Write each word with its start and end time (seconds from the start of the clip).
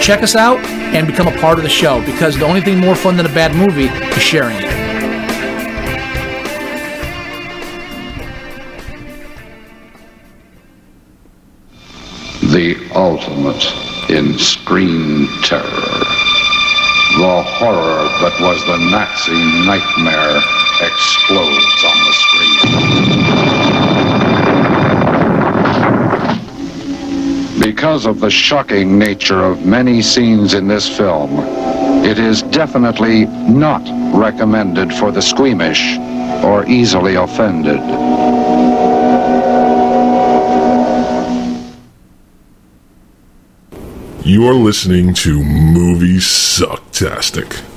Check 0.00 0.22
us 0.22 0.36
out 0.36 0.58
and 0.94 1.06
become 1.06 1.28
a 1.28 1.36
part 1.38 1.58
of 1.58 1.64
the 1.64 1.70
show 1.70 2.04
because 2.04 2.38
the 2.38 2.44
only 2.44 2.60
thing 2.60 2.78
more 2.78 2.94
fun 2.94 3.16
than 3.16 3.26
a 3.26 3.34
bad 3.34 3.54
movie 3.54 3.86
is 3.86 4.22
sharing 4.22 4.56
it. 4.56 4.84
the 12.54 12.78
ultimate 12.94 13.66
in 14.10 14.38
screen 14.38 15.26
terror. 15.42 15.64
The 17.18 17.42
horror 17.42 18.06
that 18.22 18.38
was 18.40 18.64
the 18.64 18.78
Nazi 18.78 19.34
nightmare 19.66 20.40
explodes 20.80 21.84
on 21.84 22.04
the 22.06 22.12
screen. 22.22 22.62
Because 27.64 28.04
of 28.04 28.20
the 28.20 28.28
shocking 28.28 28.98
nature 28.98 29.42
of 29.42 29.64
many 29.64 30.02
scenes 30.02 30.52
in 30.52 30.68
this 30.68 30.86
film, 30.86 31.38
it 32.04 32.18
is 32.18 32.42
definitely 32.42 33.24
not 33.24 33.80
recommended 34.14 34.92
for 34.92 35.10
the 35.10 35.22
squeamish 35.22 35.96
or 36.44 36.66
easily 36.66 37.14
offended. 37.14 37.80
You're 44.26 44.52
listening 44.52 45.14
to 45.14 45.42
Movie 45.42 46.18
Sucktastic. 46.18 47.73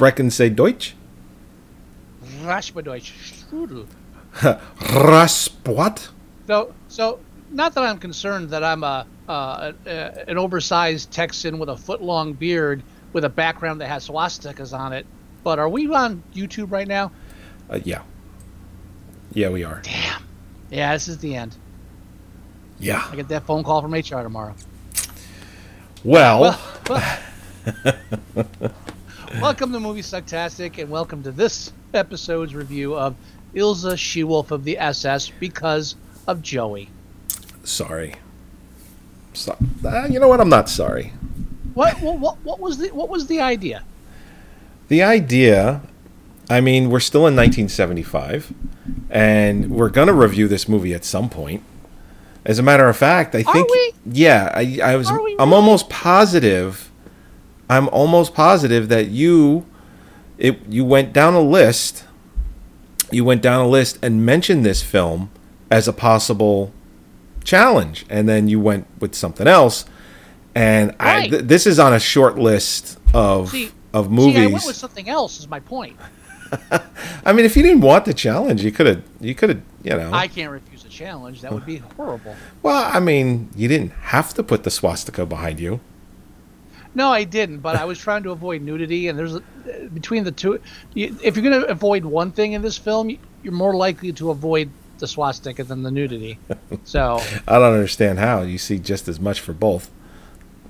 Sprechen 0.00 0.30
Sie 0.30 0.48
Deutsch? 0.48 0.94
Raschbedeutsch. 2.42 3.12
Strudel. 3.22 3.84
Raspwat? 4.78 6.08
So, 6.46 6.72
so 6.88 7.18
not 7.50 7.74
that 7.74 7.84
I'm 7.84 7.98
concerned 7.98 8.48
that 8.48 8.64
I'm 8.64 8.82
a, 8.82 9.06
uh, 9.28 9.72
a 9.84 10.24
an 10.26 10.38
oversized 10.38 11.10
Texan 11.10 11.58
with 11.58 11.68
a 11.68 11.76
foot 11.76 12.00
long 12.00 12.32
beard 12.32 12.82
with 13.12 13.26
a 13.26 13.28
background 13.28 13.82
that 13.82 13.88
has 13.88 14.08
swastikas 14.08 14.72
on 14.72 14.94
it, 14.94 15.04
but 15.44 15.58
are 15.58 15.68
we 15.68 15.86
on 15.88 16.22
YouTube 16.34 16.72
right 16.72 16.88
now? 16.88 17.12
Uh, 17.68 17.80
yeah. 17.84 18.00
Yeah, 19.34 19.50
we 19.50 19.64
are. 19.64 19.82
Damn. 19.82 20.22
Yeah, 20.70 20.94
this 20.94 21.08
is 21.08 21.18
the 21.18 21.36
end. 21.36 21.54
Yeah. 22.78 23.06
I 23.12 23.16
get 23.16 23.28
that 23.28 23.44
phone 23.44 23.64
call 23.64 23.82
from 23.82 23.92
HR 23.92 24.22
tomorrow. 24.22 24.54
Well, 26.02 26.40
Well, 26.40 26.58
well, 26.88 28.72
welcome 29.40 29.72
to 29.72 29.80
Movie 29.80 30.00
Sucktastic, 30.02 30.78
and 30.78 30.90
welcome 30.90 31.22
to 31.22 31.30
this 31.30 31.72
episode's 31.94 32.54
review 32.54 32.94
of 32.96 33.14
Ilsa 33.54 33.96
She-Wolf 33.96 34.50
of 34.50 34.64
the 34.64 34.78
SS 34.78 35.30
because 35.40 35.96
of 36.26 36.42
Joey. 36.42 36.88
sorry. 37.64 38.14
So, 39.32 39.56
uh, 39.84 40.06
you 40.10 40.18
know 40.18 40.26
what? 40.28 40.40
I'm 40.40 40.48
not 40.48 40.68
sorry. 40.68 41.12
What, 41.74 42.00
what 42.02 42.18
what 42.18 42.36
what 42.42 42.58
was 42.58 42.78
the 42.78 42.88
what 42.88 43.08
was 43.08 43.28
the 43.28 43.40
idea? 43.40 43.84
The 44.88 45.04
idea, 45.04 45.82
I 46.50 46.60
mean, 46.60 46.90
we're 46.90 46.98
still 46.98 47.28
in 47.28 47.36
1975, 47.36 48.52
and 49.08 49.70
we're 49.70 49.88
gonna 49.88 50.12
review 50.12 50.48
this 50.48 50.68
movie 50.68 50.92
at 50.94 51.04
some 51.04 51.30
point. 51.30 51.62
As 52.44 52.58
a 52.58 52.62
matter 52.62 52.88
of 52.88 52.96
fact, 52.96 53.36
I 53.36 53.42
Are 53.46 53.52
think 53.52 53.70
we? 53.70 53.92
yeah, 54.04 54.50
I, 54.52 54.80
I 54.82 54.96
was 54.96 55.08
I'm 55.08 55.52
almost 55.52 55.88
positive. 55.88 56.89
I'm 57.70 57.88
almost 57.90 58.34
positive 58.34 58.88
that 58.88 59.08
you 59.08 59.64
it 60.38 60.58
you 60.68 60.84
went 60.84 61.12
down 61.12 61.34
a 61.34 61.40
list. 61.40 62.04
You 63.12 63.24
went 63.24 63.42
down 63.42 63.64
a 63.64 63.68
list 63.68 63.98
and 64.02 64.26
mentioned 64.26 64.66
this 64.66 64.82
film 64.82 65.30
as 65.70 65.86
a 65.86 65.92
possible 65.92 66.72
challenge, 67.44 68.04
and 68.10 68.28
then 68.28 68.48
you 68.48 68.58
went 68.58 68.86
with 69.00 69.14
something 69.14 69.46
else. 69.46 69.84
And 70.52 70.96
I 70.98 71.28
th- 71.28 71.44
this 71.44 71.64
is 71.64 71.78
on 71.78 71.92
a 71.92 72.00
short 72.00 72.36
list 72.36 72.98
of 73.14 73.50
See, 73.50 73.70
of 73.92 74.10
movies. 74.10 74.34
See, 74.34 74.42
I 74.42 74.46
went 74.46 74.66
with 74.66 74.76
something 74.76 75.08
else. 75.08 75.38
Is 75.38 75.48
my 75.48 75.60
point. 75.60 75.96
I 77.24 77.32
mean, 77.32 77.44
if 77.44 77.56
you 77.56 77.62
didn't 77.62 77.82
want 77.82 78.04
the 78.04 78.14
challenge, 78.14 78.64
you 78.64 78.72
could 78.72 78.86
have, 78.86 79.04
you 79.20 79.36
could 79.36 79.50
have, 79.50 79.62
you 79.84 79.96
know. 79.96 80.10
I 80.12 80.26
can't 80.26 80.50
refuse 80.50 80.84
a 80.84 80.88
challenge. 80.88 81.42
That 81.42 81.52
would 81.52 81.64
be 81.64 81.76
horrible. 81.76 82.34
well, 82.64 82.90
I 82.92 82.98
mean, 82.98 83.50
you 83.54 83.68
didn't 83.68 83.92
have 83.92 84.34
to 84.34 84.42
put 84.42 84.64
the 84.64 84.70
swastika 84.72 85.24
behind 85.24 85.60
you. 85.60 85.78
No, 86.94 87.10
I 87.12 87.24
didn't. 87.24 87.58
But 87.58 87.76
I 87.76 87.84
was 87.84 87.98
trying 87.98 88.22
to 88.24 88.30
avoid 88.32 88.62
nudity, 88.62 89.08
and 89.08 89.18
there's 89.18 89.36
a, 89.36 89.42
between 89.94 90.24
the 90.24 90.32
two. 90.32 90.60
If 90.94 91.36
you're 91.36 91.44
going 91.48 91.60
to 91.62 91.66
avoid 91.68 92.04
one 92.04 92.32
thing 92.32 92.52
in 92.54 92.62
this 92.62 92.76
film, 92.76 93.16
you're 93.42 93.52
more 93.52 93.74
likely 93.76 94.12
to 94.14 94.30
avoid 94.30 94.70
the 94.98 95.06
swastika 95.06 95.64
than 95.64 95.82
the 95.82 95.90
nudity. 95.90 96.38
So 96.84 97.20
I 97.48 97.58
don't 97.58 97.72
understand 97.74 98.18
how 98.18 98.42
you 98.42 98.58
see 98.58 98.78
just 98.78 99.06
as 99.08 99.18
much 99.20 99.40
for 99.40 99.52
both. 99.52 99.90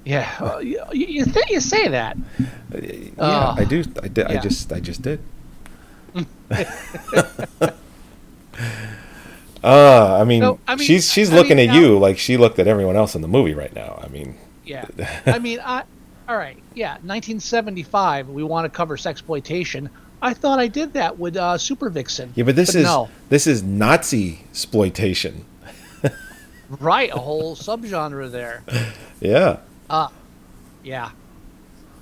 yeah, 0.05 0.31
uh, 0.41 0.59
you 0.59 0.83
you, 0.93 1.25
th- 1.25 1.51
you 1.51 1.61
say 1.61 1.89
that. 1.89 2.17
Yeah, 2.73 3.11
Oh, 3.19 3.55
I 3.57 3.65
do. 3.65 3.85
I 4.03 4.09
did. 4.09 4.27
I 4.27 4.37
just, 4.41 4.73
I 4.73 4.81
just 4.81 5.03
did. 5.03 5.21
uh, 9.63 10.19
I 10.21 10.25
mean, 10.25 10.41
No, 10.41 10.59
I 10.67 10.75
mean, 10.77 10.87
she's 10.87 11.11
she's 11.13 11.31
I 11.33 11.37
looking 11.37 11.57
mean, 11.59 11.71
at 11.71 11.75
now- 11.75 11.81
you 11.81 11.99
like 11.99 12.19
she 12.19 12.37
looked 12.37 12.59
at 12.59 12.67
everyone 12.67 12.97
else 12.97 13.15
in 13.15 13.23
the 13.23 13.29
movie 13.29 13.55
right 13.55 13.75
now. 13.75 14.01
I 14.03 14.09
mean, 14.09 14.37
Yeah. 14.65 14.85
I 15.27 15.39
mean, 15.39 15.61
I. 15.65 15.85
All 16.31 16.37
right. 16.37 16.57
Yeah, 16.77 16.93
1975. 17.03 18.29
We 18.29 18.45
want 18.45 18.65
to 18.65 18.69
cover 18.69 18.97
sexploitation. 18.97 19.91
I 20.23 20.33
thought 20.33 20.61
I 20.61 20.69
did 20.69 20.93
that 20.93 21.19
with 21.19 21.37
uh, 21.37 21.59
Super 21.59 21.91
Vixen. 21.91 22.33
yeah, 22.37 22.45
but 22.45 22.55
this 22.55 22.77
is 22.77 22.85
no. 22.85 23.09
this 23.31 23.49
is 23.49 23.65
Nazi 23.65 24.45
exploitation. 24.49 25.45
Right, 26.79 27.11
a 27.11 27.19
whole 27.19 27.57
subgenre 27.57 28.31
there. 28.31 28.63
Yeah. 29.21 29.59
Uh, 29.89 30.07
yeah. 30.85 31.11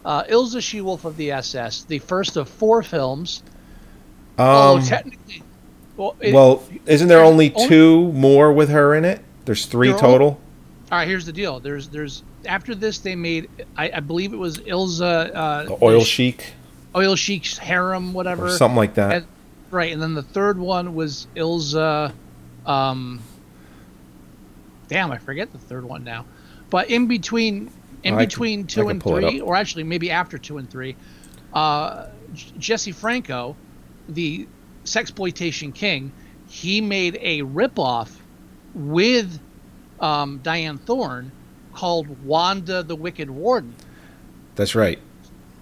Uh, 0.05 0.25
Ilsa 0.25 0.61
She-Wolf 0.63 1.07
of 1.07 1.17
the 1.17 1.31
SS, 1.33 1.85
the 1.85 1.99
first 2.01 2.37
of 2.37 2.51
four 2.51 2.83
films. 2.83 3.43
Um, 4.37 4.47
Although 4.47 4.85
technically, 4.85 5.43
Well, 5.97 6.17
it- 6.21 6.35
Well, 6.35 6.63
isn't 6.85 7.09
there 7.09 7.23
only 7.25 7.51
only- 7.55 7.67
two 7.67 8.13
more 8.13 8.53
with 8.53 8.69
her 8.69 8.95
in 8.95 9.07
it? 9.07 9.25
There's 9.47 9.65
three 9.65 9.95
total. 9.95 10.39
all 10.93 10.99
right. 10.99 11.09
Here's 11.09 11.25
the 11.25 11.33
deal. 11.33 11.61
There's 11.61 11.89
there's 11.89 12.23
after 12.47 12.75
this 12.75 12.99
they 12.99 13.15
made 13.17 13.49
I, 13.77 13.91
I 13.95 14.01
believe 14.01 14.33
it 14.33 14.37
was 14.39 14.59
Ilsa 14.59 15.31
uh, 15.35 15.65
The 15.65 15.79
oil 15.83 16.05
sheik 16.05 16.53
oil 16.97 17.17
sheik's 17.17 17.59
harem 17.59 18.13
whatever 18.13 18.47
or 18.47 18.51
something 18.51 18.77
like 18.77 18.95
that. 18.95 19.13
And- 19.13 19.27
right, 19.71 19.93
and 19.93 20.01
then 20.01 20.15
the 20.15 20.23
third 20.23 20.59
one 20.59 20.95
was 20.95 21.27
Ilsa. 21.37 22.13
Um, 22.65 23.21
damn, 24.89 25.11
I 25.11 25.19
forget 25.19 25.53
the 25.53 25.59
third 25.59 25.85
one 25.85 26.05
now. 26.05 26.25
But 26.71 26.91
in 26.91 27.07
between, 27.07 27.71
in 28.03 28.15
between 28.17 28.61
I 28.61 28.63
two 28.65 28.89
and 28.89 29.03
three, 29.03 29.41
or 29.41 29.57
actually 29.57 29.85
maybe 29.85 30.11
after 30.11 30.39
two 30.39 30.59
and 30.59 30.71
three, 30.71 30.97
uh, 31.53 32.07
J- 32.35 32.53
Jesse 32.59 32.93
Franco, 32.93 33.57
the 34.09 34.47
sexploitation 34.85 35.75
king, 35.75 36.13
he 36.49 36.81
made 36.81 37.19
a 37.21 37.43
ripoff 37.43 38.11
with 38.75 39.39
um, 40.01 40.41
Dyanne 40.41 40.81
Thorne 40.81 41.31
called 41.79 42.25
Wanda 42.25 42.83
the 42.83 42.97
Wicked 42.97 43.31
Warden. 43.31 43.73
That's 44.57 44.75
right. 44.75 44.99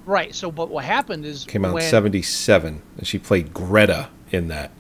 Right. 0.07 0.35
So, 0.35 0.51
but 0.51 0.71
what 0.71 0.83
happened 0.83 1.27
is 1.27 1.45
Came 1.45 1.67
out 1.67 1.77
in 1.77 1.83
'77, 1.83 2.81
and 2.97 3.07
she 3.07 3.19
played 3.19 3.53
Greta 3.53 4.09
in 4.31 4.49
that. 4.49 4.71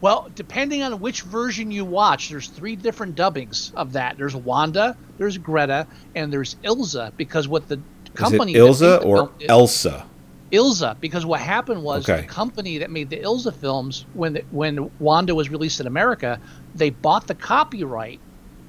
Well, 0.00 0.28
depending 0.34 0.82
on 0.82 0.98
which 0.98 1.22
version 1.22 1.70
you 1.70 1.84
watch, 1.84 2.28
there's 2.28 2.48
three 2.48 2.74
different 2.74 3.14
dubbings 3.14 3.70
of 3.76 3.92
that. 3.92 4.18
There's 4.18 4.34
Wanda, 4.34 4.96
there's 5.16 5.38
Greta, 5.38 5.86
and 6.16 6.32
there's 6.32 6.56
Ilsa. 6.64 7.12
Because 7.16 7.46
what 7.46 7.68
the 7.68 7.80
company 8.14 8.54
Is 8.56 8.82
it 8.82 8.84
Ilsa 8.84 9.04
or 9.04 9.30
Elsa? 9.48 10.06
Ilsa? 10.50 10.98
Because 11.00 11.24
what 11.24 11.40
happened 11.40 11.84
was 11.84 12.08
Okay. 12.08 12.22
the 12.22 12.26
company 12.26 12.78
that 12.78 12.90
made 12.90 13.10
the 13.10 13.18
Ilsa 13.18 13.54
films, 13.54 14.06
when 14.14 14.32
the, 14.32 14.44
when 14.50 14.90
Wanda 14.98 15.36
was 15.36 15.50
released 15.50 15.78
in 15.78 15.86
America, 15.86 16.40
they 16.74 16.90
bought 16.90 17.28
the 17.28 17.34
copyright 17.36 18.18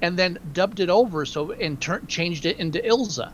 and 0.02 0.16
then 0.18 0.38
dubbed 0.52 0.80
it 0.80 0.90
over, 0.90 1.24
so 1.26 1.52
and 1.52 1.80
tur- 1.80 2.02
changed 2.08 2.46
it 2.46 2.58
into 2.58 2.78
Ilsa. 2.78 3.30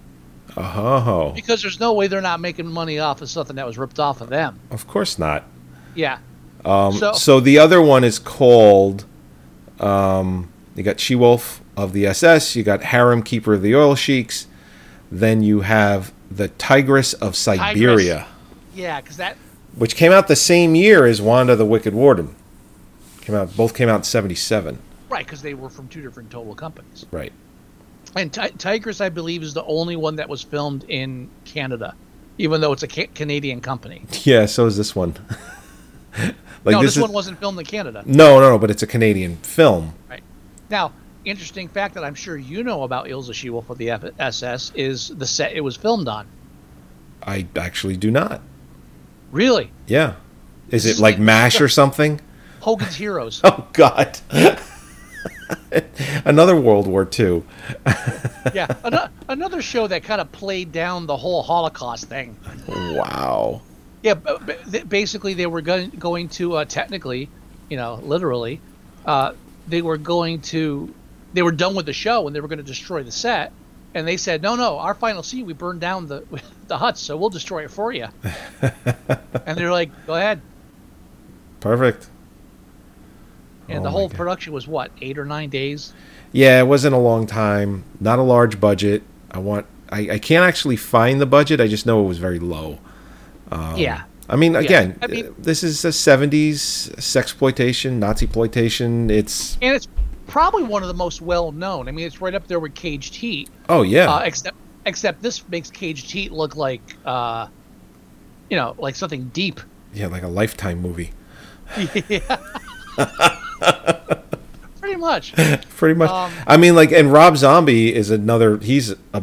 Oh, 0.56 1.32
Because 1.34 1.62
there's 1.62 1.80
no 1.80 1.92
way 1.94 2.06
they're 2.06 2.20
not 2.20 2.38
making 2.40 2.66
money 2.66 2.98
off 2.98 3.22
of 3.22 3.30
something 3.30 3.56
that 3.56 3.66
was 3.66 3.76
ripped 3.78 3.98
off 3.98 4.20
of 4.20 4.28
them. 4.28 4.58
of 4.70 4.86
course 4.86 5.18
not. 5.18 5.44
Yeah. 5.94 6.18
Um, 6.64 6.92
So- 6.92 7.12
so, 7.12 7.40
the 7.40 7.58
other 7.58 7.80
one 7.82 8.04
is 8.04 8.18
called. 8.18 9.04
Um, 9.80 10.48
you 10.76 10.82
got 10.82 11.00
She 11.00 11.14
Wolf 11.14 11.60
of 11.76 11.92
the 11.92 12.06
SS. 12.06 12.54
You 12.56 12.62
got 12.62 12.82
Harem 12.84 13.22
Keeper 13.22 13.54
of 13.54 13.62
the 13.62 13.74
Oil 13.74 13.94
Sheiks. 13.94 14.46
Then 15.10 15.42
you 15.42 15.60
have 15.62 16.12
the 16.30 16.48
Tigress 16.48 17.12
of 17.14 17.36
Siberia, 17.36 18.26
Yeah, 18.74 19.00
because 19.00 19.16
that 19.18 19.36
which 19.76 19.94
came 19.96 20.12
out 20.12 20.28
the 20.28 20.36
same 20.36 20.74
year 20.74 21.04
as 21.04 21.20
Wanda 21.20 21.54
the 21.56 21.64
Wicked 21.66 21.94
Warden. 21.94 22.34
Came 23.20 23.34
out. 23.34 23.56
Both 23.56 23.74
came 23.74 23.88
out 23.88 23.96
in 23.96 24.02
'77. 24.04 24.78
Right 25.08 25.24
because 25.24 25.42
they 25.42 25.54
were 25.54 25.68
from 25.68 25.88
two 25.88 26.02
different 26.02 26.30
total 26.30 26.54
companies. 26.54 27.06
Right. 27.10 27.32
And 28.16 28.32
Ti- 28.32 28.50
Tigress, 28.58 29.00
I 29.00 29.08
believe, 29.08 29.42
is 29.42 29.54
the 29.54 29.64
only 29.64 29.96
one 29.96 30.16
that 30.16 30.28
was 30.28 30.42
filmed 30.42 30.84
in 30.88 31.28
Canada, 31.44 31.94
even 32.38 32.60
though 32.60 32.72
it's 32.72 32.82
a 32.82 32.88
ca- 32.88 33.08
Canadian 33.14 33.60
company. 33.60 34.04
Yeah. 34.24 34.46
So 34.46 34.66
is 34.66 34.76
this 34.76 34.94
one. 34.94 35.14
like 36.64 36.74
no, 36.74 36.82
this, 36.82 36.96
is, 36.96 37.02
one 37.02 37.12
wasn't 37.12 37.38
filmed 37.40 37.58
in 37.58 37.64
Canada. 37.66 38.02
No, 38.06 38.38
no, 38.40 38.50
no. 38.50 38.58
But 38.58 38.70
it's 38.70 38.82
a 38.82 38.86
Canadian 38.86 39.36
film. 39.38 39.94
Right. 40.08 40.22
Now, 40.70 40.92
interesting 41.24 41.68
fact 41.68 41.94
that 41.94 42.04
I'm 42.04 42.14
sure 42.14 42.36
you 42.36 42.62
know 42.62 42.82
about 42.84 43.06
Ilsa 43.06 43.34
She-Wolf 43.34 43.68
of 43.70 43.78
the 43.78 43.90
F- 43.90 44.04
SS 44.18 44.72
is 44.74 45.08
the 45.08 45.26
set 45.26 45.52
it 45.52 45.60
was 45.60 45.76
filmed 45.76 46.08
on. 46.08 46.26
I 47.22 47.46
actually 47.56 47.96
do 47.96 48.10
not. 48.10 48.40
Really, 49.32 49.70
Yeah. 49.86 50.14
Is 50.70 50.86
it 50.86 50.90
This- 50.90 51.00
like 51.00 51.18
Mash 51.18 51.60
or 51.60 51.68
something? 51.68 52.20
Hogan's 52.60 52.94
Heroes. 52.94 53.40
Oh 53.44 53.66
God. 53.72 54.18
Another 56.24 56.56
World 56.56 56.86
War 56.86 57.08
II. 57.18 57.42
yeah, 58.54 58.66
ano- 58.84 59.08
another 59.28 59.62
show 59.62 59.86
that 59.86 60.04
kind 60.04 60.20
of 60.20 60.30
played 60.32 60.72
down 60.72 61.06
the 61.06 61.16
whole 61.16 61.42
Holocaust 61.42 62.06
thing. 62.06 62.36
Wow. 62.68 63.62
Yeah, 64.02 64.14
basically 64.86 65.34
they 65.34 65.46
were 65.46 65.62
going 65.62 65.90
going 65.90 66.28
to 66.30 66.56
uh, 66.56 66.64
technically, 66.64 67.28
you 67.68 67.76
know, 67.76 67.94
literally, 68.02 68.60
uh, 69.06 69.32
they 69.66 69.82
were 69.82 69.96
going 69.96 70.42
to, 70.42 70.92
they 71.32 71.42
were 71.42 71.52
done 71.52 71.74
with 71.74 71.86
the 71.86 71.92
show 71.92 72.26
and 72.26 72.36
they 72.36 72.40
were 72.40 72.48
going 72.48 72.58
to 72.58 72.64
destroy 72.64 73.02
the 73.02 73.12
set, 73.12 73.52
and 73.94 74.06
they 74.06 74.18
said, 74.18 74.42
no, 74.42 74.56
no, 74.56 74.78
our 74.78 74.94
final 74.94 75.22
scene 75.22 75.46
we 75.46 75.54
burned 75.54 75.80
down 75.80 76.06
the 76.06 76.24
the 76.68 76.76
huts, 76.76 77.00
so 77.00 77.16
we'll 77.16 77.30
destroy 77.30 77.64
it 77.64 77.70
for 77.70 77.92
you. 77.92 78.08
and 79.46 79.56
they're 79.56 79.72
like, 79.72 79.90
go 80.06 80.14
ahead. 80.14 80.40
Perfect. 81.60 82.08
And 83.68 83.80
Oh 83.80 83.82
the 83.82 83.90
whole 83.90 84.08
production 84.08 84.52
was 84.52 84.66
what 84.68 84.90
eight 85.00 85.18
or 85.18 85.24
nine 85.24 85.48
days. 85.50 85.92
Yeah, 86.32 86.60
it 86.60 86.66
wasn't 86.66 86.94
a 86.94 86.98
long 86.98 87.26
time. 87.26 87.84
Not 88.00 88.18
a 88.18 88.22
large 88.22 88.60
budget. 88.60 89.02
I 89.30 89.38
want. 89.38 89.66
I, 89.90 90.10
I 90.12 90.18
can't 90.18 90.44
actually 90.44 90.76
find 90.76 91.20
the 91.20 91.26
budget. 91.26 91.60
I 91.60 91.68
just 91.68 91.86
know 91.86 92.04
it 92.04 92.08
was 92.08 92.18
very 92.18 92.38
low. 92.38 92.78
yeah, 93.76 94.04
I 94.28 94.36
mean, 94.36 94.56
again, 94.56 94.98
I 95.00 95.06
mean- 95.06 95.26
uh, 95.26 95.30
this 95.38 95.62
is 95.62 95.84
a 95.84 95.88
'70s 95.88 96.90
sexploitation, 96.96 97.92
Nazi 97.98 98.26
exploitation. 98.26 99.10
It's 99.10 99.56
and 99.62 99.74
it's 99.76 99.86
probably 100.26 100.64
one 100.64 100.82
of 100.82 100.88
the 100.88 100.94
most 100.94 101.20
well 101.22 101.52
known. 101.52 101.86
I 101.88 101.92
mean, 101.92 102.06
it's 102.06 102.20
right 102.20 102.34
up 102.34 102.46
there 102.48 102.58
with 102.58 102.74
Caged 102.74 103.14
Heat. 103.14 103.48
oh 103.68 103.82
yeah, 103.82 104.10
Uh, 104.12 104.20
except 104.20 104.56
except 104.86 105.22
this 105.22 105.46
makes 105.48 105.70
Caged 105.70 106.10
Heat 106.10 106.32
look 106.32 106.56
like, 106.56 106.82
uh, 107.04 107.46
you 108.50 108.56
know, 108.56 108.74
like 108.78 108.96
something 108.96 109.30
deep. 109.32 109.60
yeah, 109.92 110.06
like 110.08 110.22
a 110.22 110.28
Lifetime 110.28 110.80
movie. 110.80 111.12
Pretty 114.80 114.96
much. 114.96 115.32
Pretty 115.76 115.94
much. 115.98 116.10
Um, 116.10 116.32
I 116.46 116.56
mean, 116.56 116.74
like, 116.74 116.92
and 116.92 117.12
Rob 117.12 117.36
Zombie 117.36 117.94
is 117.94 118.10
another. 118.10 118.58
He's 118.58 118.90
a 119.12 119.22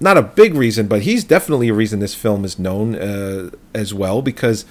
not 0.00 0.16
a 0.16 0.22
big 0.22 0.54
reason, 0.54 0.86
but 0.86 1.02
he's 1.02 1.24
definitely 1.24 1.68
a 1.68 1.74
reason 1.74 1.98
this 2.00 2.14
film 2.14 2.44
is 2.44 2.58
known 2.58 2.94
uh, 2.94 3.50
as 3.74 3.92
well 3.94 4.22
because 4.22 4.64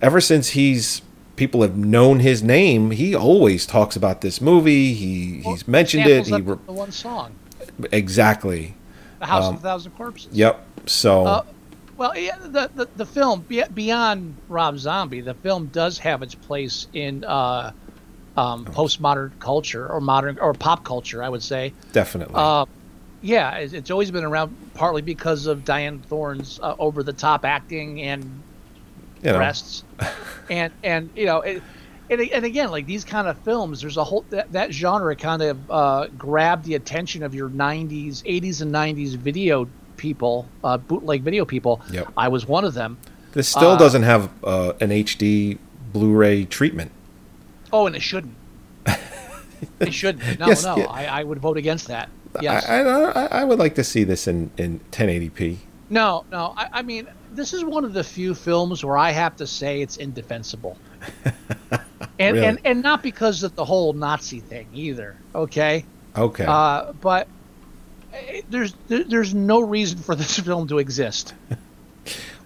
ever 0.00 0.20
since 0.20 0.50
he's 0.50 1.02
people 1.36 1.62
have 1.62 1.76
known 1.76 2.20
his 2.20 2.42
name, 2.42 2.90
he 2.92 3.14
always 3.14 3.66
talks 3.66 3.94
about 3.96 4.20
this 4.20 4.40
movie. 4.40 4.94
He 4.94 5.40
he's 5.42 5.68
mentioned 5.68 6.06
it. 6.06 6.26
He 6.26 6.34
re- 6.40 6.56
the 6.66 6.72
one 6.72 6.92
song, 6.92 7.34
exactly. 7.92 8.74
"The 9.20 9.26
House 9.26 9.44
Um, 9.44 9.54
of 9.54 9.60
a 9.60 9.62
Thousand 9.62 9.92
Corpses." 9.92 10.28
Yep. 10.32 10.64
So 10.86 11.24
Uh, 11.26 11.42
well, 11.96 12.16
yeah, 12.16 12.36
the, 12.40 12.70
the 12.74 12.88
the 12.96 13.06
film 13.06 13.44
beyond 13.74 14.36
Rob 14.48 14.78
Zombie, 14.78 15.20
the 15.20 15.34
film 15.34 15.66
does 15.66 15.98
have 15.98 16.22
its 16.22 16.34
place 16.34 16.86
in 16.92 17.24
uh, 17.24 17.72
um, 18.38 18.64
postmodern 18.66 19.32
culture 19.40 19.88
or 19.88 20.00
modern 20.00 20.38
or 20.38 20.54
pop 20.54 20.84
culture, 20.84 21.22
I 21.22 21.28
would 21.28 21.42
say. 21.42 21.72
definitely. 21.92 22.36
Uh, 22.36 22.66
yeah, 23.20 23.56
it's, 23.56 23.72
it's 23.72 23.90
always 23.90 24.12
been 24.12 24.22
around 24.22 24.54
partly 24.74 25.02
because 25.02 25.46
of 25.46 25.64
Dyanne 25.64 26.00
Thorne's 26.02 26.60
uh, 26.62 26.76
over 26.78 27.02
the 27.02 27.12
top 27.12 27.44
acting 27.44 28.00
and 28.02 28.22
you 29.22 29.32
know, 29.32 29.38
breasts, 29.38 29.82
and 30.50 30.72
and 30.84 31.10
you 31.16 31.26
know, 31.26 31.40
it, 31.40 31.62
and 32.10 32.20
and 32.20 32.44
again, 32.44 32.70
like 32.70 32.86
these 32.86 33.04
kind 33.04 33.26
of 33.26 33.36
films, 33.38 33.80
there's 33.80 33.96
a 33.96 34.04
whole 34.04 34.24
that, 34.30 34.52
that 34.52 34.72
genre 34.72 35.16
kind 35.16 35.42
of 35.42 35.70
uh, 35.70 36.06
grabbed 36.16 36.64
the 36.64 36.76
attention 36.76 37.24
of 37.24 37.34
your 37.34 37.48
'90s, 37.48 38.22
'80s, 38.22 38.62
and 38.62 38.72
'90s 38.72 39.16
video 39.16 39.68
people, 39.96 40.46
uh, 40.62 40.78
bootleg 40.78 41.22
video 41.22 41.44
people. 41.44 41.82
Yep. 41.90 42.12
I 42.16 42.28
was 42.28 42.46
one 42.46 42.64
of 42.64 42.74
them. 42.74 42.98
this 43.32 43.48
still 43.48 43.70
uh, 43.70 43.78
doesn't 43.78 44.04
have 44.04 44.30
uh, 44.44 44.74
an 44.80 44.90
HD 44.90 45.58
Blu-ray 45.92 46.44
treatment. 46.44 46.92
Oh, 47.72 47.86
and 47.86 47.94
it 47.96 48.02
shouldn't. 48.02 48.34
it 49.80 49.92
shouldn't. 49.92 50.38
No, 50.38 50.46
Yes, 50.48 50.64
no, 50.64 50.76
yeah. 50.76 50.86
I, 50.86 51.04
I 51.20 51.24
would 51.24 51.38
vote 51.38 51.56
against 51.56 51.88
that. 51.88 52.08
Yes. 52.40 52.66
I, 52.68 52.80
I, 52.82 53.26
I 53.40 53.44
would 53.44 53.58
like 53.58 53.74
to 53.76 53.84
see 53.84 54.04
this 54.04 54.26
in 54.28 54.50
in 54.56 54.80
1080p. 54.92 55.56
No, 55.90 56.24
no. 56.30 56.52
I, 56.56 56.68
I 56.74 56.82
mean, 56.82 57.08
this 57.32 57.52
is 57.54 57.64
one 57.64 57.84
of 57.84 57.94
the 57.94 58.04
few 58.04 58.34
films 58.34 58.84
where 58.84 58.98
I 58.98 59.10
have 59.10 59.36
to 59.36 59.46
say 59.46 59.80
it's 59.80 59.96
indefensible. 59.96 60.76
and, 62.18 62.34
Really? 62.34 62.44
and 62.46 62.58
and 62.64 62.82
not 62.82 63.02
because 63.02 63.42
of 63.42 63.54
the 63.56 63.64
whole 63.64 63.92
Nazi 63.92 64.40
thing 64.40 64.66
either. 64.74 65.16
Okay, 65.34 65.84
Okay. 66.16 66.44
uh, 66.46 66.92
but 67.00 67.28
eh, 68.12 68.42
there's 68.50 68.74
there's 68.88 69.34
no 69.34 69.60
reason 69.60 69.98
for 69.98 70.14
this 70.20 70.38
film 70.38 70.68
to 70.68 70.78
exist. 70.78 71.34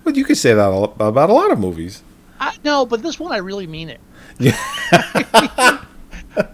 Well, 0.05 0.17
you 0.17 0.25
could 0.25 0.37
say 0.37 0.55
that 0.55 0.69
about 1.01 1.31
a 1.31 1.33
lot 1.33 1.51
of 1.51 1.59
movies. 1.59 2.03
I, 2.41 2.57
no, 2.65 2.85
but 2.87 3.03
this 3.03 3.19
one 3.21 3.33
I 3.33 3.39
really 3.39 3.67
mean 3.67 3.89
it. 3.89 4.01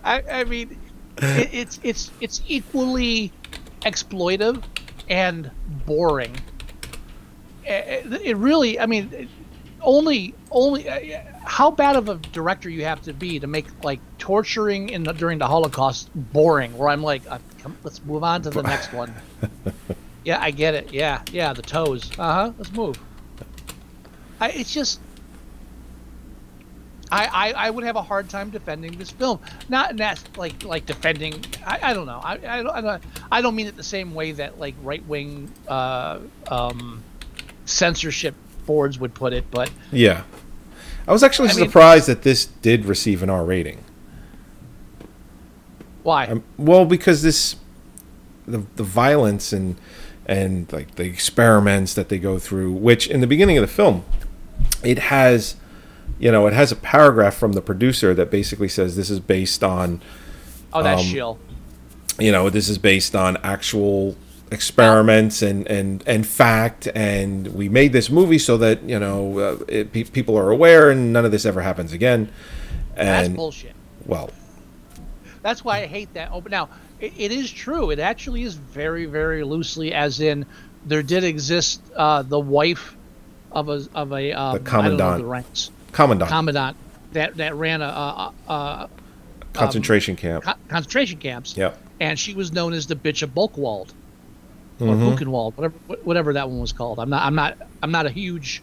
I, 0.04 0.22
I 0.30 0.44
mean, 0.44 0.78
it, 1.18 1.50
it's 1.52 1.80
it's 1.82 2.10
it's 2.20 2.42
equally 2.46 3.32
exploitive 3.82 4.62
and 5.08 5.50
boring. 5.86 6.36
It, 7.64 8.12
it 8.24 8.36
really, 8.36 8.80
I 8.80 8.86
mean, 8.86 9.28
only 9.80 10.34
only 10.50 10.88
uh, 10.88 11.20
how 11.44 11.70
bad 11.70 11.96
of 11.96 12.08
a 12.08 12.16
director 12.16 12.68
you 12.68 12.84
have 12.84 13.02
to 13.02 13.12
be 13.12 13.38
to 13.40 13.46
make 13.46 13.66
like 13.84 14.00
torturing 14.18 14.88
in 14.90 15.02
the, 15.04 15.12
during 15.12 15.38
the 15.38 15.46
Holocaust 15.46 16.10
boring. 16.14 16.76
Where 16.76 16.88
I'm 16.88 17.02
like, 17.02 17.22
uh, 17.30 17.38
come, 17.58 17.76
let's 17.82 18.02
move 18.04 18.24
on 18.24 18.42
to 18.42 18.50
the 18.50 18.62
next 18.62 18.92
one. 18.92 19.14
yeah, 20.24 20.40
I 20.40 20.50
get 20.50 20.74
it. 20.74 20.92
Yeah, 20.92 21.22
yeah, 21.32 21.52
the 21.52 21.62
toes. 21.62 22.10
Uh 22.18 22.34
huh. 22.34 22.52
Let's 22.58 22.72
move. 22.72 22.98
I, 24.40 24.50
it's 24.50 24.72
just 24.72 25.00
I, 27.10 27.26
I, 27.26 27.66
I 27.66 27.70
would 27.70 27.84
have 27.84 27.96
a 27.96 28.02
hard 28.02 28.28
time 28.28 28.50
defending 28.50 28.98
this 28.98 29.10
film. 29.10 29.40
Not 29.68 29.96
not 29.96 30.22
like 30.36 30.62
like 30.64 30.84
defending. 30.86 31.44
I, 31.66 31.78
I 31.82 31.92
don't 31.94 32.06
know. 32.06 32.20
I, 32.22 32.32
I 32.34 32.62
don't 32.62 32.70
I 32.70 32.80
don't 32.80 33.02
I 33.32 33.40
don't 33.42 33.54
mean 33.54 33.66
it 33.66 33.76
the 33.76 33.82
same 33.82 34.14
way 34.14 34.32
that 34.32 34.58
like 34.58 34.74
right 34.82 35.04
wing 35.06 35.50
uh, 35.68 36.18
um, 36.50 37.02
censorship 37.64 38.34
boards 38.66 38.98
would 38.98 39.14
put 39.14 39.32
it. 39.32 39.50
But 39.50 39.70
Yeah. 39.90 40.22
I 41.06 41.12
was 41.12 41.22
actually 41.22 41.48
I 41.48 41.54
mean- 41.54 41.64
surprised 41.66 42.06
that 42.08 42.22
this 42.22 42.44
did 42.46 42.84
receive 42.84 43.22
an 43.22 43.30
R 43.30 43.44
rating. 43.44 43.82
why? 46.02 46.26
Um, 46.26 46.44
well, 46.56 46.84
because 46.84 47.22
this, 47.22 47.56
the 48.46 48.62
the 48.76 48.82
violence 48.82 49.52
and 49.52 49.76
and 50.26 50.70
like 50.72 50.96
the 50.96 51.04
experiments 51.04 51.94
that 51.94 52.08
they 52.10 52.18
go 52.18 52.38
through, 52.38 52.72
which 52.72 53.06
in 53.08 53.20
the 53.20 53.26
beginning 53.26 53.56
of 53.56 53.62
the 53.62 53.66
film, 53.72 54.04
it 54.84 54.98
has, 54.98 55.56
you 56.18 56.32
know, 56.32 56.46
it 56.46 56.52
has 56.52 56.72
a 56.72 56.76
paragraph 56.76 57.34
from 57.36 57.52
the 57.52 57.62
producer 57.62 58.14
that 58.14 58.30
basically 58.30 58.68
says 58.68 58.96
this 58.96 59.10
is 59.10 59.20
based 59.20 59.62
on, 59.62 60.00
oh, 60.72 60.82
that 60.82 60.98
um, 60.98 61.04
shill. 61.04 61.38
you 62.18 62.32
know, 62.32 62.50
this 62.50 62.68
is 62.68 62.78
based 62.78 63.14
on 63.14 63.36
actual 63.38 64.16
experiments 64.50 65.42
and 65.42 65.66
and 65.68 66.02
and 66.06 66.26
fact, 66.26 66.88
and 66.94 67.48
we 67.54 67.68
made 67.68 67.92
this 67.92 68.10
movie 68.10 68.38
so 68.38 68.56
that 68.56 68.82
you 68.82 68.98
know 68.98 69.38
uh, 69.38 69.64
it, 69.68 69.92
pe- 69.92 70.04
people 70.04 70.36
are 70.36 70.50
aware 70.50 70.90
and 70.90 71.12
none 71.12 71.24
of 71.24 71.30
this 71.30 71.44
ever 71.44 71.60
happens 71.60 71.92
again. 71.92 72.30
That's 72.96 73.28
bullshit. 73.28 73.74
well, 74.06 74.30
That's 75.42 75.64
why 75.64 75.82
I 75.82 75.86
hate 75.86 76.12
that. 76.14 76.30
Oh, 76.32 76.40
but 76.40 76.50
now 76.50 76.68
it, 76.98 77.12
it 77.16 77.30
is 77.30 77.50
true. 77.50 77.90
It 77.90 78.00
actually 78.00 78.42
is 78.42 78.54
very, 78.54 79.06
very 79.06 79.44
loosely, 79.44 79.92
as 79.94 80.20
in 80.20 80.46
there 80.84 81.02
did 81.02 81.22
exist 81.22 81.80
uh, 81.94 82.22
the 82.22 82.40
wife 82.40 82.96
of 83.52 83.68
a 83.68 83.86
of 83.94 84.12
a 84.12 84.32
um, 84.32 84.64
The 84.64 84.70
I 84.72 84.82
don't 84.82 84.96
know 84.96 84.96
commandant. 84.96 85.18
the 85.18 85.24
ranks 85.28 85.70
commandant 85.92 86.30
commandant 86.30 86.76
that 87.12 87.36
that 87.36 87.54
ran 87.54 87.80
a, 87.82 87.84
a, 87.86 88.32
a, 88.48 88.52
a 88.52 88.88
concentration 89.52 90.16
camp. 90.16 90.44
co- 90.44 90.52
concentration 90.68 91.18
camps. 91.18 91.56
Yep. 91.56 91.78
And 92.00 92.18
she 92.18 92.34
was 92.34 92.52
known 92.52 92.72
as 92.74 92.86
the 92.86 92.94
bitch 92.96 93.22
of 93.22 93.30
Bulkwald 93.34 93.90
or 94.80 94.86
Mm-hmm. 94.86 95.08
Buchenwald, 95.08 95.56
whatever 95.56 95.74
whatever 96.04 96.32
that 96.34 96.48
one 96.48 96.60
was 96.60 96.72
called. 96.72 96.98
I'm 97.00 97.10
not 97.10 97.22
I'm 97.24 97.34
not 97.34 97.58
I'm 97.82 97.90
not 97.90 98.06
a 98.06 98.10
huge 98.10 98.62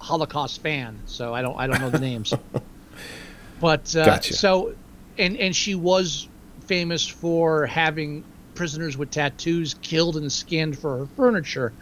Holocaust 0.00 0.62
fan, 0.62 1.00
so 1.06 1.34
I 1.34 1.42
don't 1.42 1.58
I 1.58 1.66
don't 1.66 1.80
know 1.80 1.90
the 1.90 1.98
names. 1.98 2.32
But 3.60 3.96
uh, 3.96 4.04
Gotcha. 4.04 4.34
so, 4.34 4.74
and 5.18 5.36
and 5.36 5.56
she 5.56 5.74
was 5.74 6.28
famous 6.66 7.06
for 7.08 7.66
having 7.66 8.22
prisoners 8.54 8.96
with 8.96 9.10
tattoos 9.10 9.74
killed 9.82 10.16
and 10.16 10.30
skinned 10.30 10.78
for 10.78 10.98
her 10.98 11.06
furniture. 11.16 11.72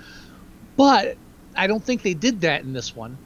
But 0.78 1.18
I 1.54 1.66
don't 1.66 1.84
think 1.84 2.00
they 2.02 2.14
did 2.14 2.40
that 2.42 2.62
in 2.62 2.72
this 2.72 2.96
one. 2.96 3.18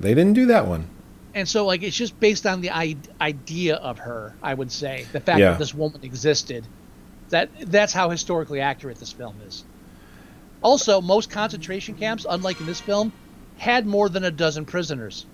They 0.00 0.14
didn't 0.14 0.34
do 0.34 0.46
that 0.46 0.66
one. 0.66 0.88
And 1.34 1.48
so, 1.48 1.66
like, 1.66 1.82
it's 1.82 1.96
just 1.96 2.18
based 2.18 2.46
on 2.46 2.60
the 2.60 2.70
I- 2.70 2.96
idea 3.20 3.76
of 3.76 3.98
her. 3.98 4.34
I 4.42 4.54
would 4.54 4.72
say 4.72 5.06
the 5.12 5.20
fact 5.20 5.38
Yeah. 5.38 5.50
that 5.50 5.58
this 5.58 5.74
woman 5.74 6.00
existed. 6.02 6.64
That 7.30 7.50
that's 7.60 7.92
how 7.92 8.08
historically 8.10 8.60
accurate 8.60 8.98
this 8.98 9.12
film 9.12 9.36
is. 9.46 9.64
Also, 10.62 11.00
most 11.00 11.28
concentration 11.30 11.94
camps, 11.94 12.24
unlike 12.28 12.60
in 12.60 12.66
this 12.66 12.80
film, 12.80 13.12
had 13.58 13.86
more 13.86 14.08
than 14.08 14.24
a 14.24 14.30
dozen 14.30 14.64
prisoners. 14.64 15.26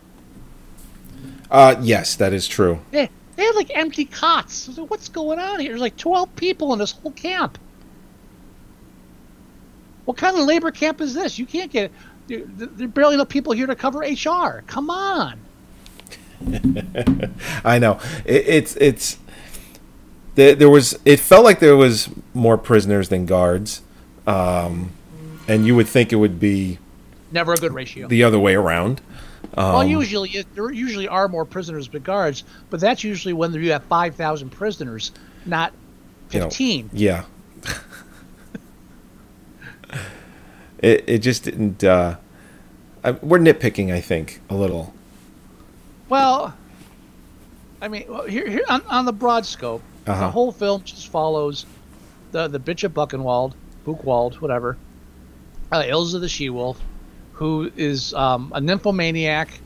Uh, 1.51 1.77
yes, 1.83 2.17
that 2.17 2.33
is 2.33 2.49
true. 2.49 2.81
They, 2.91 3.09
they 3.37 3.45
had 3.45 3.55
like 3.55 3.71
empty 3.75 4.05
cots. 4.07 4.77
Like, 4.77 4.91
What's 4.91 5.09
going 5.09 5.39
on 5.39 5.61
here? 5.61 5.71
There's 5.71 5.81
like 5.81 5.97
12 5.97 6.35
people 6.35 6.73
in 6.73 6.79
this 6.79 6.93
whole 6.93 7.13
camp. 7.13 7.59
What 10.05 10.17
kind 10.17 10.37
of 10.37 10.47
labor 10.47 10.71
camp 10.73 11.01
is 11.01 11.15
this? 11.15 11.39
You 11.39 11.47
can't 11.47 11.71
get. 11.71 11.93
There, 12.29 12.45
are 12.81 12.89
barely 12.89 13.15
enough 13.15 13.29
people 13.29 13.53
here 13.53 13.67
to 13.67 13.75
cover 13.75 14.01
HR. 14.01 14.63
Come 14.67 14.91
on. 14.91 15.39
I 17.65 17.79
know. 17.79 18.01
It, 18.25 18.47
it's 18.47 18.77
it's 18.77 19.19
there, 20.35 20.55
there 20.55 20.71
was. 20.71 20.99
It 21.05 21.21
felt 21.21 21.45
like 21.45 21.61
there 21.61 21.77
was 21.77 22.09
more 22.35 22.59
prisoners 22.59 23.09
than 23.09 23.27
guards, 23.27 23.83
um, 24.27 24.91
and 25.47 25.67
you 25.67 25.77
would 25.77 25.89
think 25.89 26.13
it 26.13 26.17
would 26.17 26.41
be 26.41 26.79
Never 27.31 27.53
a 27.53 27.57
good 27.57 27.73
ratio. 27.73 28.09
the 28.09 28.25
other 28.25 28.39
way 28.39 28.55
around. 28.55 29.01
Um, 29.55 29.73
well, 29.73 29.87
usually 29.87 30.31
it, 30.31 30.55
there 30.55 30.71
usually 30.71 31.09
are 31.09 31.29
more 31.29 31.45
prisoners 31.45 31.89
than 31.89 32.03
guards, 32.03 32.45
but 32.71 32.81
that's 32.81 33.05
usually 33.05 33.35
when 33.35 33.53
you 33.53 33.73
have 33.73 33.85
5,000 33.85 34.51
prisoners, 34.51 35.13
not 35.45 35.73
you 36.31 36.41
know, 36.41 36.47
15. 36.47 36.91
yeah. 36.93 37.25
It 40.83 41.05
it 41.07 41.19
just 41.19 41.45
didn't. 41.45 41.83
Uh, 41.85 42.17
I, 43.05 43.13
we're 43.13 43.39
nitpicking, 43.39 43.93
I 43.93 44.01
think, 44.01 44.41
a 44.51 44.55
little. 44.55 44.93
Well, 46.09 46.55
I 47.81 47.89
mean, 47.89 48.05
well, 48.09 48.25
here, 48.27 48.49
here 48.49 48.63
on, 48.69 48.83
on 48.89 49.05
the 49.07 49.13
broad 49.13 49.47
scope, 49.47 49.83
Uh-huh. 50.07 50.21
the 50.27 50.31
whole 50.31 50.53
film 50.53 50.83
just 50.85 51.09
follows 51.09 51.65
the 52.33 52.49
the 52.49 52.61
bitch 52.61 52.85
of 52.85 52.93
Buchenwald, 52.95 53.55
Buchwald, 53.87 54.35
whatever, 54.41 54.77
uh, 55.73 55.83
Ilsa 55.83 56.21
the 56.21 56.29
she-wolf, 56.29 56.79
who 57.33 57.71
is 57.77 58.13
um, 58.15 58.53
a 58.55 58.61
nymphomaniac, 58.61 59.59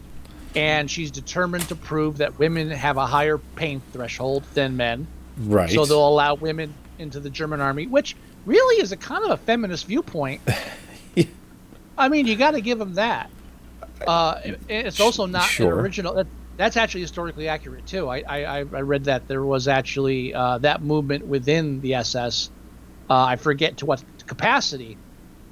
and 0.54 0.90
she's 0.90 1.10
determined 1.10 1.68
to 1.68 1.74
prove 1.74 2.18
that 2.18 2.38
women 2.38 2.70
have 2.70 2.96
a 2.96 3.06
higher 3.06 3.38
pain 3.56 3.82
threshold 3.92 4.44
than 4.54 4.76
men. 4.76 5.06
Right. 5.38 5.70
So 5.70 5.84
they'll 5.84 6.08
allow 6.08 6.34
women 6.34 6.72
into 6.98 7.20
the 7.20 7.28
German 7.28 7.60
army, 7.60 7.86
which 7.86 8.16
really 8.46 8.80
is 8.82 8.92
a 8.92 8.96
kind 8.96 9.24
of 9.24 9.30
a 9.32 9.36
feminist 9.36 9.86
viewpoint. 9.86 10.40
I 11.98 12.08
mean, 12.08 12.26
you 12.26 12.36
got 12.36 12.52
to 12.52 12.60
give 12.60 12.78
them 12.78 12.94
that. 12.94 13.30
Uh, 14.06 14.38
it- 14.44 14.60
it's 14.68 15.00
also 15.00 15.26
not 15.26 15.44
Sure. 15.44 15.72
an 15.74 15.80
original. 15.80 16.14
That, 16.14 16.26
that's 16.56 16.76
actually 16.76 17.02
historically 17.02 17.48
accurate 17.48 17.86
too. 17.86 18.08
I, 18.08 18.22
I 18.26 18.58
I 18.60 18.60
read 18.62 19.04
that 19.04 19.28
there 19.28 19.44
was 19.44 19.68
actually 19.68 20.32
uh, 20.34 20.58
that 20.58 20.82
movement 20.82 21.26
within 21.26 21.80
the 21.80 21.94
SS. 21.94 22.50
Uh, 23.10 23.24
I 23.24 23.36
forget 23.36 23.76
to 23.78 23.86
what 23.86 24.02
capacity, 24.26 24.96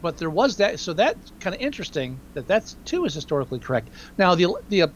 but 0.00 0.16
there 0.16 0.30
was 0.30 0.56
that. 0.56 0.78
So 0.80 0.92
that's 0.94 1.32
kind 1.40 1.54
of 1.54 1.60
interesting 1.60 2.18
that 2.34 2.46
that's 2.48 2.76
too 2.86 3.04
is 3.04 3.12
historically 3.14 3.58
correct. 3.58 3.88
Now 4.16 4.34
the 4.34 4.54
the 4.70 4.82
uh, 4.82 4.86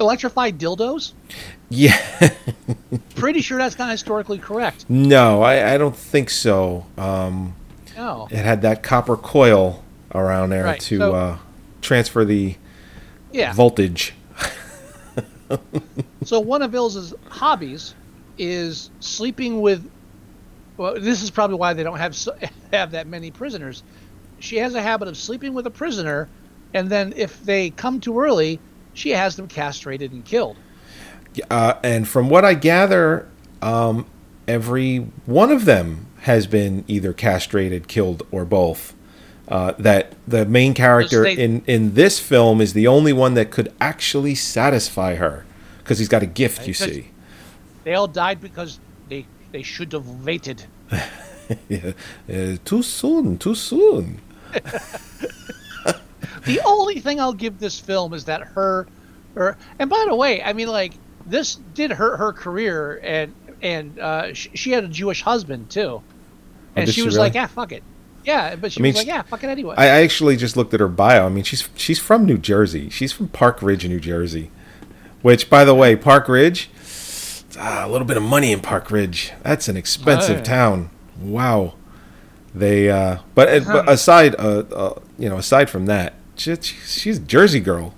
electrified 0.00 0.58
dildos. 0.58 1.12
yeah. 1.68 1.96
Pretty 3.14 3.40
sure 3.40 3.58
that's 3.58 3.78
not 3.78 3.90
historically 3.90 4.38
correct. 4.38 4.86
no, 4.88 5.42
I, 5.42 5.74
I 5.74 5.78
don't 5.78 5.96
think 5.96 6.30
so. 6.30 6.84
Um, 6.98 7.54
No. 7.96 8.26
it 8.30 8.38
had 8.44 8.62
that 8.62 8.82
copper 8.82 9.16
coil 9.16 9.83
around 10.14 10.50
there 10.50 10.64
Right, 10.64 10.80
to 10.80 10.98
so- 10.98 11.14
uh, 11.14 11.38
transfer 11.82 12.24
the 12.24 12.56
Yeah. 13.32 13.52
voltage. 13.52 14.14
So 16.24 16.40
one 16.40 16.62
of 16.62 16.74
Ilsa's 16.74 17.14
hobbies 17.28 17.94
is 18.38 18.90
sleeping 19.00 19.60
with. 19.60 19.88
Well, 20.78 20.98
this 20.98 21.22
is 21.22 21.30
probably 21.30 21.56
why 21.56 21.74
they 21.74 21.82
don't 21.82 21.98
have 21.98 22.16
so, 22.16 22.34
have 22.72 22.92
that 22.92 23.06
many 23.06 23.30
prisoners. 23.30 23.82
She 24.40 24.56
has 24.56 24.74
a 24.74 24.82
habit 24.82 25.06
of 25.06 25.16
sleeping 25.16 25.52
with 25.54 25.66
a 25.66 25.70
prisoner, 25.70 26.28
and 26.72 26.88
then 26.88 27.12
if 27.16 27.42
they 27.44 27.70
come 27.70 28.00
too 28.00 28.18
early, 28.18 28.58
she 28.94 29.10
has 29.10 29.36
them 29.36 29.46
castrated 29.48 30.12
and 30.12 30.24
killed. 30.24 30.56
Uh, 31.50 31.74
and 31.84 32.08
from 32.08 32.28
what 32.30 32.44
I 32.44 32.54
gather, 32.54 33.28
um, 33.60 34.06
every 34.48 34.98
one 35.26 35.50
of 35.52 35.66
them 35.66 36.06
has 36.20 36.46
been 36.46 36.84
either 36.88 37.12
castrated, 37.12 37.86
killed, 37.86 38.26
or 38.32 38.44
both. 38.44 38.94
Uh, 39.46 39.74
that 39.78 40.14
the 40.26 40.46
main 40.46 40.72
character 40.72 41.22
they- 41.22 41.34
in, 41.34 41.62
in 41.66 41.94
this 41.94 42.18
film 42.18 42.62
is 42.62 42.72
the 42.72 42.86
only 42.86 43.12
one 43.12 43.34
that 43.34 43.50
could 43.50 43.70
actually 43.78 44.34
satisfy 44.34 45.16
her 45.16 45.44
because 45.78 45.98
he's 45.98 46.08
got 46.08 46.22
a 46.22 46.26
gift, 46.26 46.66
you 46.66 46.72
see. 46.72 47.08
They 47.84 47.94
all 47.94 48.08
died 48.08 48.40
because 48.40 48.80
they 49.10 49.26
they 49.52 49.62
should 49.62 49.92
have 49.92 50.08
waited. 50.24 50.64
Yeah. 51.68 51.92
Uh, 52.26 52.56
too 52.64 52.82
soon, 52.82 53.36
too 53.36 53.54
soon. 53.54 54.18
The 56.44 56.60
only 56.64 57.00
thing 57.00 57.20
I'll 57.20 57.32
give 57.32 57.58
this 57.58 57.80
film 57.80 58.12
is 58.12 58.26
that 58.26 58.42
her, 58.42 58.86
her, 59.34 59.56
and 59.78 59.88
by 59.88 60.04
the 60.08 60.14
way, 60.14 60.42
I 60.42 60.52
mean 60.52 60.68
like 60.68 60.92
this 61.26 61.56
did 61.74 61.90
hurt 61.90 62.18
her 62.18 62.32
career, 62.32 63.00
and 63.02 63.34
and 63.62 63.98
uh, 63.98 64.34
she, 64.34 64.50
she 64.54 64.70
had 64.70 64.84
a 64.84 64.88
Jewish 64.88 65.22
husband 65.22 65.70
too, 65.70 66.02
and 66.76 66.86
did 66.86 66.94
she 66.94 67.02
was 67.02 67.14
really? 67.14 67.28
like, 67.28 67.34
yeah, 67.34 67.46
fuck 67.46 67.72
it, 67.72 67.82
yeah, 68.24 68.56
but 68.56 68.72
she 68.72 68.80
I 68.80 68.82
mean, 68.82 68.92
was 68.92 68.98
like, 69.00 69.06
yeah, 69.06 69.22
fuck 69.22 69.42
it 69.44 69.48
anyway. 69.48 69.74
I 69.76 69.84
I 69.84 70.02
actually 70.02 70.36
just 70.36 70.56
looked 70.56 70.72
at 70.74 70.80
her 70.80 70.88
bio. 70.88 71.26
I 71.26 71.28
mean, 71.28 71.44
she's 71.44 71.68
she's 71.76 71.98
from 71.98 72.24
New 72.24 72.38
Jersey. 72.38 72.88
She's 72.90 73.12
from 73.12 73.28
Park 73.28 73.62
Ridge, 73.62 73.86
New 73.88 74.00
Jersey. 74.00 74.50
Which, 75.22 75.48
by 75.48 75.64
the 75.64 75.74
way, 75.74 75.96
Park 75.96 76.28
Ridge, 76.28 76.68
ah, 77.58 77.86
a 77.86 77.88
little 77.88 78.06
bit 78.06 78.16
of 78.18 78.22
money 78.22 78.52
in 78.52 78.60
Park 78.60 78.90
Ridge. 78.90 79.32
That's 79.42 79.68
an 79.68 79.76
expensive 79.76 80.40
Oh. 80.40 80.42
town. 80.44 80.90
Wow. 81.20 81.74
They, 82.54 82.90
uh, 82.90 83.18
but, 83.34 83.48
uh, 83.48 83.60
but 83.72 83.88
aside, 83.88 84.34
uh, 84.38 84.62
uh, 84.70 85.00
you 85.18 85.28
know, 85.28 85.38
aside 85.38 85.68
from 85.70 85.86
that, 85.86 86.12
she, 86.36 86.54
she's 86.56 87.16
a 87.16 87.20
Jersey 87.20 87.58
girl. 87.60 87.94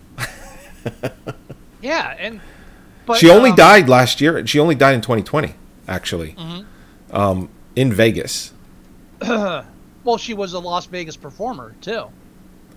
yeah, 1.83 2.15
and 2.19 2.41
but 3.07 3.19
she 3.19 3.29
only 3.31 3.51
um, 3.51 3.57
died 3.57 3.89
last 3.89 4.21
year. 4.21 4.47
She 4.47 4.59
only 4.59 4.75
died 4.75 4.95
in 4.95 5.01
2020, 5.01 5.55
actually, 5.89 6.33
Mm-hmm. 6.33 7.17
um, 7.17 7.49
in 7.75 7.93
Vegas. 7.93 8.53
Well, 10.07 10.17
she 10.17 10.33
was 10.33 10.55
a 10.55 10.59
Las 10.59 10.87
Vegas 10.87 11.17
performer 11.17 11.75
too. 11.83 12.05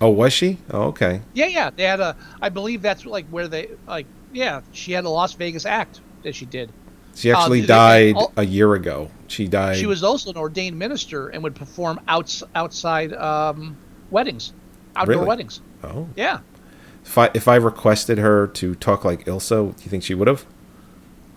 Oh, 0.01 0.09
was 0.09 0.33
she? 0.33 0.57
Oh, 0.71 0.87
okay. 0.87 1.21
Yeah, 1.33 1.45
yeah. 1.45 1.69
They 1.69 1.83
had 1.83 1.99
a. 1.99 2.17
I 2.41 2.49
believe 2.49 2.81
that's 2.81 3.05
like 3.05 3.27
where 3.27 3.47
they 3.47 3.69
like 3.87 4.07
yeah, 4.33 4.61
she 4.71 4.91
had 4.91 5.05
a 5.05 5.09
Las 5.09 5.33
Vegas 5.33 5.65
act 5.65 6.01
that 6.23 6.35
she 6.35 6.45
did. 6.45 6.71
She 7.15 7.31
actually 7.31 7.61
they- 7.61 7.67
died 7.67 8.15
oh. 8.17 8.31
a 8.35 8.45
year 8.45 8.73
ago. 8.73 9.11
She 9.27 9.47
died. 9.47 9.77
She 9.77 9.85
was 9.85 10.03
also 10.03 10.31
an 10.31 10.37
ordained 10.37 10.77
minister 10.77 11.29
and 11.29 11.43
would 11.43 11.55
perform 11.55 11.99
outs, 12.07 12.41
outside 12.55 13.13
um, 13.13 13.77
weddings, 14.09 14.53
outdoor 14.95 15.15
Really? 15.15 15.27
weddings. 15.27 15.61
Oh. 15.83 16.07
Yeah. 16.15 16.39
If 17.05 17.17
I 17.17 17.29
if 17.33 17.47
I 17.47 17.55
requested 17.55 18.17
her 18.17 18.47
to 18.47 18.75
talk 18.75 19.05
like 19.05 19.25
Ilsa, 19.25 19.75
do 19.75 19.83
you 19.83 19.89
think 19.89 20.03
she 20.03 20.15
would 20.15 20.27
have? 20.27 20.45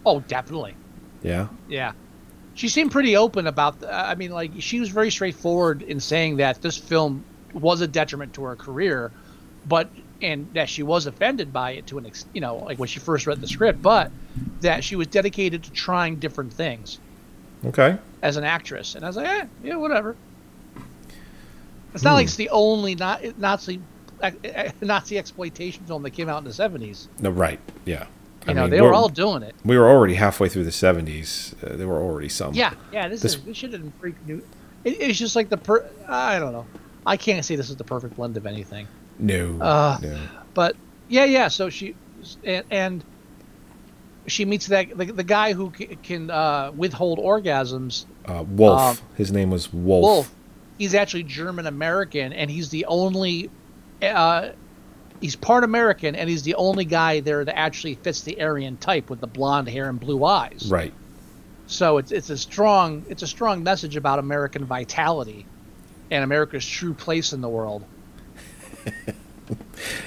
Oh, 0.06 0.20
definitely. 0.20 0.74
Yeah. 1.22 1.48
Yeah. 1.68 1.92
She 2.54 2.68
seemed 2.68 2.92
pretty 2.92 3.16
open 3.16 3.46
about. 3.46 3.80
th- 3.80 3.92
I 3.92 4.14
mean, 4.14 4.30
like 4.30 4.52
she 4.60 4.80
was 4.80 4.90
very 4.90 5.10
straightforward 5.10 5.82
in 5.82 6.00
saying 6.00 6.36
that 6.36 6.60
this 6.62 6.76
film 6.76 7.24
was 7.54 7.80
a 7.80 7.86
detriment 7.86 8.34
to 8.34 8.44
her 8.44 8.56
career, 8.56 9.10
but 9.66 9.88
and 10.22 10.48
that 10.54 10.68
she 10.68 10.82
was 10.82 11.06
offended 11.06 11.52
by 11.52 11.72
it 11.72 11.86
to 11.88 11.98
an 11.98 12.06
ex, 12.06 12.24
you 12.32 12.40
know, 12.40 12.56
like 12.56 12.78
when 12.78 12.88
she 12.88 13.00
first 13.00 13.26
read 13.26 13.40
the 13.40 13.48
script, 13.48 13.82
but 13.82 14.10
that 14.60 14.84
she 14.84 14.96
was 14.96 15.08
dedicated 15.08 15.64
to 15.64 15.72
trying 15.72 16.16
different 16.16 16.52
things 16.52 16.98
Okay. 17.64 17.98
as 18.22 18.36
an 18.36 18.44
actress. 18.44 18.94
And 18.94 19.04
I 19.04 19.08
was 19.08 19.16
like, 19.16 19.26
eh, 19.26 19.46
yeah, 19.64 19.76
whatever. 19.76 20.16
It's 21.92 22.04
not 22.04 22.10
hmm. 22.10 22.16
like 22.16 22.26
it's 22.26 22.36
the 22.36 22.50
only 22.50 22.94
not 22.94 23.38
Nazi 23.38 23.80
eh, 24.22 24.30
eh, 24.44 24.70
Nazi 24.80 25.18
exploitation 25.18 25.84
film 25.84 26.02
that 26.04 26.10
came 26.10 26.28
out 26.28 26.38
in 26.38 26.44
the 26.44 26.52
seventies. 26.52 27.08
No, 27.20 27.30
right. 27.30 27.60
Yeah. 27.84 28.06
You 28.46 28.54
know, 28.54 28.66
they 28.68 28.80
were 28.80 28.92
all 28.94 29.08
doing 29.08 29.42
it. 29.42 29.54
We 29.64 29.78
were 29.78 29.88
already 29.88 30.14
halfway 30.14 30.48
through 30.48 30.64
the 30.64 30.72
seventies. 30.72 31.54
Uh, 31.62 31.76
there 31.76 31.86
were 31.88 32.00
already 32.00 32.28
some. 32.28 32.54
Yeah, 32.54 32.74
yeah. 32.92 33.08
This, 33.08 33.20
This- 33.22 33.34
is 33.36 33.42
this 33.42 33.56
should 33.56 33.72
have 33.72 33.82
been 33.82 33.92
freak 34.00 34.14
new. 34.26 34.42
It, 34.84 35.00
it's 35.00 35.18
just 35.18 35.36
like 35.36 35.48
the 35.48 35.56
per. 35.56 35.88
I 36.08 36.38
don't 36.38 36.52
know. 36.52 36.66
I 37.06 37.16
can't 37.16 37.44
say 37.44 37.56
this 37.56 37.70
is 37.70 37.76
the 37.76 37.84
perfect 37.84 38.16
blend 38.16 38.36
of 38.36 38.46
anything. 38.46 38.86
No. 39.18 39.58
Uh, 39.60 39.98
no. 40.02 40.18
But 40.54 40.76
yeah, 41.08 41.24
yeah. 41.24 41.48
So 41.48 41.68
she 41.70 41.94
and, 42.44 42.64
and 42.70 43.04
she 44.26 44.44
meets 44.44 44.66
that 44.68 44.96
the, 44.96 45.04
the 45.06 45.24
guy 45.24 45.52
who 45.52 45.72
c- 45.76 45.98
can 46.02 46.30
uh, 46.30 46.72
withhold 46.74 47.18
orgasms. 47.18 48.06
Uh, 48.24 48.44
Wolf. 48.48 48.80
um, 48.80 49.06
His 49.16 49.32
name 49.32 49.50
was 49.50 49.72
Wolf. 49.72 50.02
Wolf. 50.02 50.34
He's 50.78 50.94
actually 50.94 51.24
German 51.24 51.66
American, 51.66 52.32
and 52.32 52.50
he's 52.50 52.70
the 52.70 52.84
only. 52.86 53.50
Uh, 54.00 54.50
he's 55.22 55.34
part 55.36 55.64
American, 55.64 56.14
and 56.14 56.28
he's 56.28 56.42
the 56.42 56.54
only 56.56 56.84
guy 56.84 57.20
there 57.20 57.42
that 57.46 57.56
actually 57.58 57.94
fits 57.94 58.20
the 58.20 58.42
Aryan 58.42 58.76
type 58.76 59.08
with 59.08 59.20
the 59.20 59.26
blonde 59.26 59.68
hair 59.70 59.88
and 59.88 59.98
blue 59.98 60.22
eyes. 60.24 60.68
Right. 60.70 60.92
So 61.66 61.96
it's 61.96 62.12
it's 62.12 62.28
a 62.28 62.36
strong 62.36 63.06
it's 63.08 63.22
a 63.22 63.26
strong 63.26 63.62
message 63.62 63.96
about 63.96 64.18
American 64.18 64.66
vitality 64.66 65.46
and 66.10 66.22
America's 66.22 66.66
true 66.66 66.92
place 66.92 67.32
in 67.32 67.40
the 67.40 67.48
world. 67.48 67.82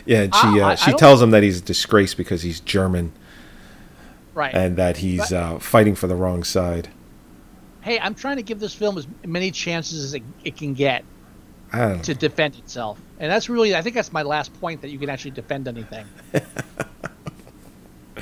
Yeah. 0.05 0.21
And 0.23 0.35
she 0.35 0.41
I- 0.47 0.59
uh, 0.59 0.67
I 0.67 0.75
she 0.75 0.91
don't- 0.91 0.99
tells 0.99 1.21
him 1.21 1.31
that 1.31 1.43
he's 1.43 1.59
a 1.59 1.63
disgrace 1.63 2.13
because 2.13 2.41
he's 2.43 2.59
German 2.59 3.11
Right. 4.33 4.53
and 4.53 4.75
that 4.77 4.97
he's 4.97 5.31
uh, 5.31 5.59
fighting 5.59 5.95
for 5.95 6.07
the 6.07 6.15
wrong 6.15 6.43
side. 6.43 6.89
hey, 7.81 7.99
I'm 7.99 8.15
trying 8.15 8.37
to 8.37 8.43
give 8.43 8.59
this 8.59 8.73
film 8.73 8.97
as 8.97 9.07
many 9.25 9.51
chances 9.51 10.03
as 10.03 10.13
it, 10.15 10.23
it 10.43 10.57
can 10.57 10.73
get 10.73 11.03
I 11.75 11.97
to 11.99 12.13
defend 12.13 12.55
itself, 12.55 12.99
and 13.19 13.31
that's 13.31 13.49
really 13.49 13.75
I 13.75 13.81
think 13.81 13.95
that's 13.95 14.11
my 14.13 14.23
last 14.23 14.53
point 14.59 14.81
that 14.81 14.89
you 14.89 14.99
can 14.99 15.09
actually 15.09 15.31
defend 15.31 15.67
anything. 15.67 16.05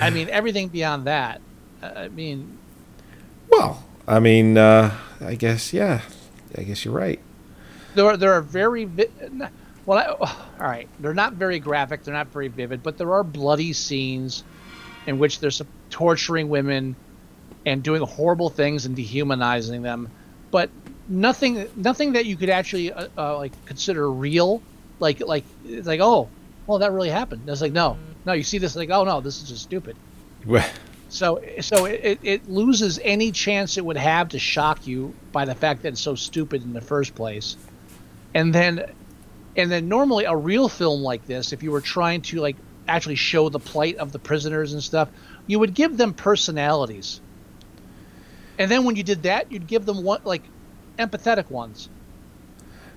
I 0.01 0.09
mean, 0.09 0.29
everything 0.29 0.69
beyond 0.69 1.05
that. 1.07 1.39
uh, 1.81 1.91
I 1.95 2.07
mean, 2.09 2.57
Well, 3.49 3.83
I 4.07 4.19
mean, 4.19 4.57
uh, 4.57 4.95
I 5.21 5.35
guess 5.35 5.73
yeah. 5.73 6.01
I 6.57 6.63
guess 6.63 6.83
you're 6.85 6.93
right. 6.93 7.19
there 7.95 8.05
are, 8.05 8.17
there 8.17 8.33
are 8.33 8.41
very 8.41 8.85
vi- 8.85 9.09
well 9.85 9.97
I, 9.97 10.05
all 10.63 10.69
right 10.69 10.87
they're 10.99 11.13
not 11.15 11.33
very 11.33 11.59
graphic 11.59 12.03
they're 12.03 12.13
not 12.13 12.27
very 12.27 12.47
vivid 12.47 12.83
but 12.83 12.97
there 12.97 13.11
are 13.13 13.23
bloody 13.23 13.73
scenes 13.73 14.43
in 15.07 15.17
which 15.19 15.39
some 15.39 15.67
torturing 15.89 16.47
women 16.49 16.95
and 17.65 17.81
doing 17.83 18.01
horrible 18.03 18.49
things 18.49 18.85
and 18.85 18.95
dehumanizing 18.95 19.81
them 19.81 20.09
but 20.51 20.69
nothing 21.07 21.67
nothing 21.75 22.13
that 22.13 22.25
you 22.25 22.35
could 22.35 22.49
actually 22.49 22.91
uh, 22.91 23.07
uh, 23.17 23.37
like 23.37 23.51
consider 23.65 24.09
real 24.09 24.61
like 24.99 25.19
like 25.19 25.43
it's 25.65 25.87
like 25.87 25.99
oh 26.01 26.29
well 26.67 26.79
that 26.79 26.91
really 26.91 27.09
happened 27.09 27.41
it's 27.47 27.61
like 27.61 27.73
no 27.73 27.97
no 28.25 28.33
you 28.33 28.43
see 28.43 28.57
this 28.57 28.75
like 28.75 28.89
oh 28.89 29.03
no 29.03 29.19
this 29.21 29.41
is 29.41 29.49
just 29.49 29.63
stupid 29.63 29.95
so 31.13 31.43
so 31.61 31.85
it, 31.85 32.17
it 32.23 32.49
loses 32.49 32.99
any 33.03 33.31
chance 33.31 33.77
it 33.77 33.85
would 33.85 33.97
have 33.97 34.29
to 34.29 34.39
shock 34.39 34.87
you 34.87 35.13
by 35.31 35.45
the 35.45 35.53
fact 35.53 35.83
that 35.83 35.89
it's 35.89 36.01
so 36.01 36.15
stupid 36.15 36.63
in 36.63 36.73
the 36.73 36.81
first 36.81 37.13
place. 37.13 37.55
And 38.33 38.53
then 38.53 38.91
and 39.55 39.71
then 39.71 39.87
normally 39.87 40.25
a 40.25 40.35
real 40.35 40.67
film 40.67 41.03
like 41.03 41.27
this, 41.27 41.53
if 41.53 41.61
you 41.61 41.69
were 41.69 41.81
trying 41.81 42.23
to 42.23 42.39
like 42.39 42.55
actually 42.87 43.13
show 43.13 43.49
the 43.49 43.59
plight 43.59 43.97
of 43.97 44.11
the 44.11 44.17
prisoners 44.17 44.73
and 44.73 44.81
stuff, 44.81 45.07
you 45.45 45.59
would 45.59 45.75
give 45.75 45.97
them 45.97 46.15
personalities. 46.15 47.21
And 48.57 48.71
then 48.71 48.83
when 48.83 48.95
you 48.95 49.03
did 49.03 49.21
that, 49.23 49.51
you'd 49.51 49.67
give 49.67 49.85
them 49.85 50.03
one 50.03 50.21
like 50.25 50.41
empathetic 50.97 51.49
ones. 51.49 51.89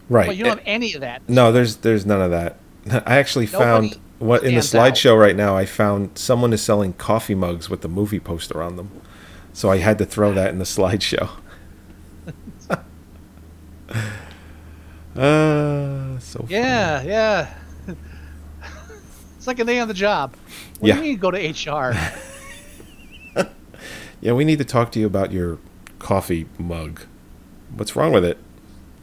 right. 0.09 0.27
But 0.27 0.37
you 0.37 0.45
don't 0.45 0.59
have 0.59 0.67
any 0.67 0.95
of 0.95 1.01
that. 1.01 1.29
No, 1.29 1.53
there's 1.53 1.77
there's 1.77 2.05
none 2.07 2.21
of 2.23 2.31
that. 2.31 2.59
I 3.07 3.17
actually 3.19 3.47
Nobody 3.47 3.65
found 3.91 3.99
what 4.19 4.45
in 4.45 4.55
the 4.55 4.61
slideshow 4.61 5.19
right 5.19 5.37
now. 5.37 5.57
I 5.57 5.67
found 5.67 6.17
someone 6.19 6.53
is 6.53 6.63
selling 6.63 6.93
coffee 6.95 7.35
mugs 7.35 7.69
with 7.69 7.81
the 7.83 7.89
movie 7.89 8.21
poster 8.21 8.63
on 8.63 8.77
them, 8.77 8.91
so 9.53 9.71
I 9.71 9.79
had 9.79 9.99
to 9.99 10.05
throw 10.07 10.33
that 10.33 10.51
in 10.51 10.59
the 10.59 10.65
slideshow. 10.65 11.29
uh, 15.17 16.19
so 16.19 16.41
funny. 16.41 16.53
Yeah, 16.55 17.03
yeah. 17.03 17.55
it's 19.37 19.47
like 19.47 19.59
a 19.59 19.65
day 19.65 19.79
on 19.79 19.89
the 19.89 19.95
job. 19.95 20.35
What 20.79 20.89
Yeah. 20.89 20.95
do 20.97 21.01
you 21.03 21.09
mean 21.11 21.19
go 21.19 21.31
to 21.31 21.39
HR? 21.39 21.95
yeah. 24.21 24.33
We 24.33 24.45
need 24.45 24.59
to 24.59 24.65
talk 24.65 24.93
to 24.93 25.01
you 25.01 25.07
about 25.07 25.33
your 25.33 25.59
coffee 25.99 26.47
mug. 26.59 27.01
What's 27.77 27.95
wrong 27.95 28.13
with 28.13 28.25
it? 28.25 28.39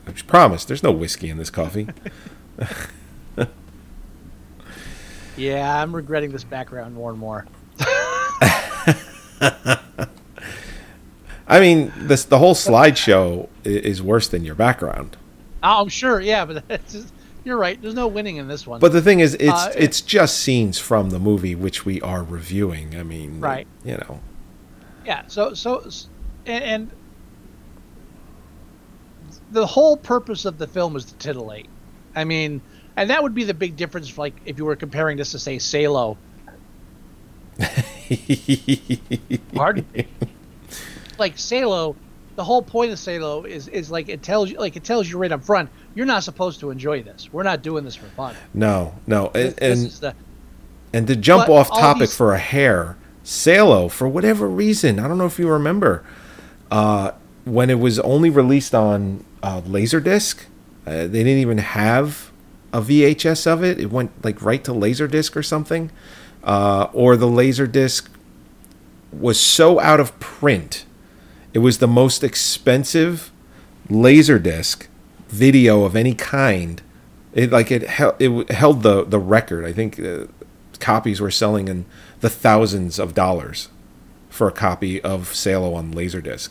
I 0.08 0.12
promise. 0.12 0.66
There's 0.66 0.84
no 0.84 0.92
whiskey 0.92 1.30
in 1.30 1.38
this 1.38 1.50
coffee. 1.50 1.88
Yeah, 5.36 5.82
I'm 5.82 5.96
regretting 5.96 6.32
this 6.32 6.44
background 6.44 6.94
more 6.94 7.10
and 7.10 7.20
more. 7.20 7.46
I 11.48 11.60
mean, 11.60 11.92
this 11.98 12.24
the 12.26 12.38
whole 12.38 12.56
slideshow 12.56 13.50
is 13.64 14.02
worse 14.02 14.28
than 14.28 14.46
your 14.46 14.56
background. 14.56 15.18
Oh, 15.62 15.82
I'm 15.82 15.90
sure. 15.90 16.20
Yeah, 16.20 16.46
but 16.46 16.68
that's 16.68 16.94
just, 16.94 17.14
you're 17.44 17.58
right. 17.58 17.82
There's 17.82 17.94
no 17.96 18.08
winning 18.08 18.38
in 18.38 18.48
this 18.48 18.68
one. 18.68 18.80
But 18.80 18.92
the 18.92 19.02
thing 19.02 19.20
is, 19.20 19.34
it's 19.36 19.52
Uh, 19.52 19.74
it's 19.76 20.02
just 20.02 20.38
scenes 20.40 20.80
from 20.80 21.10
the 21.10 21.20
movie 21.20 21.56
which 21.56 21.86
we 21.86 22.00
are 22.02 22.24
reviewing. 22.24 22.96
I 22.96 23.04
mean, 23.04 23.40
Right. 23.40 23.68
You 23.84 23.98
know, 23.98 24.20
yeah, 25.06 25.24
so 25.28 25.54
so 25.54 25.84
and, 26.46 26.64
and 26.64 26.92
the 29.54 29.66
whole 29.66 29.96
purpose 29.98 30.46
of 30.46 30.58
the 30.58 30.68
film 30.68 30.96
is 30.96 31.06
to 31.06 31.14
titillate. 31.16 31.68
I 32.16 32.24
mean, 32.26 32.62
and 32.98 33.10
that 33.10 33.24
would 33.24 33.34
be 33.34 33.44
the 33.44 33.54
big 33.54 33.76
difference. 33.76 34.18
Like 34.18 34.34
if 34.46 34.58
you 34.58 34.66
were 34.66 34.76
comparing 34.76 35.18
this 35.18 35.32
to 35.32 35.40
say 35.40 35.60
Salo. 35.60 36.18
Pardon? 39.54 39.86
like 41.20 41.38
Salo, 41.38 41.96
the 42.36 42.44
whole 42.44 42.62
point 42.62 42.92
of 42.92 43.00
Salo 43.00 43.44
is 43.44 43.68
is 43.68 43.92
like 43.92 44.10
it 44.10 44.24
tells 44.24 44.50
you 44.50 44.58
like 44.60 44.76
it 44.76 44.84
tells 44.84 45.10
you 45.10 45.18
right 45.18 45.32
up 45.32 45.44
front 45.44 45.70
you're 45.96 46.06
not 46.08 46.24
supposed 46.24 46.60
to 46.62 46.72
enjoy 46.72 47.04
this. 47.04 47.32
We're 47.32 47.44
not 47.44 47.62
doing 47.62 47.84
this 47.86 47.96
for 47.96 48.08
fun. 48.08 48.36
no, 48.54 48.96
no, 49.06 49.28
and 49.28 49.34
This, 49.34 49.54
this 49.54 49.78
and, 49.80 49.88
is 49.88 50.00
the 50.00 50.16
and 50.94 51.08
to 51.08 51.16
jump 51.16 51.50
off 51.50 51.70
topic 51.70 52.00
these- 52.10 52.16
for 52.18 52.34
a 52.34 52.40
hair, 52.40 52.98
Salo, 53.24 53.88
for 53.90 54.08
whatever 54.08 54.48
reason, 54.48 55.00
I 55.00 55.08
don't 55.08 55.18
know 55.20 55.26
if 55.28 55.38
you 55.40 55.48
remember, 55.48 56.04
uh, 56.72 57.12
when 57.46 57.70
it 57.70 57.80
was 57.80 58.00
only 58.00 58.30
released 58.32 58.74
on 58.74 59.24
uh, 59.44 59.62
Laserdisc, 59.62 60.46
uh, 60.88 60.92
they 60.92 61.24
didn't 61.24 61.40
even 61.40 61.60
have 61.60 62.32
a 62.72 62.82
VHS 62.82 63.46
of 63.46 63.64
it. 63.64 63.80
It 63.80 63.92
went 63.92 64.24
like 64.24 64.42
right 64.42 64.64
to 64.64 64.72
Laserdisc 64.72 65.36
or 65.36 65.44
something, 65.44 65.92
uh, 66.44 66.88
or 66.94 67.16
the 67.16 67.28
Laserdisc 67.28 68.08
was 69.12 69.40
so 69.40 69.80
out 69.80 70.00
of 70.00 70.18
print. 70.20 70.86
It 71.54 71.60
was 71.60 71.78
the 71.78 71.88
most 71.88 72.24
expensive 72.24 73.32
Laserdisc 73.90 74.88
video 75.28 75.84
of 75.84 75.96
any 75.96 76.16
kind. 76.16 76.82
It 77.34 77.52
like 77.52 77.70
it 77.70 77.84
held 77.84 78.16
it 78.20 78.50
held 78.52 78.82
the 78.82 79.04
the 79.04 79.20
record. 79.20 79.66
I 79.66 79.74
think 79.74 80.00
uh, 80.00 80.28
copies 80.80 81.20
were 81.20 81.32
selling 81.32 81.68
in 81.68 81.86
the 82.22 82.30
thousands 82.30 82.98
of 82.98 83.14
dollars 83.14 83.70
for 84.30 84.48
a 84.48 84.52
copy 84.52 85.02
of 85.02 85.36
Salo 85.36 85.74
on 85.74 85.94
Laserdisc. 85.94 86.50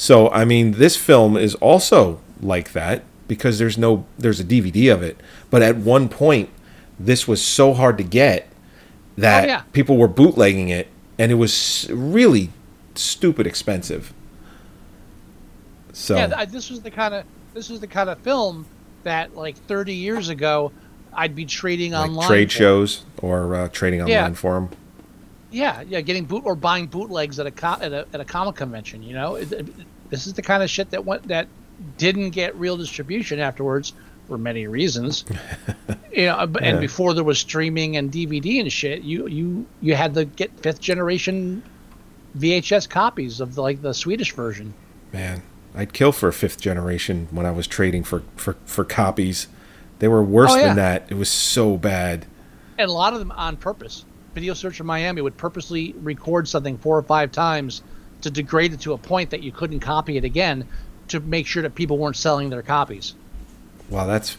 So 0.00 0.30
I 0.30 0.46
mean, 0.46 0.72
this 0.72 0.96
film 0.96 1.36
is 1.36 1.54
also 1.56 2.20
like 2.40 2.72
that 2.72 3.02
because 3.28 3.58
there's 3.58 3.76
no 3.76 4.06
there's 4.18 4.40
a 4.40 4.44
DVD 4.44 4.90
of 4.90 5.02
it. 5.02 5.20
But 5.50 5.60
at 5.60 5.76
one 5.76 6.08
point, 6.08 6.48
this 6.98 7.28
was 7.28 7.44
so 7.44 7.74
hard 7.74 7.98
to 7.98 8.04
get 8.04 8.48
that 9.18 9.44
Oh, 9.44 9.46
yeah. 9.46 9.62
people 9.74 9.98
were 9.98 10.08
bootlegging 10.08 10.70
it, 10.70 10.88
and 11.18 11.30
it 11.30 11.34
was 11.34 11.86
really 11.92 12.48
stupid 12.94 13.46
expensive. 13.46 14.14
So 15.92 16.16
yeah, 16.16 16.46
this 16.46 16.70
was 16.70 16.80
the 16.80 16.90
kind 16.90 17.12
of 17.12 17.24
this 17.52 17.68
was 17.68 17.80
the 17.80 17.86
kind 17.86 18.08
of 18.08 18.18
film 18.20 18.64
that 19.02 19.36
like 19.36 19.56
30 19.56 19.92
years 19.94 20.30
ago 20.30 20.72
I'd 21.12 21.34
be 21.34 21.44
trading 21.44 21.92
like 21.92 22.08
online. 22.08 22.26
trade 22.26 22.50
shows 22.50 23.04
or 23.18 23.54
uh, 23.54 23.68
trading 23.68 24.00
online 24.00 24.10
Yeah. 24.12 24.32
for 24.32 24.54
them. 24.54 24.70
Yeah, 25.50 25.82
yeah, 25.88 26.00
getting 26.00 26.24
boot 26.24 26.42
or 26.44 26.54
buying 26.54 26.86
bootlegs 26.86 27.38
at 27.40 27.46
a 27.46 27.50
co- 27.50 27.78
at 27.80 27.92
a, 27.92 28.06
at 28.12 28.20
a 28.20 28.24
comic 28.24 28.56
convention. 28.56 29.02
You 29.02 29.14
know, 29.14 29.34
It- 29.36 29.52
it- 29.52 29.66
this 30.10 30.26
is 30.26 30.32
the 30.34 30.42
kind 30.42 30.62
of 30.62 30.68
shit 30.70 30.90
that 30.90 31.04
went 31.04 31.28
that 31.28 31.46
didn't 31.98 32.30
get 32.30 32.54
real 32.56 32.76
distribution 32.76 33.38
afterwards 33.38 33.92
for 34.28 34.36
many 34.38 34.66
reasons. 34.66 35.24
you 36.12 36.26
know, 36.26 36.38
and 36.38 36.56
Yeah. 36.76 36.76
before 36.80 37.14
there 37.14 37.24
was 37.24 37.38
streaming 37.38 37.96
and 37.96 38.10
DVD 38.12 38.60
and 38.60 38.72
shit, 38.72 39.02
you 39.02 39.26
you 39.28 39.66
you 39.80 39.94
had 39.94 40.14
to 40.14 40.24
get 40.24 40.50
fifth 40.60 40.80
generation 40.80 41.62
VHS 42.38 42.88
copies 42.88 43.40
of 43.40 43.54
the, 43.54 43.62
like 43.62 43.82
the 43.82 43.92
Swedish 43.94 44.32
version. 44.34 44.72
Man, 45.12 45.42
I'd 45.74 45.92
kill 45.92 46.12
for 46.12 46.28
a 46.28 46.32
fifth 46.32 46.60
generation 46.60 47.26
when 47.30 47.44
I 47.46 47.50
was 47.50 47.66
trading 47.66 48.04
for 48.04 48.22
for, 48.36 48.56
for 48.66 48.84
copies. 48.84 49.48
They 49.98 50.08
were 50.08 50.22
worse 50.22 50.50
Oh, 50.52 50.56
yeah. 50.56 50.66
than 50.68 50.76
that. 50.76 51.06
It 51.08 51.14
was 51.14 51.28
so 51.28 51.76
bad. 51.76 52.26
and 52.78 52.88
a 52.88 52.92
lot 52.92 53.12
of 53.12 53.18
them 53.18 53.30
on 53.32 53.56
purpose. 53.56 54.04
Video 54.34 54.54
Search 54.54 54.80
in 54.80 54.86
Miami 54.86 55.20
would 55.22 55.36
purposely 55.36 55.92
record 56.00 56.48
something 56.48 56.78
four 56.78 56.96
or 56.96 57.02
five 57.02 57.32
times 57.32 57.82
to 58.22 58.30
degrade 58.30 58.72
it 58.72 58.80
to 58.80 58.92
a 58.92 58.98
point 58.98 59.30
that 59.30 59.42
you 59.42 59.50
couldn't 59.52 59.80
copy 59.80 60.16
it 60.16 60.24
again 60.24 60.66
to 61.08 61.20
make 61.20 61.46
sure 61.46 61.62
that 61.62 61.74
people 61.74 61.98
weren't 61.98 62.16
selling 62.16 62.50
their 62.50 62.62
copies. 62.62 63.14
Wow, 63.88 64.06
that's 64.06 64.36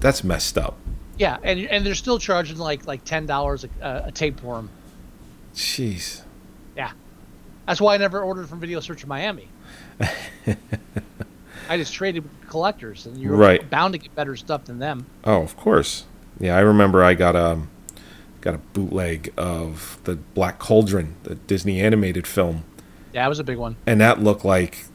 that's 0.00 0.24
messed 0.24 0.56
up. 0.56 0.76
Yeah, 1.18 1.36
and 1.42 1.60
and 1.60 1.84
they're 1.84 1.94
still 1.94 2.18
charging 2.18 2.56
like 2.56 2.86
like 2.86 3.04
ten 3.04 3.26
dollars 3.26 3.64
a, 3.82 4.02
a 4.06 4.12
tape 4.12 4.40
for 4.40 4.56
them. 4.56 4.70
Jeez. 5.54 6.22
Yeah, 6.76 6.92
that's 7.66 7.80
why 7.80 7.94
I 7.94 7.96
never 7.98 8.22
ordered 8.22 8.48
from 8.48 8.60
Video 8.60 8.80
Search 8.80 9.02
in 9.02 9.08
Miami. 9.08 9.48
I 11.68 11.76
just 11.76 11.92
traded 11.92 12.22
with 12.24 12.48
collectors, 12.48 13.06
and 13.06 13.18
you're 13.18 13.36
Right. 13.36 13.68
bound 13.68 13.92
to 13.92 13.98
get 13.98 14.14
better 14.14 14.34
stuff 14.36 14.64
than 14.64 14.78
them. 14.78 15.06
Oh, 15.24 15.42
of 15.42 15.56
course. 15.56 16.04
Yeah, 16.38 16.56
I 16.56 16.60
remember 16.60 17.04
I 17.04 17.14
got 17.14 17.36
a 17.36 17.60
got 18.40 18.54
a 18.54 18.58
bootleg 18.58 19.32
of 19.36 19.98
the 20.04 20.16
Black 20.16 20.58
Cauldron, 20.58 21.14
the 21.24 21.34
Disney 21.34 21.80
animated 21.80 22.26
film, 22.26 22.64
Yeah, 23.12 23.22
that 23.24 23.28
was 23.28 23.38
a 23.38 23.44
big 23.44 23.58
one. 23.58 23.76
and 23.86 24.00
that 24.00 24.22
looked 24.22 24.44
like 24.44 24.86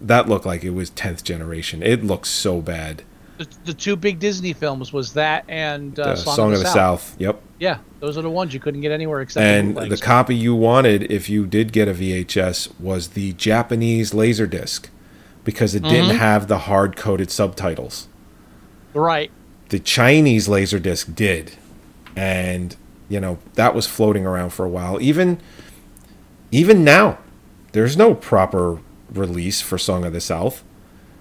that 0.00 0.28
looked 0.28 0.44
like 0.46 0.62
it 0.62 0.70
was 0.70 0.90
10th 0.90 1.22
generation. 1.22 1.82
It 1.82 2.04
looked 2.04 2.26
so 2.26 2.60
bad. 2.60 3.02
The, 3.38 3.46
the 3.66 3.74
two 3.74 3.96
big 3.96 4.18
Disney 4.18 4.52
films 4.54 4.92
was 4.92 5.12
that 5.14 5.44
and 5.48 5.98
uh, 5.98 6.10
The 6.10 6.16
Song, 6.16 6.52
of 6.52 6.58
the 6.58 6.66
South. 6.66 7.14
Yep. 7.18 7.40
Yeah, 7.58 7.78
those 8.00 8.16
are 8.18 8.22
the 8.22 8.30
ones 8.30 8.52
you 8.54 8.60
couldn't 8.60 8.80
get 8.82 8.92
anywhere 8.92 9.20
except 9.22 9.42
And 9.44 9.74
bootlegs. 9.74 9.98
the 10.00 10.04
copy 10.04 10.34
you 10.34 10.54
wanted, 10.54 11.10
if 11.10 11.28
you 11.30 11.46
did 11.46 11.72
get 11.72 11.88
a 11.88 11.94
VHS, 11.94 12.78
was 12.80 13.08
the 13.08 13.32
Japanese 13.34 14.12
Laserdisc 14.12 14.88
because 15.44 15.74
it 15.74 15.82
didn't 15.82 16.16
have 16.16 16.48
the 16.48 16.58
hard 16.60 16.96
coded 16.96 17.30
subtitles. 17.30 18.08
right. 18.94 19.30
The 19.68 19.78
Chinese 19.80 20.46
Laserdisc 20.48 21.14
did. 21.14 21.52
And, 22.14 22.76
you 23.08 23.20
know, 23.20 23.38
that 23.54 23.74
was 23.74 23.86
floating 23.86 24.26
around 24.26 24.50
for 24.50 24.64
a 24.64 24.68
while. 24.68 25.00
Even 25.00 25.38
even 26.50 26.84
now, 26.84 27.18
there's 27.72 27.96
no 27.96 28.14
proper 28.14 28.80
release 29.12 29.60
for 29.60 29.78
Song 29.78 30.04
of 30.04 30.12
the 30.12 30.20
South. 30.20 30.62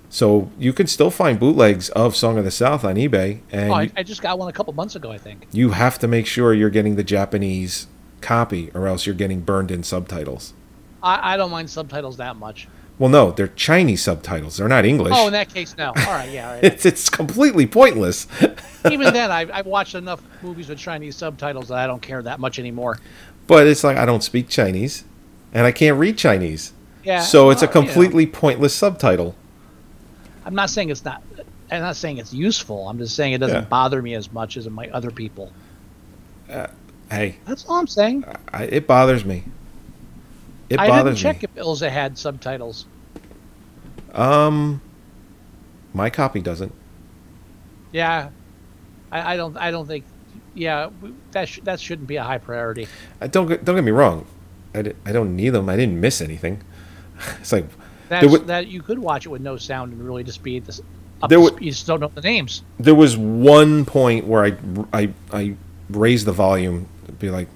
So 0.10 0.50
you 0.58 0.72
can 0.72 0.88
still 0.88 1.10
find 1.12 1.40
bootlegs 1.40 1.90
of 1.90 2.16
Song 2.16 2.38
of 2.38 2.46
the 2.46 2.52
South 2.52 2.86
on 2.86 2.96
eBay, 2.96 3.42
and 3.52 3.72
Oh, 3.72 3.76
I, 3.76 3.92
I 3.98 4.04
just 4.04 4.22
got 4.22 4.40
one 4.40 4.48
a 4.48 4.54
couple 4.54 4.72
months 4.74 4.96
ago, 4.96 5.12
I 5.12 5.18
think. 5.18 5.48
you 5.52 5.72
have 5.72 6.00
to 6.00 6.08
make 6.08 6.26
sure 6.26 6.54
you're 6.54 6.70
getting 6.70 6.96
the 6.96 7.04
Japanese 7.04 7.88
copy, 8.22 8.72
or 8.74 8.88
else 8.88 9.06
you're 9.06 9.16
getting 9.16 9.42
burned 9.42 9.72
in 9.72 9.84
subtitles. 9.84 10.54
I, 11.04 11.34
I 11.34 11.38
don't 11.38 11.52
mind 11.52 11.70
subtitles 11.70 12.18
that 12.18 12.36
much. 12.38 12.68
Well, 12.98 13.10
no, 13.10 13.32
they're 13.32 13.50
Chinese 13.50 14.02
subtitles. 14.04 14.58
They're 14.58 14.70
not 14.70 14.86
English. 14.86 15.14
Oh, 15.16 15.28
in 15.28 15.34
that 15.34 15.54
case, 15.54 15.76
no. 15.78 15.88
All 15.88 15.94
right, 15.94 16.30
yeah. 16.30 16.48
All 16.48 16.54
right. 16.56 16.64
it's 16.64 16.86
it's 16.86 17.10
completely 17.10 17.68
pointless. 17.68 18.28
Even 18.90 19.14
then, 19.14 19.32
I've, 19.32 19.52
I've 19.52 19.66
watched 19.66 19.96
enough 19.96 20.22
movies 20.42 20.70
with 20.70 20.78
Chinese 20.78 21.16
subtitles 21.18 21.68
that 21.68 21.78
I 21.78 21.88
don't 21.88 22.02
care 22.02 22.22
that 22.24 22.40
much 22.40 22.58
anymore. 22.60 23.00
but 23.48 23.68
it's 23.68 23.84
like 23.84 23.98
I 23.98 24.06
don't 24.06 24.24
speak 24.24 24.48
Chinese, 24.48 25.04
and 25.54 25.66
I 25.66 25.72
can't 25.72 25.98
read 26.00 26.18
Chinese. 26.18 26.72
Yeah. 27.04 27.22
so 27.22 27.50
it's 27.52 27.62
a 27.62 27.66
well, 27.68 27.76
you 27.76 27.82
know, 27.82 27.86
completely 27.94 28.26
pointless 28.28 28.74
subtitle. 28.74 29.36
I'm 30.46 30.56
not 30.56 30.70
saying 30.70 30.90
it's 30.90 31.04
not. 31.04 31.22
I'm 31.72 31.82
not 31.82 31.96
saying 31.96 32.18
it's 32.20 32.34
useful. 32.34 32.88
I'm 32.88 32.98
just 32.98 33.16
saying 33.16 33.34
it 33.34 33.40
doesn't 33.40 33.64
Yeah. 33.64 33.68
bother 33.68 34.02
me 34.02 34.14
as 34.14 34.32
much 34.32 34.56
as 34.56 34.68
it 34.68 34.72
might 34.72 34.92
other 34.92 35.12
people. 35.12 35.52
Uh, 36.50 36.68
hey, 37.10 37.38
That's 37.46 37.66
all 37.66 37.80
I'm 37.80 37.88
saying. 37.88 38.24
I, 38.54 38.64
it 38.66 38.88
bothers 38.88 39.26
me. 39.26 39.44
It 40.70 40.80
I 40.80 40.88
didn't 40.88 41.16
check 41.16 41.42
me. 41.42 41.50
if 41.56 41.64
Ilsa 41.64 41.90
had 41.90 42.18
subtitles. 42.18 42.86
Um, 44.14 44.82
my 45.94 46.10
copy 46.10 46.42
doesn't. 46.42 46.74
Yeah, 47.92 48.30
I, 49.12 49.34
I 49.34 49.38
don't. 49.38 49.56
I 49.58 49.72
don't 49.72 49.88
think. 49.88 50.06
Yeah, 50.54 50.90
that 51.32 51.50
sh- 51.50 51.60
that 51.64 51.80
shouldn't 51.80 52.08
be 52.08 52.16
a 52.16 52.24
high 52.24 52.38
priority. 52.38 52.88
I 53.22 53.28
don't 53.28 53.48
get, 53.48 53.66
don't 53.66 53.76
get 53.76 53.84
me 53.84 53.92
wrong. 53.92 54.26
I, 54.74 54.82
don't 55.12 55.36
need 55.36 55.50
them. 55.50 55.70
I 55.70 55.76
didn't 55.78 56.00
miss 56.00 56.22
anything. 56.22 56.62
It's 57.40 57.54
like 57.54 57.66
That's, 58.10 58.28
wa- 58.28 58.40
that 58.40 58.68
you 58.68 58.82
could 58.82 59.00
watch 59.00 59.26
it 59.26 59.30
with 59.30 59.42
no 59.42 59.56
sound 59.56 59.94
and 59.94 60.06
really 60.06 60.24
just 60.24 60.44
be 60.44 60.60
this. 60.60 60.82
There 61.30 61.42
sp- 61.48 61.62
you 61.62 61.72
just 61.72 61.88
don't 61.88 62.02
know 62.02 62.12
the 62.14 62.20
names. 62.22 62.62
there 62.78 62.94
was 62.96 63.16
one 63.16 63.86
point 63.86 64.26
where 64.28 64.44
I 64.44 64.58
I 64.94 65.10
I 65.32 65.56
raised 65.90 66.26
the 66.26 66.34
volume, 66.34 66.88
to 67.06 67.12
be 67.14 67.30
like, 67.30 67.48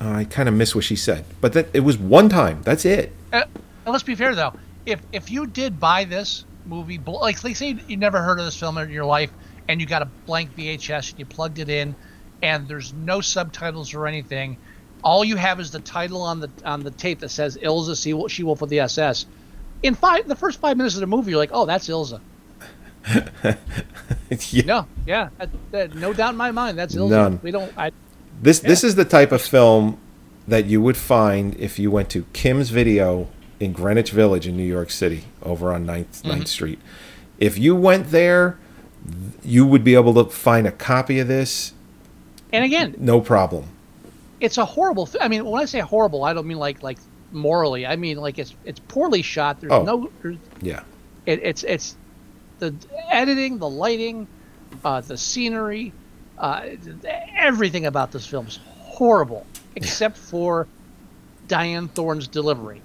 I 0.00 0.24
kind 0.24 0.48
of 0.48 0.54
miss 0.54 0.74
what 0.74 0.84
she 0.84 0.96
said, 0.96 1.24
but 1.40 1.52
that 1.52 1.68
it 1.72 1.80
was 1.80 1.96
one 1.96 2.28
time. 2.28 2.62
That's 2.62 2.84
it. 2.84 3.12
Uh, 3.32 3.44
and 3.84 3.92
let's 3.92 4.04
be 4.04 4.14
fair 4.14 4.34
though, 4.34 4.52
if 4.86 5.00
if 5.12 5.30
you 5.30 5.46
did 5.46 5.78
buy 5.78 6.04
this 6.04 6.44
movie, 6.66 6.98
like 6.98 7.42
like 7.44 7.56
say 7.56 7.76
you 7.86 7.96
never 7.96 8.22
heard 8.22 8.38
of 8.38 8.44
this 8.44 8.58
film 8.58 8.78
in 8.78 8.90
your 8.90 9.04
life, 9.04 9.30
and 9.68 9.80
you 9.80 9.86
got 9.86 10.02
a 10.02 10.06
blank 10.26 10.56
VHS 10.56 11.10
and 11.10 11.18
you 11.18 11.26
plugged 11.26 11.58
it 11.58 11.68
in, 11.68 11.94
and 12.42 12.66
there's 12.68 12.92
no 12.92 13.20
subtitles 13.20 13.94
or 13.94 14.06
anything, 14.06 14.56
all 15.04 15.24
you 15.24 15.36
have 15.36 15.60
is 15.60 15.70
the 15.70 15.80
title 15.80 16.22
on 16.22 16.40
the 16.40 16.50
on 16.64 16.82
the 16.82 16.90
tape 16.90 17.20
that 17.20 17.28
says 17.28 17.56
Ilsa 17.58 18.02
She 18.02 18.28
She 18.28 18.42
Wolf 18.42 18.62
of 18.62 18.70
the 18.70 18.80
SS. 18.80 19.26
In 19.82 19.94
five, 19.94 20.26
the 20.26 20.34
first 20.34 20.60
five 20.60 20.78
minutes 20.78 20.94
of 20.94 21.02
the 21.02 21.06
movie, 21.06 21.30
you're 21.30 21.38
like, 21.38 21.50
oh, 21.52 21.66
that's 21.66 21.88
Ilsa. 21.88 22.20
yeah. 24.50 24.64
No, 24.64 24.86
yeah, 25.06 25.28
that, 25.36 25.50
that, 25.72 25.94
no 25.94 26.14
doubt 26.14 26.30
in 26.30 26.36
my 26.38 26.50
mind, 26.50 26.78
that's 26.78 26.94
Ilsa. 26.94 27.10
None. 27.10 27.40
We 27.42 27.50
don't. 27.50 27.70
I, 27.76 27.92
This 28.42 28.60
this 28.60 28.84
is 28.84 28.94
the 28.94 29.04
type 29.04 29.32
of 29.32 29.40
film 29.42 29.98
that 30.46 30.66
you 30.66 30.80
would 30.82 30.96
find 30.96 31.54
if 31.56 31.78
you 31.78 31.90
went 31.90 32.10
to 32.10 32.26
Kim's 32.32 32.70
Video 32.70 33.28
in 33.60 33.72
Greenwich 33.72 34.10
Village 34.10 34.46
in 34.46 34.56
New 34.56 34.64
York 34.66 34.90
City, 34.90 35.24
over 35.42 35.72
on 35.72 35.86
9th, 35.86 36.22
9th 36.22 36.48
Street. 36.48 36.78
If 37.38 37.56
you 37.56 37.74
went 37.74 38.10
there, 38.10 38.58
you 39.42 39.64
would 39.64 39.82
be 39.84 39.94
able 39.94 40.12
to 40.22 40.24
find 40.30 40.66
a 40.66 40.72
copy 40.72 41.18
of 41.20 41.28
this, 41.28 41.72
and 42.52 42.64
again, 42.64 42.94
no 42.98 43.20
problem. 43.20 43.66
it's 44.40 44.58
a 44.58 44.64
horrible. 44.64 45.06
Th- 45.06 45.22
I 45.24 45.28
mean, 45.28 45.44
when 45.46 45.62
I 45.62 45.64
say 45.64 45.80
horrible, 45.80 46.24
I 46.24 46.34
don't 46.34 46.46
mean 46.46 46.58
like 46.58 46.82
like 46.82 46.98
morally. 47.32 47.86
I 47.86 47.96
mean 47.96 48.18
like 48.18 48.38
it's 48.38 48.54
it's 48.64 48.80
poorly 48.80 49.22
shot. 49.22 49.60
There's 49.60 49.72
Oh. 49.72 49.82
no. 49.84 50.10
There's, 50.22 50.36
Yeah. 50.60 50.82
it, 51.26 51.40
it's 51.42 51.62
it's 51.64 51.96
the 52.58 52.74
editing, 53.10 53.58
the 53.58 53.68
lighting, 53.70 54.26
uh, 54.84 55.00
the 55.00 55.16
scenery, 55.16 55.92
uh, 56.38 56.66
everything 57.36 57.86
about 57.86 58.12
this 58.12 58.26
film 58.26 58.46
is 58.46 58.58
horrible, 58.78 59.46
except 59.76 60.16
for 60.16 60.66
Dyanne 61.48 61.90
Thorne's 61.90 62.28
delivery. 62.28 62.82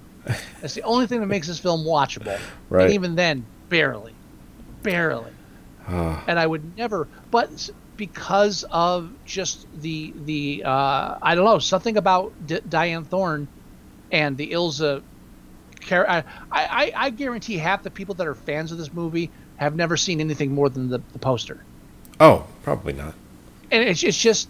That's 0.61 0.73
the 0.73 0.83
only 0.83 1.07
thing 1.07 1.21
that 1.21 1.27
makes 1.27 1.47
this 1.47 1.59
film 1.59 1.83
watchable. 1.85 2.39
Right. 2.69 2.85
And 2.85 2.93
even 2.93 3.15
then, 3.15 3.45
barely, 3.69 4.13
barely. 4.83 5.31
Ah. 5.87 6.23
and 6.27 6.37
I 6.37 6.45
would 6.45 6.77
never. 6.77 7.07
But 7.31 7.69
because 7.97 8.63
of 8.69 9.11
just 9.25 9.65
the 9.81 10.13
the 10.25 10.63
uh, 10.65 11.17
I 11.21 11.33
don't 11.35 11.45
know 11.45 11.59
something 11.59 11.97
about 11.97 12.31
D- 12.45 12.59
Dyanne 12.59 13.07
Thorne 13.07 13.47
and 14.11 14.37
the 14.37 14.51
Ilsa. 14.51 15.01
Char- 15.79 16.07
I, 16.07 16.23
I 16.51 16.91
I 16.95 17.09
guarantee 17.09 17.57
half 17.57 17.81
the 17.83 17.89
people 17.89 18.13
that 18.15 18.27
are 18.27 18.35
fans 18.35 18.71
of 18.71 18.77
this 18.77 18.93
movie 18.93 19.31
have 19.55 19.75
never 19.75 19.97
seen 19.97 20.19
anything 20.19 20.53
more 20.53 20.69
than 20.69 20.89
the, 20.89 21.01
the 21.13 21.19
poster, 21.19 21.63
Oh, 22.19 22.45
probably 22.63 22.93
not. 22.93 23.13
And 23.71 23.83
it's 23.83 24.03
it's 24.03 24.17
just 24.17 24.49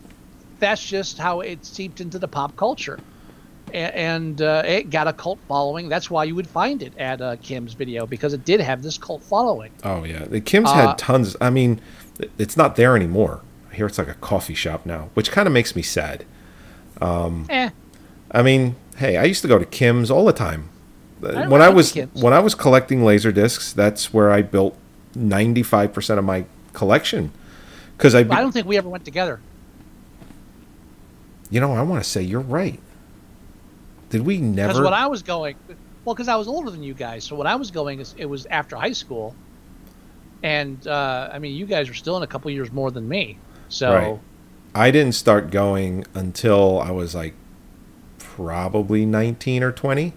that's 0.60 0.86
just 0.86 1.18
how 1.18 1.42
it 1.42 1.66
seeped 1.66 2.02
into 2.02 2.20
the 2.20 2.28
pop 2.28 2.56
culture. 2.56 3.00
And 3.72 4.42
uh, 4.42 4.64
it 4.66 4.90
got 4.90 5.08
a 5.08 5.14
cult 5.14 5.38
following. 5.48 5.90
That's 5.90 6.10
why 6.10 6.24
you 6.24 6.34
would 6.34 6.48
find 6.48 6.82
it 6.82 6.98
at 6.98 7.22
uh, 7.22 7.36
Kim's 7.36 7.74
video 7.76 8.08
because 8.08 8.34
it 8.34 8.44
did 8.44 8.60
have 8.62 8.82
this 8.82 8.98
cult 8.98 9.22
following. 9.22 9.72
Oh 9.84 10.04
yeah, 10.04 10.26
the 10.26 10.42
Kim's 10.42 10.70
Uh, 10.70 10.74
had 10.88 10.98
tons. 10.98 11.36
I 11.40 11.52
mean, 11.52 11.80
it's 12.40 12.58
not 12.58 12.76
there 12.78 12.96
anymore. 12.96 13.42
I 13.72 13.76
hear 13.76 13.86
it's 13.86 14.00
like 14.00 14.08
a 14.08 14.16
coffee 14.16 14.56
shop 14.56 14.88
now, 14.88 15.10
which 15.14 15.32
kind 15.32 15.46
of 15.48 15.54
makes 15.54 15.76
me 15.76 15.84
sad. 15.84 16.26
Eh, 17.00 17.70
I 18.32 18.42
mean, 18.42 18.76
hey, 18.98 19.18
I 19.18 19.24
used 19.26 19.44
to 19.44 19.48
go 19.48 19.60
to 19.60 19.66
Kim's 19.66 20.10
all 20.10 20.26
the 20.26 20.34
time. 20.34 20.70
Uh, 21.24 21.30
I 21.30 21.48
when 21.48 21.62
I 21.62 21.70
was 21.70 21.94
when 22.14 22.34
I 22.34 22.40
was 22.40 22.56
collecting 22.56 23.04
laser 23.06 23.32
discs, 23.32 23.72
that's 23.72 24.12
where 24.12 24.32
I 24.32 24.42
built 24.42 24.76
ninety 25.16 25.62
five 25.64 25.94
percent 25.94 26.18
of 26.18 26.26
my 26.26 26.46
collection. 26.74 27.32
Because 28.00 28.16
I, 28.16 28.24
but 28.24 28.38
I 28.38 28.42
don't 28.42 28.54
think 28.54 28.66
we 28.66 28.78
ever 28.78 28.88
went 28.88 29.04
together. 29.04 29.42
you 31.50 31.60
know, 31.60 31.74
I 31.74 31.82
want 31.82 32.02
to 32.02 32.10
say 32.10 32.22
you're 32.22 32.40
right. 32.40 32.80
Did 34.10 34.22
we 34.26 34.38
never? 34.38 34.70
Because 34.70 34.82
when 34.86 34.94
I 34.94 35.08
was 35.08 35.22
going, 35.22 35.58
well, 36.06 36.16
because 36.16 36.30
I 36.30 36.38
was 36.38 36.48
older 36.48 36.72
than 36.72 36.82
you 36.82 36.94
guys, 36.94 37.26
so 37.26 37.36
when 37.36 37.46
I 37.46 37.56
was 37.58 37.72
going, 37.72 38.00
is- 38.00 38.16
it 38.18 38.26
was 38.26 38.46
after 38.46 38.78
high 38.78 38.94
school, 38.94 39.36
and 40.44 40.88
uh, 40.88 41.30
I 41.34 41.40
mean, 41.40 41.56
you 41.58 41.66
guys 41.66 41.90
were 41.90 41.94
still 41.94 42.16
in 42.16 42.24
a 42.24 42.28
couple 42.28 42.50
years 42.52 42.72
more 42.72 42.90
than 42.90 43.08
me. 43.10 43.38
So 43.68 43.94
Right. 43.94 44.20
I 44.74 44.92
didn't 44.92 45.16
start 45.16 45.52
going 45.52 46.06
until 46.14 46.80
I 46.80 46.92
was 46.92 47.14
like 47.14 47.34
probably 48.18 49.06
19 49.06 49.62
or 49.62 49.74
20. 49.74 50.14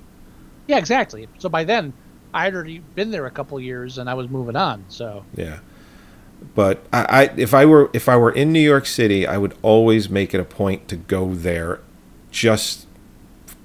Yeah, 0.68 0.78
exactly. 0.78 1.26
So 1.38 1.48
by 1.48 1.64
then, 1.64 1.92
I 2.32 2.44
had 2.44 2.54
already 2.54 2.78
been 2.94 3.10
there 3.10 3.26
a 3.26 3.30
couple 3.30 3.58
years, 3.58 3.98
and 3.98 4.08
I 4.08 4.14
was 4.14 4.28
moving 4.28 4.54
on. 4.54 4.84
So 4.88 5.24
Yeah. 5.34 5.58
But 6.54 6.84
I, 6.92 7.04
I 7.04 7.22
if 7.36 7.54
I 7.54 7.64
were 7.64 7.90
if 7.92 8.08
I 8.08 8.16
were 8.16 8.30
in 8.30 8.52
New 8.52 8.60
York 8.60 8.86
City, 8.86 9.26
I 9.26 9.38
would 9.38 9.56
always 9.62 10.08
make 10.08 10.34
it 10.34 10.40
a 10.40 10.44
point 10.44 10.88
to 10.88 10.96
go 10.96 11.34
there 11.34 11.80
just 12.30 12.86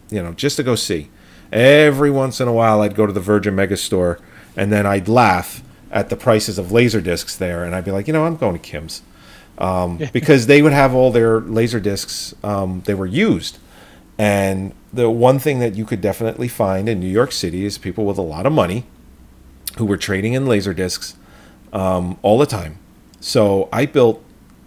you 0.09 0.21
know, 0.21 0.33
just 0.33 0.57
to 0.57 0.63
go 0.63 0.75
see. 0.75 1.09
Every 1.51 2.11
once 2.11 2.41
in 2.41 2.47
a 2.47 2.53
while 2.53 2.81
I'd 2.81 2.95
go 2.95 3.05
to 3.05 3.13
the 3.13 3.19
Virgin 3.19 3.55
Megastore 3.55 4.19
and 4.55 4.71
then 4.71 4.85
I'd 4.85 5.07
laugh 5.07 5.63
at 5.91 6.09
the 6.09 6.15
prices 6.15 6.57
of 6.57 6.71
laser 6.71 7.01
discs 7.01 7.35
there 7.35 7.63
and 7.63 7.75
I'd 7.75 7.85
be 7.85 7.91
like, 7.91 8.07
you 8.07 8.13
know, 8.13 8.25
I'm 8.25 8.37
going 8.37 8.53
to 8.53 8.59
Kim's. 8.59 9.01
Um, 9.57 9.99
because 10.13 10.47
they 10.47 10.61
would 10.61 10.73
have 10.73 10.93
all 10.93 11.11
their 11.11 11.39
laser 11.39 11.79
discs 11.79 12.35
um, 12.43 12.81
they 12.85 12.93
were 12.93 13.05
used. 13.05 13.59
And 14.17 14.73
the 14.91 15.09
one 15.09 15.39
thing 15.39 15.59
that 15.59 15.75
you 15.75 15.85
could 15.85 16.01
definitely 16.01 16.47
find 16.47 16.89
in 16.89 16.99
New 16.99 17.09
York 17.09 17.31
City 17.31 17.65
is 17.65 17.77
people 17.77 18.05
with 18.05 18.17
a 18.17 18.23
lot 18.23 18.45
of 18.45 18.53
money 18.53 18.85
who 19.77 19.85
were 19.85 19.97
trading 19.97 20.33
in 20.33 20.47
laser 20.47 20.73
discs 20.73 21.15
um, 21.73 22.17
all 22.21 22.37
the 22.37 22.45
time. 22.45 22.79
So 23.19 23.69
I 23.71 23.85
built, 23.85 24.23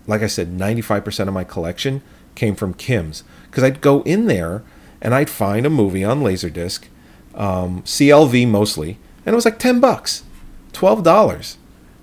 like 0.06 0.22
I 0.22 0.26
said, 0.26 0.56
95% 0.56 1.28
of 1.28 1.34
my 1.34 1.44
collection 1.44 2.02
came 2.34 2.54
from 2.54 2.74
Kim's 2.74 3.24
because 3.50 3.64
I'd 3.64 3.80
go 3.80 4.02
in 4.02 4.26
there 4.26 4.62
and 5.00 5.14
I'd 5.14 5.30
find 5.30 5.66
a 5.66 5.70
movie 5.70 6.04
on 6.04 6.20
Laserdisc, 6.20 6.84
um, 7.34 7.82
CLV 7.82 8.46
mostly, 8.48 8.98
and 9.24 9.32
it 9.32 9.36
was 9.36 9.44
like 9.44 9.58
10 9.58 9.80
bucks, 9.80 10.24
$12. 10.72 11.56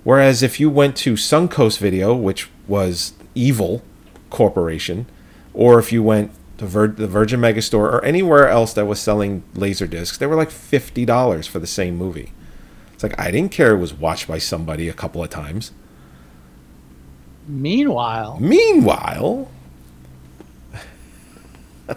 Whereas 0.04 0.42
if 0.42 0.58
you 0.58 0.70
went 0.70 0.96
to 0.98 1.14
Suncoast 1.14 1.78
Video, 1.78 2.14
which 2.14 2.48
was 2.66 3.12
Evil 3.34 3.82
Corporation, 4.30 5.06
or 5.52 5.78
if 5.78 5.92
you 5.92 6.02
went 6.02 6.32
to 6.58 6.66
Vir- 6.66 6.88
the 6.88 7.06
Virgin 7.06 7.40
Megastore 7.40 7.92
or 7.92 8.04
anywhere 8.04 8.48
else 8.48 8.72
that 8.74 8.86
was 8.86 9.00
selling 9.00 9.42
Laserdiscs, 9.54 10.18
they 10.18 10.26
were 10.26 10.36
like 10.36 10.50
$50 10.50 11.48
for 11.48 11.58
the 11.58 11.66
same 11.66 11.96
movie. 11.96 12.32
It's 12.98 13.04
like 13.04 13.16
I 13.16 13.30
didn't 13.30 13.52
care 13.52 13.74
it 13.74 13.78
was 13.78 13.94
watched 13.94 14.26
by 14.26 14.38
somebody 14.38 14.88
a 14.88 14.92
couple 14.92 15.22
of 15.22 15.30
times. 15.30 15.70
meanwhile, 17.46 18.38
Meanwhile, 18.40 19.48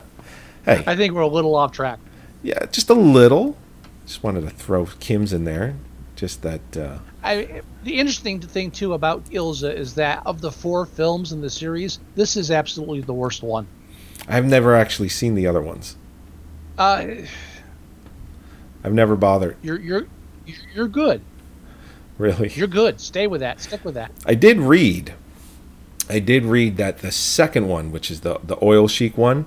hey, 0.65 0.83
I 0.85 0.95
think 0.95 1.15
we're 1.15 1.21
a 1.21 1.27
little 1.27 1.55
off 1.55 1.71
track. 1.71 1.97
yeah, 2.43 2.67
just 2.67 2.87
a 2.91 2.93
little. 2.93 3.57
Just 4.05 4.21
wanted 4.23 4.41
to 4.41 4.51
throw 4.51 4.85
Kim's 4.99 5.33
in 5.33 5.43
there. 5.43 5.73
Just 6.15 6.43
that. 6.43 6.77
Uh, 6.77 6.99
I 7.23 7.61
the 7.83 7.97
interesting 7.97 8.39
thing 8.39 8.69
too 8.69 8.93
about 8.93 9.25
Ilsa 9.31 9.73
is 9.73 9.95
that 9.95 10.21
of 10.27 10.39
the 10.41 10.51
four 10.51 10.85
films 10.85 11.31
in 11.31 11.41
the 11.41 11.49
series, 11.49 11.97
this 12.13 12.37
is 12.37 12.51
absolutely 12.51 13.01
the 13.01 13.13
worst 13.13 13.41
one. 13.41 13.65
I've 14.27 14.45
never 14.45 14.75
actually 14.75 15.09
seen 15.09 15.33
the 15.33 15.47
other 15.47 15.61
ones. 15.61 15.95
Uh, 16.77 17.07
I've 18.83 18.93
never 18.93 19.15
bothered. 19.15 19.57
you're 19.63 19.79
you're 19.79 20.05
you're 20.73 20.87
good. 20.87 21.21
Really. 22.17 22.49
You're 22.49 22.67
good. 22.67 22.99
Stay 22.99 23.27
with 23.27 23.41
that. 23.41 23.61
Stick 23.61 23.83
with 23.83 23.95
that. 23.95 24.11
I 24.25 24.35
did 24.35 24.59
read. 24.59 25.13
I 26.09 26.19
did 26.19 26.45
read 26.45 26.77
that 26.77 26.99
the 26.99 27.11
second 27.11 27.67
one, 27.67 27.91
which 27.91 28.11
is 28.11 28.21
the 28.21 28.39
the 28.43 28.57
oil 28.63 28.87
sheik 28.87 29.17
one, 29.17 29.45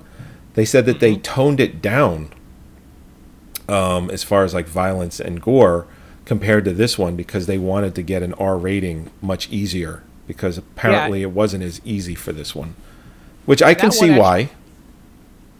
they 0.55 0.65
said 0.65 0.85
that 0.87 0.99
they 0.99 1.15
toned 1.15 1.59
it 1.59 1.81
down. 1.81 2.31
Um, 3.67 4.11
as 4.11 4.23
far 4.23 4.43
as 4.43 4.53
like 4.53 4.67
violence 4.67 5.19
and 5.19 5.41
gore, 5.41 5.87
compared 6.25 6.65
to 6.65 6.73
this 6.73 6.99
one, 6.99 7.15
because 7.15 7.47
they 7.47 7.57
wanted 7.57 7.95
to 7.95 8.01
get 8.01 8.21
an 8.21 8.33
R 8.33 8.57
rating 8.57 9.09
much 9.21 9.49
easier. 9.49 10.03
Because 10.27 10.57
apparently 10.57 11.21
it 11.21 11.31
wasn't 11.31 11.63
as 11.63 11.79
easy 11.85 12.15
for 12.15 12.33
this 12.33 12.55
one, 12.55 12.75
which 13.45 13.61
I 13.61 13.75
can 13.75 13.91
see 13.91 14.09
one 14.09 14.19
why. 14.19 14.49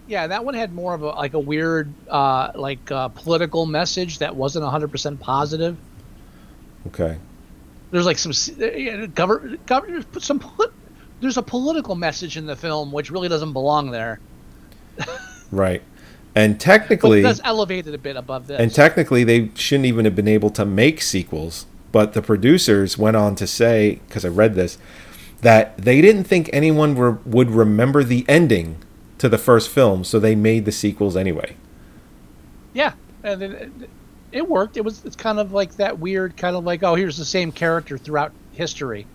Yeah, 0.08 0.28
that 0.28 0.46
one 0.46 0.54
had 0.54 0.74
more 0.74 0.94
of 0.94 1.02
a 1.02 1.08
like 1.08 1.34
a 1.34 1.40
weird 1.40 1.92
uh, 2.10 2.52
like 2.56 2.92
uh, 2.92 3.08
political 3.10 3.66
message 3.66 4.20
that 4.20 4.36
wasn't 4.36 4.66
100% 4.66 5.20
positive. 5.20 5.78
Okay. 6.88 7.18
There's 7.92 8.06
like 8.06 8.18
some 8.18 8.32
uh, 8.32 9.08
cover, 9.16 9.58
cover 9.66 10.04
some 10.20 10.44
there's 11.22 11.38
a 11.38 11.44
political 11.44 11.96
message 11.96 12.38
in 12.38 12.46
the 12.46 12.56
film 12.56 12.92
which 12.92 13.10
really 13.10 13.30
doesn't 13.30 13.54
belong 13.54 13.92
there. 13.92 14.20
Right. 15.52 15.84
And 16.34 16.56
But 16.56 16.60
technically, 16.60 17.22
that's 17.22 17.40
elevated 17.44 17.94
a 17.94 17.98
bit 17.98 18.18
above 18.18 18.48
this. 18.48 18.60
And 18.60 18.74
technically, 18.74 19.24
they 19.24 19.52
shouldn't 19.56 19.86
even 19.86 20.06
have 20.06 20.16
been 20.16 20.28
able 20.28 20.50
to 20.52 20.66
make 20.66 21.02
sequels. 21.02 21.66
But 21.92 22.14
the 22.14 22.22
producers 22.22 22.98
went 22.98 23.16
on 23.16 23.36
to 23.36 23.48
say, 23.48 24.02
because 24.08 24.26
I 24.26 24.30
read 24.30 24.56
this, 24.56 24.78
that 25.42 25.78
they 25.78 26.02
didn't 26.02 26.26
think 26.26 26.50
anyone 26.52 26.98
re- 26.98 27.18
would 27.26 27.52
remember 27.52 28.04
the 28.04 28.26
ending 28.28 28.80
to 29.18 29.30
the 29.30 29.38
first 29.38 29.70
film, 29.70 30.04
so 30.04 30.20
they 30.20 30.36
made 30.36 30.66
the 30.66 30.72
sequels 30.72 31.16
anyway. 31.16 31.56
yeah, 32.74 32.94
and 33.24 33.42
it, 33.42 33.72
it 34.32 34.48
worked. 34.50 34.78
It 34.78 34.84
was 34.84 35.04
it's 35.06 35.16
kind 35.16 35.40
of 35.40 35.52
like 35.52 35.76
that 35.78 36.00
weird 36.00 36.36
kind 36.38 36.56
of 36.56 36.64
like 36.64 36.84
oh 36.84 36.96
here's 36.96 37.18
the 37.18 37.26
same 37.26 37.52
character 37.52 37.98
throughout 37.98 38.34
history, 38.52 39.08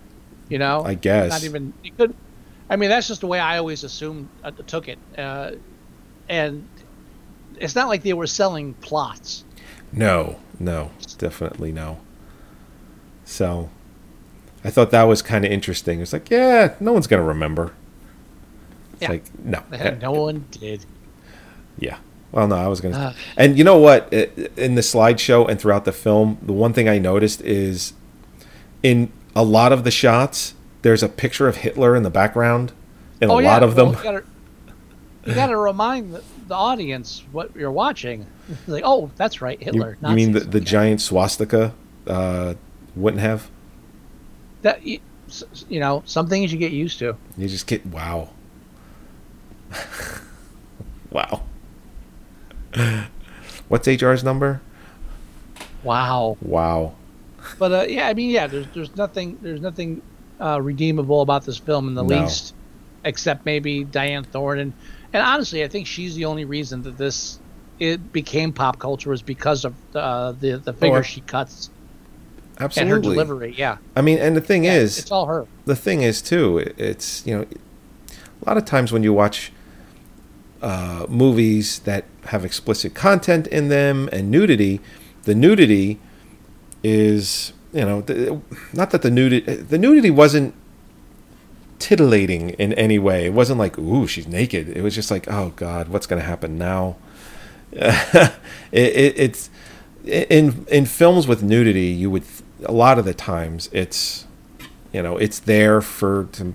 you 0.48 0.58
know. 0.58 0.82
I 0.84 0.94
guess. 0.94 1.30
not 1.30 1.44
even 1.44 1.72
you 1.82 1.92
could. 1.92 2.14
I 2.68 2.76
mean 2.76 2.88
that's 2.88 3.08
just 3.08 3.20
the 3.20 3.26
way 3.26 3.38
I 3.38 3.58
always 3.58 3.84
assumed 3.84 4.28
uh, 4.42 4.50
took 4.66 4.88
it, 4.88 4.98
uh, 5.18 5.52
and 6.28 6.66
it's 7.58 7.74
not 7.74 7.88
like 7.88 8.02
they 8.02 8.14
were 8.14 8.26
selling 8.26 8.74
plots. 8.74 9.44
No, 9.92 10.38
no, 10.58 10.90
definitely 11.18 11.72
no. 11.72 12.00
So, 13.24 13.70
I 14.64 14.70
thought 14.70 14.90
that 14.90 15.02
was 15.04 15.20
kind 15.22 15.44
of 15.44 15.50
interesting. 15.50 16.00
It's 16.00 16.12
like, 16.12 16.30
yeah, 16.30 16.74
no 16.80 16.92
one's 16.92 17.06
gonna 17.06 17.22
remember. 17.22 17.72
It's 19.00 19.02
Yeah. 19.02 19.08
like, 19.08 19.24
no, 19.44 19.62
no 20.00 20.12
one 20.12 20.44
did. 20.50 20.84
Yeah. 21.78 21.96
Well, 22.32 22.46
no, 22.46 22.54
I 22.56 22.68
was 22.68 22.80
gonna. 22.80 23.12
Ah. 23.12 23.14
and 23.36 23.58
you 23.58 23.64
know 23.64 23.78
what? 23.78 24.12
In 24.12 24.74
the 24.76 24.82
slideshow 24.82 25.48
and 25.48 25.60
throughout 25.60 25.84
the 25.84 25.92
film, 25.92 26.38
the 26.42 26.52
one 26.52 26.72
thing 26.72 26.88
I 26.88 26.98
noticed 26.98 27.40
is, 27.42 27.92
in 28.82 29.10
a 29.34 29.42
lot 29.42 29.72
of 29.72 29.82
the 29.84 29.90
shots, 29.90 30.54
there's 30.82 31.02
a 31.02 31.08
picture 31.08 31.48
of 31.48 31.56
Hitler 31.56 31.96
in 31.96 32.02
the 32.04 32.10
background. 32.10 32.72
In 33.20 33.30
a 33.30 33.32
oh 33.34 33.38
yeah, 33.40 33.48
lot 33.52 33.62
of 33.64 33.76
well, 33.76 33.86
them. 33.92 33.96
You 33.96 34.02
gotta, 34.04 34.24
you 35.26 35.34
gotta 35.34 35.56
remind 35.56 36.14
the, 36.14 36.22
the 36.46 36.54
audience 36.54 37.24
what 37.32 37.54
you're 37.56 37.72
watching. 37.72 38.26
like, 38.68 38.84
oh, 38.86 39.10
that's 39.16 39.42
right, 39.42 39.58
You, 39.58 39.64
Hitler. 39.64 39.98
you 40.00 40.08
mean 40.14 40.32
the, 40.32 40.40
Nazis. 40.40 40.52
the 40.52 40.60
giant 40.60 41.00
swastika? 41.00 41.74
Uh, 42.06 42.54
wouldn't 42.94 43.20
have. 43.22 43.50
that 44.62 44.84
you, 44.86 45.00
s- 45.28 45.42
s- 45.52 45.64
you 45.68 45.80
know 45.80 46.02
some 46.06 46.28
things 46.28 46.52
you 46.52 46.58
get 46.58 46.72
used 46.72 46.98
to. 47.00 47.16
You 47.36 47.48
just 47.48 47.66
get 47.66 47.84
wow. 47.86 48.28
wow. 51.10 51.42
What's 53.68 53.86
HR's 53.88 54.22
number? 54.24 54.60
Wow. 55.82 56.36
Wow. 56.42 56.94
But 57.58 57.72
uh, 57.72 57.86
yeah, 57.88 58.08
I 58.08 58.14
mean, 58.14 58.30
yeah, 58.30 58.46
there's 58.46 58.66
there's 58.74 58.94
nothing 58.96 59.38
there's 59.42 59.60
nothing 59.60 60.02
uh, 60.40 60.60
redeemable 60.60 61.22
about 61.22 61.44
this 61.44 61.56
film 61.58 61.88
in 61.88 61.94
the 61.94 62.02
No. 62.04 62.20
least, 62.20 62.54
except 63.04 63.44
maybe 63.46 63.84
Dyanne 63.84 64.26
Thorne 64.26 64.58
and 64.58 64.72
and 65.12 65.22
honestly, 65.22 65.64
I 65.64 65.68
think 65.68 65.86
she's 65.86 66.14
the 66.14 66.24
only 66.26 66.44
reason 66.44 66.82
that 66.82 66.96
this 66.98 67.38
it 67.78 68.12
became 68.12 68.52
pop 68.52 68.78
culture 68.78 69.10
was 69.10 69.22
because 69.22 69.64
of 69.64 69.74
uh, 69.94 70.32
the 70.32 70.58
the 70.58 70.72
figure 70.72 70.98
I- 70.98 71.02
she 71.02 71.20
cuts 71.22 71.70
Absolutely. 72.58 72.96
and 72.96 73.04
her 73.04 73.10
delivery. 73.10 73.54
Yeah, 73.56 73.78
I 73.96 74.02
mean, 74.02 74.18
and 74.18 74.36
the 74.36 74.40
thing 74.42 74.64
Yeah, 74.64 74.74
is, 74.74 74.98
it's 74.98 75.10
all 75.10 75.26
her. 75.26 75.46
the 75.64 75.76
thing 75.76 76.02
is 76.02 76.20
too 76.20 76.58
it's 76.76 77.26
you 77.26 77.36
know 77.38 77.42
a 77.42 78.48
lot 78.48 78.56
of 78.58 78.64
times 78.66 78.92
when 78.92 79.02
you 79.02 79.12
watch 79.14 79.50
uh, 80.62 81.06
movies 81.08 81.80
that 81.80 82.04
have 82.26 82.44
explicit 82.44 82.94
content 82.94 83.46
in 83.46 83.68
them 83.68 84.08
and 84.12 84.30
nudity 84.30 84.80
the 85.24 85.34
nudity 85.34 85.98
is 86.82 87.52
you 87.72 87.84
know 87.84 88.00
the, 88.02 88.40
not 88.72 88.90
that 88.90 89.02
the 89.02 89.10
nudity 89.10 89.54
the 89.54 89.78
nudity 89.78 90.10
wasn't 90.10 90.54
titillating 91.78 92.50
in 92.50 92.74
any 92.74 92.98
way. 92.98 93.26
It 93.26 93.32
wasn't 93.32 93.58
like 93.58 93.78
ooh 93.78 94.06
she's 94.06 94.26
naked. 94.26 94.68
It 94.68 94.82
was 94.82 94.94
just 94.94 95.10
like 95.10 95.30
oh 95.30 95.52
god 95.56 95.88
what's 95.88 96.06
going 96.06 96.20
to 96.20 96.26
happen 96.26 96.58
now? 96.58 96.96
It, 98.72 98.96
it, 98.96 99.18
it's 99.18 99.50
in 100.04 100.64
in 100.70 100.86
films 100.86 101.26
with 101.26 101.42
nudity 101.42 101.86
you 101.86 102.08
would 102.08 102.22
a 102.64 102.70
lot 102.70 103.00
of 103.00 103.04
the 103.04 103.12
times 103.12 103.68
it's 103.72 104.26
you 104.92 105.02
know 105.02 105.16
it's 105.16 105.40
there 105.40 105.80
for 105.80 106.28
to 106.32 106.54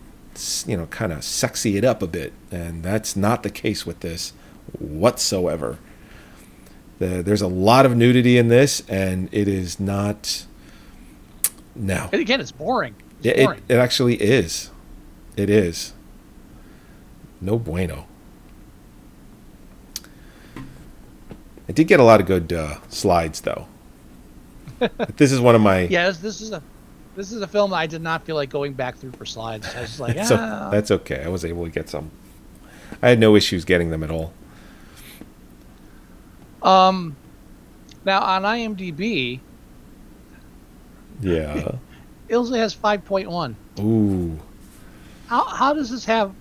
you 0.67 0.77
know 0.77 0.85
kind 0.87 1.11
of 1.11 1.23
sexy 1.23 1.77
it 1.77 1.83
up 1.83 2.01
a 2.01 2.07
bit 2.07 2.33
and 2.51 2.83
that's 2.83 3.15
not 3.15 3.43
the 3.43 3.49
case 3.49 3.85
with 3.85 4.01
this 4.01 4.33
whatsoever. 4.79 5.79
The, 6.99 7.21
there's 7.21 7.41
a 7.41 7.47
lot 7.47 7.85
of 7.85 7.95
nudity 7.95 8.37
in 8.37 8.47
this 8.47 8.81
and 8.87 9.29
it 9.31 9.47
is 9.47 9.79
not 9.79 10.45
no. 11.75 12.09
And 12.11 12.21
again, 12.21 12.39
it's 12.39 12.51
boring. 12.51 12.95
It's 13.19 13.27
it, 13.27 13.39
it, 13.39 13.45
boring. 13.45 13.61
it 13.67 13.75
actually 13.75 14.15
is. 14.15 14.71
It 15.35 15.49
is. 15.49 15.93
No 17.41 17.59
bueno. 17.59 18.07
I 21.67 21.71
did 21.73 21.87
get 21.87 21.99
a 21.99 22.03
lot 22.03 22.21
of 22.21 22.27
good 22.27 22.53
uh, 22.53 22.77
slides 22.89 23.41
though. 23.41 23.67
This 25.17 25.31
is 25.31 25.39
one 25.39 25.55
of 25.55 25.61
my 25.61 25.81
yeah, 25.81 26.07
this, 26.07 26.17
this 26.17 26.41
is 26.41 26.51
a 26.51 26.61
this 27.15 27.31
is 27.31 27.41
a 27.41 27.47
film 27.47 27.73
I 27.73 27.87
did 27.87 28.01
not 28.01 28.25
feel 28.25 28.35
like 28.35 28.49
going 28.49 28.73
back 28.73 28.95
through 28.97 29.11
for 29.11 29.25
slides. 29.25 29.67
I 29.75 29.81
was 29.81 29.99
like, 29.99 30.15
That's, 30.15 30.31
o- 30.31 30.37
ah. 30.39 30.69
that's 30.69 30.91
okay. 30.91 31.23
I 31.23 31.27
was 31.29 31.45
able 31.45 31.63
to 31.65 31.71
get 31.71 31.89
some. 31.89 32.11
I 33.01 33.09
had 33.09 33.19
no 33.19 33.35
issues 33.35 33.65
getting 33.65 33.89
them 33.89 34.03
at 34.03 34.11
all. 34.11 34.33
Um, 36.61 37.15
now 38.05 38.21
on 38.21 38.43
IMDb, 38.43 39.39
Yeah. 41.21 41.75
it 42.27 42.35
only 42.35 42.59
has 42.59 42.75
5.1. 42.75 43.55
Ooh. 43.79 44.39
How 45.27 45.43
how 45.45 45.73
does 45.73 45.89
this 45.89 46.05
have 46.05 46.33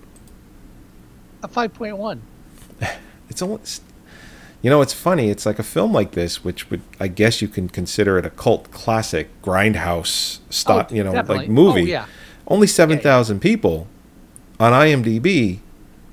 a 1.42 1.48
5.1? 1.48 2.18
It's 3.30 3.40
almost. 3.40 3.82
You 4.64 4.70
know, 4.70 4.81
it's 4.81 4.94
funny. 4.94 5.29
It's 5.29 5.44
like 5.44 5.59
a 5.59 5.62
film 5.62 5.92
like 5.92 6.12
this, 6.12 6.42
which 6.42 6.70
would 6.70 6.81
I 6.98 7.07
guess 7.07 7.42
you 7.42 7.48
can 7.48 7.68
consider 7.68 8.16
it 8.16 8.24
a 8.24 8.31
cult 8.31 8.70
classic, 8.70 9.29
grindhouse 9.42 10.38
style, 10.48 10.87
Oh, 10.90 10.94
you 10.94 11.05
know, 11.05 11.12
definitely. 11.12 11.44
like 11.44 11.48
movie. 11.50 11.83
Oh, 11.83 11.85
yeah. 11.85 12.07
Only 12.48 12.66
seven 12.66 12.98
thousand 12.98 13.40
people 13.40 13.88
on 14.59 14.72
IMDb, 14.72 15.59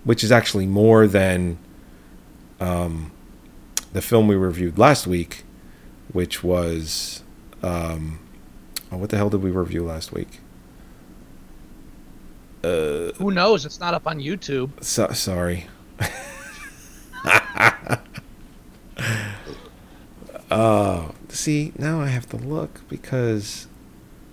which 0.03 0.21
is 0.21 0.33
actually 0.33 0.67
more 0.67 1.07
than 1.07 1.59
um, 2.59 3.13
the 3.93 4.01
film 4.01 4.27
we 4.27 4.35
reviewed 4.35 4.77
last 4.77 5.07
week, 5.07 5.45
which 6.11 6.43
was 6.43 7.23
um, 7.63 8.19
oh, 8.91 8.97
what 8.97 9.11
the 9.11 9.15
hell 9.15 9.29
did 9.29 9.41
we 9.41 9.51
review 9.51 9.85
last 9.85 10.11
week? 10.11 10.41
Who 12.63 13.31
knows? 13.31 13.65
It's 13.65 13.79
not 13.79 13.93
up 13.93 14.07
on 14.07 14.19
YouTube. 14.19 14.71
So, 14.83 15.07
sorry. 15.13 15.67
Oh, 20.51 21.15
see, 21.29 21.71
now 21.77 22.01
I 22.01 22.07
have 22.07 22.27
to 22.29 22.37
look 22.37 22.81
because, 22.89 23.67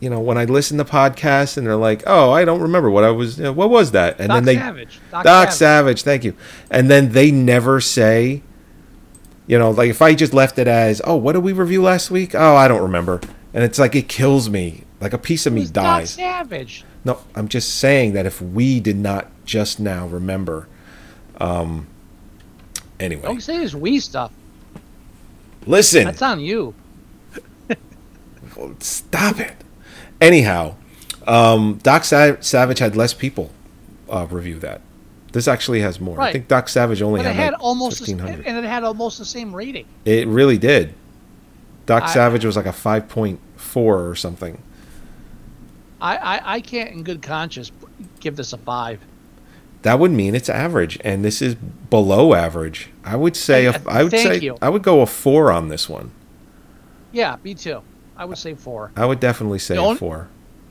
you 0.00 0.10
know, 0.10 0.18
when 0.18 0.36
I 0.36 0.44
listen 0.44 0.76
to 0.78 0.84
podcasts 0.84 1.56
and 1.56 1.66
they're 1.66 1.76
like, 1.76 2.02
"Oh, 2.06 2.32
I 2.32 2.44
don't 2.44 2.60
remember 2.60 2.90
what 2.90 3.04
I 3.04 3.10
was. 3.10 3.38
You 3.38 3.44
know, 3.44 3.52
what 3.52 3.70
was 3.70 3.92
that?" 3.92 4.18
And 4.18 4.28
Doc 4.28 4.36
then 4.36 4.44
they 4.44 4.54
Doc 4.56 4.64
Savage. 4.64 5.00
Doc, 5.10 5.24
Savage 5.24 5.24
Doc 5.24 5.52
Savage. 5.52 5.56
Savage, 5.58 6.02
thank 6.02 6.24
you. 6.24 6.34
And 6.70 6.90
then 6.90 7.12
they 7.12 7.30
never 7.30 7.80
say, 7.80 8.42
you 9.46 9.58
know, 9.58 9.70
like 9.70 9.90
if 9.90 10.02
I 10.02 10.14
just 10.14 10.34
left 10.34 10.58
it 10.58 10.66
as, 10.66 11.00
"Oh, 11.04 11.16
what 11.16 11.32
did 11.34 11.44
we 11.44 11.52
review 11.52 11.82
last 11.82 12.10
week?" 12.10 12.34
Oh, 12.34 12.56
I 12.56 12.66
don't 12.66 12.82
remember. 12.82 13.20
And 13.54 13.62
it's 13.64 13.78
like 13.78 13.94
it 13.94 14.08
kills 14.08 14.50
me. 14.50 14.84
Like 15.00 15.12
a 15.12 15.18
piece 15.18 15.46
of 15.46 15.52
me 15.52 15.60
Who's 15.60 15.70
Doc 15.70 15.84
dies. 15.84 16.10
Savage. 16.10 16.84
No, 17.04 17.20
I'm 17.36 17.48
just 17.48 17.78
saying 17.78 18.14
that 18.14 18.26
if 18.26 18.42
we 18.42 18.80
did 18.80 18.96
not 18.96 19.30
just 19.44 19.78
now 19.78 20.06
remember, 20.08 20.66
um, 21.40 21.86
anyway, 22.98 23.22
Don't 23.22 23.40
say 23.40 23.58
this 23.58 23.74
we 23.74 24.00
stuff. 24.00 24.32
Listen. 25.68 26.04
That's 26.04 26.22
on 26.22 26.40
you. 26.40 26.74
Stop 28.80 29.38
it. 29.40 29.54
Anyhow, 30.20 30.74
um, 31.26 31.78
Doc 31.82 32.04
Sa- 32.04 32.36
Savage 32.40 32.78
had 32.78 32.96
less 32.96 33.14
people 33.14 33.50
uh, 34.10 34.26
review 34.30 34.58
that. 34.60 34.80
This 35.32 35.46
actually 35.46 35.80
has 35.82 36.00
more. 36.00 36.16
Right. 36.16 36.28
I 36.30 36.32
think 36.32 36.48
Doc 36.48 36.68
Savage 36.68 37.02
only 37.02 37.22
had, 37.22 37.34
had 37.36 37.54
almost 37.54 38.04
the, 38.04 38.12
1500. 38.14 38.46
and 38.46 38.64
it 38.64 38.68
had 38.68 38.82
almost 38.82 39.18
the 39.18 39.24
same 39.24 39.54
rating. 39.54 39.86
It 40.04 40.26
really 40.26 40.58
did. 40.58 40.94
Doc 41.86 42.04
I- 42.04 42.12
Savage 42.14 42.44
was 42.44 42.56
like 42.56 42.66
a 42.66 42.70
5.4 42.70 43.38
or 43.76 44.14
something. 44.14 44.62
I, 46.00 46.16
I, 46.16 46.54
I 46.54 46.60
can't, 46.60 46.90
in 46.90 47.02
good 47.02 47.22
conscience, 47.22 47.72
give 48.20 48.36
this 48.36 48.52
a 48.52 48.58
five. 48.58 49.00
That 49.82 49.98
would 49.98 50.10
mean 50.10 50.34
it's 50.34 50.48
average, 50.48 50.98
and 51.04 51.24
this 51.24 51.40
is 51.40 51.54
below 51.54 52.34
average. 52.34 52.90
I 53.04 53.16
would 53.16 53.36
say 53.36 53.64
Hey, 53.64 53.66
a, 53.68 53.82
I 53.88 54.02
would 54.02 54.12
say 54.12 54.38
you. 54.38 54.56
I 54.60 54.68
would 54.68 54.82
go 54.82 55.00
a 55.00 55.06
four 55.06 55.52
on 55.52 55.68
this 55.68 55.88
one. 55.88 56.10
Yeah, 57.12 57.36
me 57.44 57.54
too. 57.54 57.82
I 58.16 58.24
would 58.24 58.38
say 58.38 58.54
four. 58.54 58.90
I 58.96 59.06
would 59.06 59.20
definitely 59.20 59.60
say 59.60 59.76
only- 59.76 59.96
four. 59.96 60.28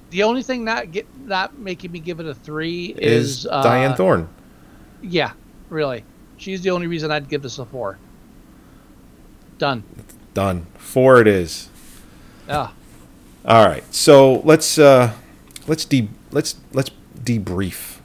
The 0.10 0.24
only 0.24 0.42
thing 0.42 0.64
not 0.64 0.92
get 0.92 1.06
not 1.26 1.58
making 1.58 1.92
me 1.92 2.00
give 2.00 2.22
it 2.22 2.26
a 2.26 2.34
three 2.34 2.96
Is, 2.98 3.40
is, 3.40 3.48
uh, 3.48 3.62
Dyanne 3.64 3.98
Thorne? 3.98 4.30
Yeah, 5.02 5.32
really. 5.70 6.06
She's 6.38 6.62
the 6.62 6.70
only 6.70 6.88
reason 6.88 7.12
I'd 7.12 7.28
give 7.28 7.42
this 7.42 7.60
a 7.60 7.66
four. 7.66 7.98
Done. 9.58 9.84
Done. 10.34 10.68
Four 10.78 11.20
it 11.20 11.28
is. 11.28 11.70
Yeah. 12.48 12.70
All 13.44 13.68
right. 13.68 13.84
So 13.94 14.36
let's 14.46 14.78
uh, 14.78 15.14
let's 15.68 15.84
de- 15.84 16.10
let's 16.32 16.56
let's 16.72 16.92
debrief. 17.22 17.97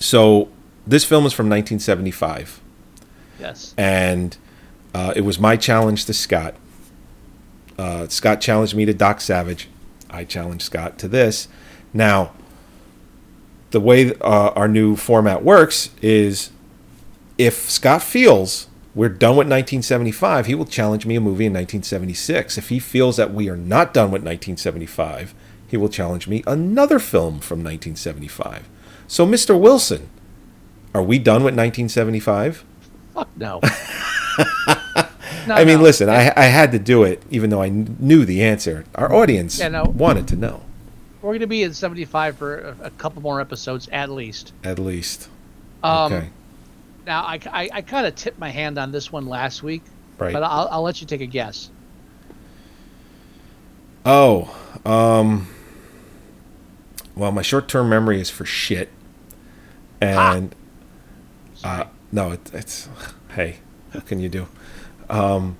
So 0.00 0.48
this 0.86 1.04
film 1.04 1.26
is 1.26 1.32
from 1.32 1.46
1975, 1.48 2.60
Yes. 3.38 3.74
and 3.78 4.36
uh, 4.94 5.12
it 5.14 5.20
was 5.20 5.38
my 5.38 5.56
challenge 5.56 6.06
to 6.06 6.14
Scott. 6.14 6.54
Uh, 7.78 8.08
Scott 8.08 8.40
challenged 8.40 8.74
me 8.74 8.84
to 8.86 8.92
Doc 8.94 9.20
Savage. 9.20 9.68
I 10.08 10.24
challenged 10.24 10.64
Scott 10.64 10.98
to 10.98 11.08
this. 11.08 11.48
Now, 11.94 12.32
the 13.70 13.80
way 13.80 14.12
uh, 14.20 14.50
our 14.56 14.66
new 14.68 14.96
format 14.96 15.44
works 15.44 15.90
is 16.02 16.50
if 17.38 17.70
Scott 17.70 18.02
feels 18.02 18.66
we're 18.94 19.08
done 19.08 19.32
with 19.36 19.46
1975, 19.46 20.46
he 20.46 20.54
will 20.54 20.64
challenge 20.66 21.06
me 21.06 21.14
a 21.14 21.20
movie 21.20 21.46
in 21.46 21.52
1976. 21.52 22.58
If 22.58 22.70
he 22.70 22.78
feels 22.80 23.16
that 23.18 23.32
we 23.32 23.48
are 23.48 23.56
not 23.56 23.94
done 23.94 24.06
with 24.10 24.22
1975, 24.22 25.32
he 25.68 25.76
will 25.76 25.88
challenge 25.88 26.26
me 26.26 26.42
another 26.46 26.98
film 26.98 27.38
from 27.38 27.60
1975. 27.62 28.68
So, 29.10 29.26
Mr. 29.26 29.58
Wilson, 29.58 30.08
are 30.94 31.02
we 31.02 31.18
done 31.18 31.42
with 31.42 31.56
1975? 31.56 32.64
Fuck 33.12 33.28
no. 33.36 33.60
No, 35.48 35.54
I 35.54 35.64
mean, 35.64 35.78
no. 35.78 35.84
listen, 35.84 36.08
I, 36.10 36.32
I 36.36 36.44
had 36.44 36.70
to 36.72 36.78
do 36.78 37.02
it 37.02 37.22
even 37.30 37.48
though 37.50 37.62
I 37.62 37.70
knew 37.70 38.24
the 38.26 38.42
answer. 38.44 38.84
Our 38.94 39.12
audience 39.12 39.58
Yeah, 39.58 39.68
no. 39.68 39.84
wanted 39.84 40.28
to 40.28 40.36
know, 40.36 40.62
We're 41.22 41.30
going 41.30 41.40
to 41.40 41.46
be 41.46 41.64
at 41.64 41.74
75 41.74 42.36
for 42.36 42.58
a, 42.58 42.76
a 42.84 42.90
couple 42.90 43.22
more 43.22 43.40
episodes 43.40 43.88
at 43.90 44.10
least. 44.10 44.52
at 44.62 44.78
least. 44.78 45.28
Um, 45.82 46.12
okay. 46.12 46.28
Now, 47.06 47.22
I, 47.22 47.40
I, 47.50 47.70
I 47.72 47.82
kind 47.82 48.06
of 48.06 48.14
tipped 48.14 48.38
my 48.38 48.50
hand 48.50 48.78
on 48.78 48.92
this 48.92 49.10
one 49.10 49.26
last 49.26 49.62
week, 49.62 49.82
Right. 50.18 50.32
but 50.32 50.42
I'll, 50.44 50.68
I'll 50.70 50.82
let 50.82 51.00
you 51.00 51.06
take 51.06 51.22
a 51.22 51.26
guess. 51.26 51.70
Oh, 54.04 54.54
um, 54.84 55.48
well, 57.16 57.32
my 57.32 57.42
short-term 57.42 57.88
memory 57.88 58.20
is 58.20 58.28
for 58.30 58.44
shit, 58.44 58.90
and 60.00 60.54
uh, 61.64 61.84
no, 62.12 62.32
it, 62.32 62.50
it's 62.52 62.88
hey, 63.34 63.56
what 63.92 64.06
can 64.06 64.20
you 64.20 64.28
do? 64.28 64.46
Um, 65.08 65.56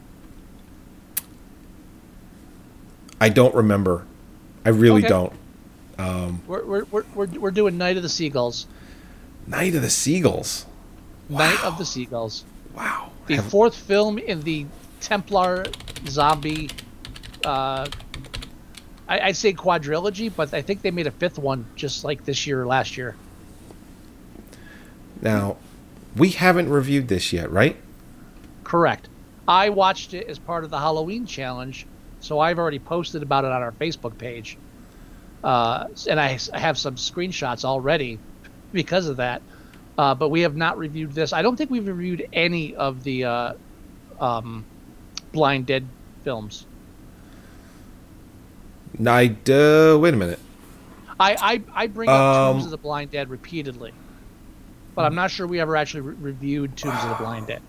I 3.21 3.29
don't 3.29 3.55
remember. 3.55 4.07
I 4.65 4.71
really 4.71 5.01
Okay. 5.05 5.09
don't. 5.09 5.33
We're, 6.47 6.65
we're, 6.65 6.85
we're, 6.91 7.05
we're, 7.15 7.27
we're 7.27 7.51
doing 7.51 7.77
Night 7.77 7.97
of 7.99 8.03
the 8.03 8.09
Seagulls. 8.09 8.67
Night 9.47 9.75
of 9.75 9.83
the 9.83 9.91
Seagulls. 9.91 10.65
Night 11.29 11.63
of 11.63 11.77
the 11.77 11.85
Seagulls. 11.85 12.45
Wow. 12.75 13.11
The 13.27 13.37
Have- 13.37 13.51
fourth 13.51 13.75
film 13.77 14.17
in 14.19 14.41
the 14.43 14.67
Templar 15.01 15.67
zombie, 16.09 16.71
uh, 17.45 17.87
I, 19.09 19.21
I'd 19.21 19.37
say 19.37 19.53
quadrilogy, 19.53 20.33
but 20.35 20.55
I 20.55 20.63
think 20.63 20.81
they 20.83 20.91
made 20.91 21.07
a 21.07 21.11
fifth 21.11 21.39
one 21.39 21.67
just 21.77 22.05
like 22.05 22.25
this 22.25 22.47
year 22.47 22.63
or 22.63 22.67
last 22.67 22.97
year. 22.97 23.15
Now, 25.21 25.57
we 26.17 26.31
haven't 26.31 26.69
reviewed 26.71 27.09
this 27.09 27.33
yet, 27.33 27.51
right? 27.51 27.77
Correct. 28.65 29.09
I 29.47 29.69
watched 29.71 30.15
it 30.15 30.29
as 30.29 30.39
part 30.39 30.65
of 30.65 30.71
the 30.71 30.79
Halloween 30.79 31.27
challenge, 31.27 31.87
so 32.21 32.39
I've 32.41 32.59
already 32.59 32.79
posted 32.79 33.23
about 33.23 33.45
it 33.45 33.53
on 33.53 33.63
our 33.63 33.73
Facebook 33.73 34.17
page. 34.17 34.57
Uh, 35.43 35.89
and 36.09 36.21
I, 36.21 36.39
I 36.53 36.59
have 36.59 36.79
some 36.79 36.97
screenshots 36.97 37.65
already 37.65 38.19
because 38.73 39.09
of 39.09 39.17
that. 39.17 39.43
Uh, 39.99 40.15
but 40.15 40.31
we 40.31 40.41
have 40.43 40.57
not 40.57 40.79
reviewed 40.79 41.13
this. 41.13 41.33
I 41.33 41.43
don't 41.43 41.57
think 41.57 41.71
we've 41.71 41.87
reviewed 41.87 42.27
any 42.33 42.75
of 42.75 43.05
the 43.05 43.25
uh, 43.25 43.53
um, 44.19 44.65
Blind 45.33 45.67
Dead 45.67 45.87
films. 46.25 46.65
I 49.05 49.27
uh, 49.27 49.99
wait 49.99 50.15
a 50.15 50.17
minute. 50.17 50.39
I, 51.19 51.37
I, 51.39 51.63
I 51.83 51.87
bring 51.87 52.09
up 52.09 52.15
Um, 52.15 52.53
Tombs 52.55 52.65
of 52.65 52.71
the 52.71 52.79
Blind 52.79 53.11
Dead 53.11 53.29
repeatedly, 53.29 53.93
but 54.95 55.05
I'm 55.05 55.15
not 55.15 55.31
sure 55.31 55.47
we 55.47 55.61
ever 55.61 55.77
actually 55.77 56.03
re- 56.03 56.15
reviewed 56.21 56.77
Tombs 56.77 57.03
of 57.03 57.11
the 57.11 57.15
Blind 57.25 57.47
Dead. 57.47 57.63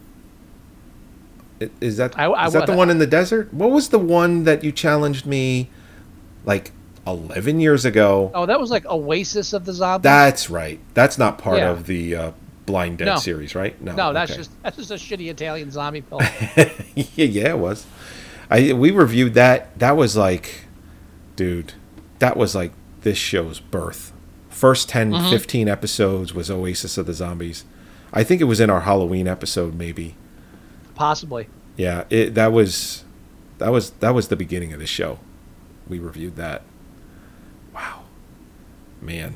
Is 1.80 1.98
that 1.98 2.18
I- 2.18 2.26
I 2.26 2.48
is 2.48 2.54
that 2.54 2.66
the 2.66 2.74
one 2.76 2.90
in 2.90 2.98
the 2.98 3.06
desert? 3.08 3.54
What 3.54 3.70
was 3.72 3.90
the 3.90 4.00
one 4.00 4.46
that 4.46 4.64
you 4.64 4.72
challenged 4.72 5.26
me 5.28 5.70
like 6.44 6.72
11 7.06 7.60
years 7.60 7.86
ago? 7.86 8.32
Oh, 8.34 8.48
that 8.48 8.60
was 8.60 8.72
like 8.72 8.86
Oasis 8.88 9.54
of 9.54 9.66
the 9.66 9.74
Zombies. 9.74 10.04
That's 10.04 10.50
right. 10.50 10.80
That's 10.96 11.20
not 11.20 11.38
part 11.38 11.58
Yeah. 11.60 11.70
of 11.70 11.86
the 11.86 12.16
uh, 12.16 12.32
Blind 12.66 12.98
Dead 12.98 13.06
No. 13.06 13.16
series, 13.18 13.54
right? 13.54 13.80
no, 13.82 14.12
that's 14.12 14.32
okay. 14.32 14.40
just 14.40 14.64
that's 14.64 14.78
just 14.78 14.92
a 14.92 14.96
shitty 14.96 15.30
Italian 15.30 15.70
zombie 15.72 16.02
film. 16.02 16.22
yeah, 16.96 17.26
yeah, 17.26 17.50
it 17.50 17.58
was. 17.60 17.86
I 18.50 18.74
we 18.74 18.90
reviewed 18.92 19.36
that. 19.36 19.78
That 19.78 19.96
was 19.96 20.18
like, 20.18 20.66
dude, 21.36 21.74
that 22.20 22.38
was 22.38 22.56
like 22.56 22.72
this 23.02 23.18
show's 23.20 23.60
birth. 23.60 24.11
First 24.62 24.90
10, 24.90 25.12
Mm-hmm. 25.12 25.30
15 25.32 25.68
episodes 25.68 26.36
was 26.36 26.52
Oasis 26.52 26.96
of 27.00 27.08
the 27.08 27.16
Zombies. 27.16 27.66
I 28.14 28.24
think 28.24 28.42
it 28.42 28.44
was 28.44 28.60
in 28.60 28.70
our 28.70 28.82
Halloween 28.82 29.28
episode, 29.28 29.74
maybe. 29.74 30.16
Possibly. 30.94 31.48
Yeah, 31.78 32.04
it 32.12 32.36
that 32.36 32.52
was 32.52 33.04
that 33.58 33.70
was 33.72 33.90
that 34.02 34.14
was 34.14 34.28
the 34.28 34.36
beginning 34.36 34.72
of 34.72 34.80
the 34.80 34.86
show. 34.86 35.18
We 35.88 35.98
reviewed 35.98 36.36
that. 36.36 36.62
Wow. 37.74 38.04
Man. 39.02 39.34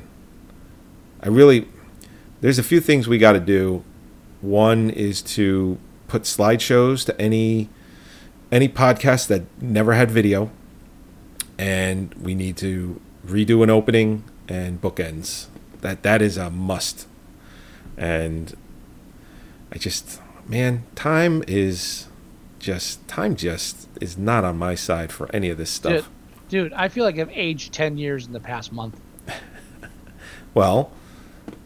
I 1.24 1.30
really 1.30 1.70
there's 2.42 2.60
a 2.60 2.64
few 2.64 2.80
things 2.80 3.08
we 3.08 3.18
got 3.18 3.32
to 3.32 3.40
do. 3.40 3.84
One 4.42 4.92
is 4.92 5.24
to 5.24 5.80
put 6.08 6.22
slideshows 6.22 7.04
to 7.08 7.20
any 7.20 7.70
any 8.52 8.70
podcast 8.70 9.26
that 9.30 9.42
never 9.60 9.94
had 9.94 10.12
video, 10.12 10.52
and 11.58 12.14
we 12.14 12.36
need 12.36 12.58
to 12.58 13.02
redo 13.26 13.64
an 13.64 13.72
opening 13.72 14.24
and 14.48 14.82
bookends. 14.82 15.48
That 15.82 16.04
that 16.04 16.22
is 16.22 16.38
a 16.38 16.50
must. 16.50 17.08
And 17.98 18.56
I 19.72 19.78
just 19.78 20.22
man, 20.48 20.84
time 20.96 21.44
is 21.48 22.08
just 22.60 23.08
time 23.08 23.36
just 23.36 23.88
is 24.02 24.18
not 24.18 24.44
on 24.44 24.58
my 24.58 24.76
side 24.76 25.12
for 25.12 25.34
any 25.34 25.50
of 25.50 25.58
this 25.58 25.70
stuff. 25.70 26.10
Dude, 26.50 26.72
dude, 26.72 26.74
I 26.74 26.88
feel 26.88 27.04
like 27.04 27.20
I've 27.20 27.30
aged 27.32 27.74
10 27.74 27.98
years 27.98 28.26
in 28.26 28.34
the 28.34 28.40
past 28.40 28.72
month. 28.72 29.00
Well, 30.56 30.90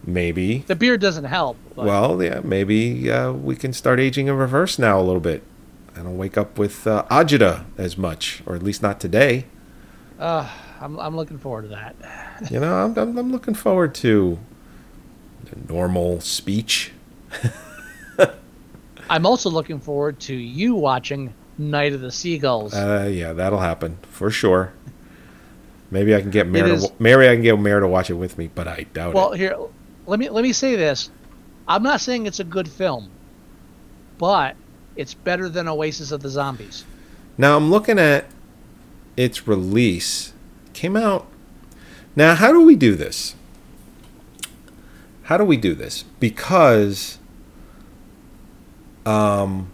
maybe. 0.03 0.59
The 0.65 0.75
beard 0.75 0.99
doesn't 0.99 1.25
help. 1.25 1.57
But 1.75 1.85
Well, 1.85 2.21
yeah, 2.23 2.41
maybe 2.43 3.09
uh, 3.11 3.31
we 3.31 3.55
can 3.55 3.71
start 3.71 3.99
aging 3.99 4.27
in 4.27 4.33
reverse 4.35 4.79
now 4.79 4.99
a 4.99 5.03
little 5.03 5.21
bit. 5.21 5.43
I 5.95 5.99
don't 6.01 6.17
wake 6.17 6.37
up 6.37 6.57
with 6.57 6.87
uh, 6.87 7.05
agita 7.09 7.65
as 7.77 7.97
much, 7.99 8.41
or 8.47 8.55
at 8.55 8.63
least 8.63 8.81
not 8.81 8.99
today. 8.99 9.45
I'm, 10.79 10.99
I'm 10.99 11.15
looking 11.15 11.37
forward 11.37 11.63
to 11.63 11.67
that. 11.69 11.95
You 12.49 12.59
know, 12.59 12.73
I'm, 12.73 12.97
I'm, 12.97 13.17
I'm 13.17 13.31
looking 13.31 13.53
forward 13.53 13.93
to 13.95 14.39
the 15.43 15.73
normal 15.73 16.21
speech. 16.21 16.91
I'm 19.09 19.25
also 19.25 19.49
looking 19.49 19.79
forward 19.79 20.19
to 20.21 20.35
you 20.35 20.75
watching 20.75 21.33
Night 21.57 21.93
of 21.93 22.01
the 22.01 22.11
Seagulls. 22.11 22.73
Uh, 22.73 23.09
yeah, 23.11 23.33
that'll 23.33 23.59
happen 23.59 23.97
for 24.09 24.29
sure. 24.29 24.71
Maybe 25.91 26.15
I 26.15 26.21
can 26.21 26.29
get 26.29 26.47
Mare 26.47 26.67
is- 26.67 26.87
to, 26.87 26.93
maybe 26.99 27.27
I 27.27 27.33
can 27.33 27.41
get 27.41 27.59
Mare 27.59 27.79
to 27.79 27.87
watch 27.87 28.09
it 28.09 28.13
with 28.13 28.37
me, 28.37 28.49
but 28.53 28.67
I 28.67 28.85
doubt 28.93 29.13
well, 29.15 29.25
it. 29.25 29.29
Well, 29.29 29.37
here, 29.37 29.57
let 30.05 30.19
me 30.19 30.29
let 30.29 30.43
me 30.43 30.53
say 30.53 30.75
this. 30.75 31.09
I'm 31.67 31.83
not 31.83 32.01
saying 32.01 32.25
it's 32.25 32.39
a 32.39 32.43
good 32.43 32.67
film, 32.67 33.09
but 34.17 34.55
it's 34.95 35.13
better 35.13 35.49
than 35.49 35.67
Oasis 35.67 36.11
of 36.11 36.21
the 36.21 36.29
Zombies. 36.29 36.85
Now 37.37 37.57
I'm 37.57 37.71
looking 37.71 37.97
at 37.97 38.25
its 39.17 39.47
release. 39.47 40.33
Came 40.79 40.95
out. 40.95 41.27
Now, 42.15 42.35
how 42.35 42.53
do 42.53 42.61
we 42.63 42.77
do 42.77 42.95
this? 42.95 43.35
How 45.23 45.35
do 45.35 45.43
we 45.43 45.57
do 45.57 45.75
this? 45.75 46.05
Because 46.21 47.17
um 49.05 49.67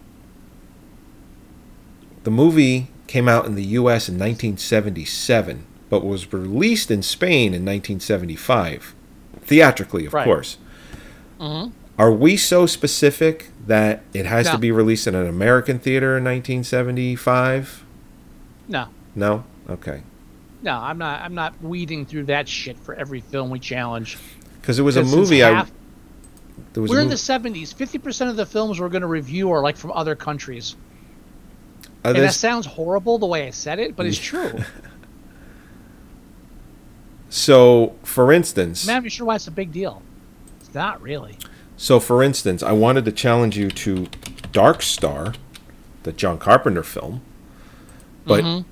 the 2.23 2.31
movie 2.31 2.87
came 3.05 3.27
out 3.27 3.45
in 3.45 3.53
the 3.53 3.63
US 3.77 4.09
in 4.09 4.15
1977, 4.15 5.67
but 5.91 6.03
was 6.03 6.33
released 6.33 6.89
in 6.89 7.03
Spain 7.03 7.53
in 7.53 7.63
1975. 7.63 8.95
Theatrically, 9.41 10.07
of 10.07 10.13
Right. 10.15 10.25
course. 10.25 10.57
Are 11.99 12.11
we 12.11 12.35
so 12.35 12.65
specific 12.65 13.51
that 13.67 14.01
it 14.11 14.25
has 14.25 14.49
to 14.49 14.57
be 14.57 14.71
released 14.71 15.05
in 15.05 15.13
an 15.13 15.27
American 15.27 15.77
theater 15.77 16.17
in 16.17 16.23
1975? 16.23 17.83
No, 18.67 18.87
No? 19.13 19.43
Okay. 19.69 20.01
No, 20.65 20.73
I'm 20.75 20.97
not. 20.97 21.21
I'm 21.21 21.35
not 21.35 21.61
weeding 21.61 22.05
through 22.05 22.25
that 22.25 22.49
shit 22.49 22.77
for 22.79 22.95
every 22.95 23.21
film 23.21 23.49
we 23.51 23.59
challenge. 23.59 24.17
Because 24.59 24.79
it 24.79 24.81
was 24.81 24.97
a 24.97 25.03
movie 25.03 25.43
I. 25.43 25.65
There 26.73 26.81
was 26.81 26.91
We're 26.91 27.01
in 27.01 27.07
the 27.09 27.15
70s. 27.15 27.73
50% 27.73 28.29
of 28.29 28.35
the 28.35 28.45
films 28.45 28.79
we're 28.81 28.89
going 28.89 29.01
to 29.01 29.07
review 29.07 29.51
are 29.51 29.61
like 29.61 29.77
from 29.77 29.91
other 29.91 30.15
countries. 30.15 30.75
uh, 32.03 32.09
And 32.09 32.17
that 32.17 32.33
sounds 32.33 32.65
horrible 32.65 33.17
the 33.17 33.25
way 33.27 33.47
I 33.47 33.51
said 33.51 33.79
it, 33.79 33.95
but 33.95 34.05
it's 34.05 34.17
true. 34.17 34.51
so, 37.29 37.95
for 38.03 38.31
instance, 38.31 38.87
Man, 38.87 38.97
I'm 38.97 39.03
not 39.03 39.11
sure 39.11 39.27
why 39.27 39.35
it's 39.35 39.47
a 39.47 39.51
big 39.51 39.71
deal. 39.71 40.01
It's 40.59 40.73
not 40.73 41.01
really. 41.01 41.37
so 41.77 41.99
for 41.99 42.23
instance, 42.23 42.63
I 42.63 42.71
wanted 42.71 43.05
to 43.05 43.11
challenge 43.11 43.57
you 43.57 43.69
to 43.71 44.07
Dark 44.51 44.81
Star, 44.81 45.33
the 46.03 46.11
John 46.11 46.37
Carpenter 46.37 46.83
film, 46.83 47.21
but 48.25 48.43
Mm-hmm. 48.43 48.69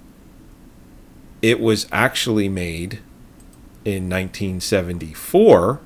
It 1.43 1.59
was 1.59 1.85
actually 1.91 2.49
made 2.49 2.93
in 3.85 4.09
1974, 4.09 5.79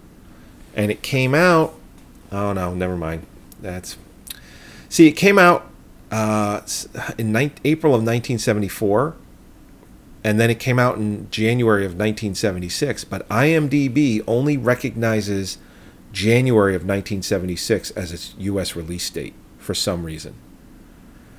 and 0.76 0.92
it 0.92 1.02
came 1.02 1.34
out. 1.36 1.74
Oh 2.32 2.54
no, 2.54 2.74
never 2.74 2.96
mind. 2.96 3.26
That's 3.62 3.98
see, 4.88 5.08
it 5.08 5.14
came 5.14 5.40
out 5.40 5.70
uh, 6.12 6.62
in 7.18 7.32
nine 7.32 7.52
April 7.66 7.94
of 7.94 8.02
1974, 8.02 9.16
and 10.24 10.40
then 10.40 10.50
it 10.50 10.60
came 10.60 10.78
out 10.80 10.98
in 10.98 11.30
January 11.32 11.84
of 11.86 11.92
1976. 11.94 13.04
But 13.06 13.28
IMDb 13.30 14.24
only 14.28 14.58
recognizes 14.58 15.58
January 16.14 16.76
of 16.76 16.82
1976 16.82 17.92
as 17.92 18.12
its 18.12 18.36
U.S. 18.38 18.76
release 18.76 19.10
date 19.10 19.34
for 19.58 19.74
some 19.74 20.04
reason. 20.04 20.36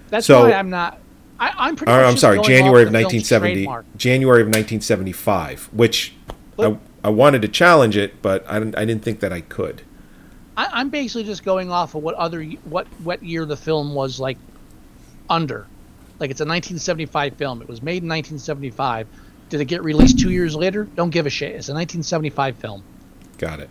That's 0.09 0.27
So- 0.27 0.43
why 0.45 0.55
I'm 0.55 0.71
not. 0.71 0.99
I, 1.39 1.55
I'm 1.57 1.77
pretty. 1.77 1.93
Or, 1.93 2.05
I'm 2.05 2.17
sorry, 2.17 2.41
January 2.43 2.83
of 2.83 2.93
1970, 2.93 3.55
trademark. 3.55 3.87
January 3.97 4.41
of 4.43 4.49
1975, 4.49 5.71
which 5.73 6.15
I, 6.59 6.77
I 7.05 7.11
wanted 7.11 7.43
to 7.43 7.49
challenge 7.49 7.97
it, 7.97 8.21
but 8.23 8.45
I 8.49 8.59
didn't, 8.59 8.77
I 8.77 8.85
didn't 8.85 9.03
think 9.03 9.21
that 9.21 9.33
I 9.33 9.41
could. 9.43 9.83
I, 10.57 10.69
I'm 10.73 10.91
basically 10.91 11.25
just 11.25 11.45
going 11.45 11.71
off 11.71 11.95
of 11.95 12.03
what 12.03 12.17
other 12.17 12.43
what 12.43 12.87
what 13.05 13.23
year 13.23 13.45
the 13.45 13.57
film 13.57 13.95
was 13.95 14.19
like 14.19 14.39
under. 15.31 15.67
Like 16.19 16.31
it's 16.31 16.41
a 16.41 16.45
1975 16.45 17.35
film. 17.37 17.63
It 17.63 17.69
was 17.69 17.81
made 17.81 18.03
in 18.03 18.09
1975. 18.09 19.07
Did 19.51 19.61
it 19.61 19.67
get 19.67 19.83
released 19.85 20.19
two 20.19 20.31
years 20.31 20.55
later? 20.55 20.85
Don't 20.85 21.11
give 21.11 21.27
a 21.27 21.31
shit. 21.31 21.55
It's 21.55 21.69
a 21.69 21.75
1975 21.75 22.57
film. 22.57 22.83
Got 23.39 23.61
it. 23.61 23.71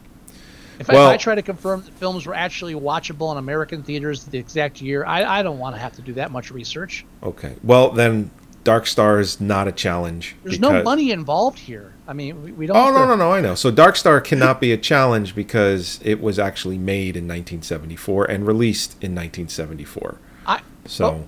If, 0.80 0.88
Well- 0.90 1.10
I, 1.10 1.18
try 1.18 1.36
to 1.36 1.42
confirm 1.42 1.82
that 1.84 1.94
films 1.96 2.26
were 2.26 2.36
actually 2.36 2.76
watchable 2.76 3.32
in 3.32 3.38
American 3.38 3.84
theaters 3.84 4.26
the 4.26 4.38
exact 4.38 4.82
year, 4.82 5.06
I, 5.06 5.40
I 5.40 5.44
don't 5.44 5.60
want 5.60 5.76
to 5.76 5.82
have 5.82 5.94
to 5.94 6.02
do 6.02 6.14
that 6.14 6.32
much 6.32 6.52
research. 6.52 7.06
Okay. 7.24 7.56
Well, 7.64 7.92
then 7.92 8.30
Dark 8.64 8.86
Star 8.86 9.20
is 9.20 9.40
not 9.40 9.68
a 9.68 9.72
challenge. 9.72 10.36
There's 10.44 10.60
no 10.60 10.84
money 10.84 11.12
involved 11.12 11.58
here. 11.58 11.94
I 12.08 12.14
mean, 12.14 12.44
we, 12.44 12.52
we 12.52 12.68
don't. 12.68 12.76
Oh 12.76 12.92
no 12.92 13.00
to- 13.00 13.06
no 13.08 13.16
no! 13.16 13.32
I 13.32 13.42
know. 13.42 13.56
So 13.56 13.72
Dark 13.72 13.96
Star 13.96 14.20
cannot 14.22 14.60
be 14.62 14.72
a 14.72 14.78
challenge 14.78 15.36
because 15.36 16.00
it 16.04 16.22
was 16.22 16.38
actually 16.38 16.78
made 16.78 17.16
in 17.16 17.24
1974 17.24 18.26
and 18.26 18.46
released 18.46 18.92
in 19.02 19.16
1974. 19.16 20.18
I, 20.46 20.62
So 20.86 21.28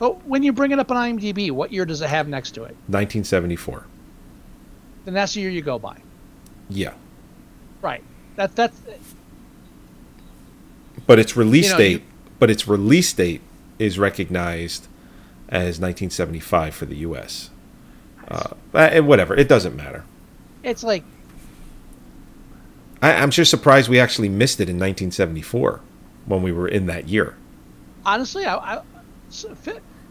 but 0.00 0.26
when 0.26 0.42
you 0.42 0.52
bring 0.52 0.70
it 0.70 0.78
up 0.78 0.90
on 0.90 0.96
IMDb, 0.96 1.50
what 1.50 1.70
year 1.72 1.84
does 1.84 2.00
it 2.00 2.08
have 2.08 2.26
next 2.26 2.52
to 2.52 2.62
it? 2.62 2.74
1974. 2.88 3.86
Then 5.04 5.14
that's 5.14 5.34
the 5.34 5.42
year 5.42 5.50
you 5.50 5.60
go 5.60 5.78
by. 5.78 5.98
Yeah, 6.70 6.94
Right. 7.82 8.02
That 8.36 8.54
that's 8.56 8.80
but 11.06 11.18
its 11.18 11.36
release 11.36 11.66
You 11.66 11.72
know, 11.72 11.78
date, 11.78 11.92
you- 11.92 12.02
but 12.38 12.50
its 12.50 12.68
release 12.68 13.12
date 13.12 13.40
is 13.78 13.98
recognized 13.98 14.86
as 15.48 15.80
1975 15.80 16.74
for 16.74 16.86
the 16.86 16.96
U.S. 16.96 17.50
Uh, 18.28 18.54
eh, 18.74 19.00
whatever, 19.00 19.34
it 19.34 19.48
doesn't 19.48 19.74
matter. 19.76 20.04
it's 20.62 20.82
like 20.84 21.02
I, 23.02 23.14
I'm 23.14 23.30
just 23.30 23.50
surprised 23.50 23.88
we 23.88 23.98
actually 23.98 24.28
missed 24.28 24.60
it 24.60 24.68
in 24.68 24.76
1974 24.76 25.80
when 26.26 26.42
we 26.42 26.52
were 26.52 26.68
in 26.68 26.86
that 26.86 27.08
year. 27.08 27.34
honestly, 28.04 28.44
I, 28.44 28.56
I 28.76 28.82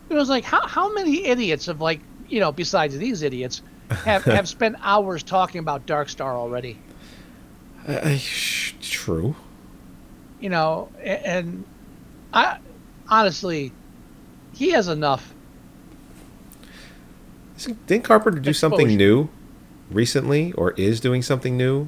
it 0.10 0.14
was 0.14 0.28
like 0.30 0.44
how 0.44 0.66
how 0.68 0.92
many 0.94 1.26
idiots 1.26 1.68
have 1.68 1.80
like 1.82 2.00
you 2.28 2.40
know 2.40 2.52
besides 2.52 2.98
these 2.98 3.22
idiots 3.22 3.62
have 4.06 4.24
have 4.38 4.48
spent 4.50 4.76
hours 4.82 5.24
talking 5.24 5.60
about 5.60 5.86
Dark 5.86 6.10
Star 6.10 6.36
already. 6.36 6.78
Uh, 7.88 8.16
sh- 8.18 8.74
true. 8.82 9.36
You 10.40 10.50
know, 10.50 10.90
and 11.04 11.64
I 12.34 12.60
honestly, 13.08 13.72
he 14.54 14.70
has 14.72 14.88
enough. 14.88 15.34
Didn't 17.88 18.04
Carpenter 18.06 18.40
do 18.40 18.54
something 18.54 18.88
new 18.96 19.28
recently, 19.92 20.54
or 20.54 20.72
is 20.72 21.00
doing 21.02 21.22
something 21.22 21.58
new? 21.58 21.88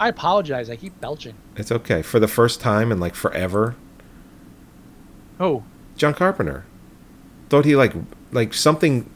I 0.00 0.08
apologize. 0.08 0.70
I 0.70 0.76
keep 0.76 0.98
belching. 1.00 1.34
It's 1.56 1.70
okay. 1.70 2.00
For 2.02 2.18
the 2.18 2.28
first 2.28 2.60
time 2.60 2.90
in 2.92 2.98
like 3.00 3.14
forever, 3.14 3.76
Oh, 5.38 5.64
John 5.96 6.14
Carpenter 6.14 6.64
thought 7.50 7.66
he 7.66 7.76
like 7.76 7.92
like 8.32 8.54
something. 8.54 9.10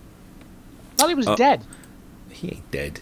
thought 0.97 1.09
he 1.09 1.15
was 1.15 1.27
Uh, 1.29 1.35
dead. 1.37 1.65
He 2.29 2.49
ain't 2.49 2.71
dead. 2.71 3.01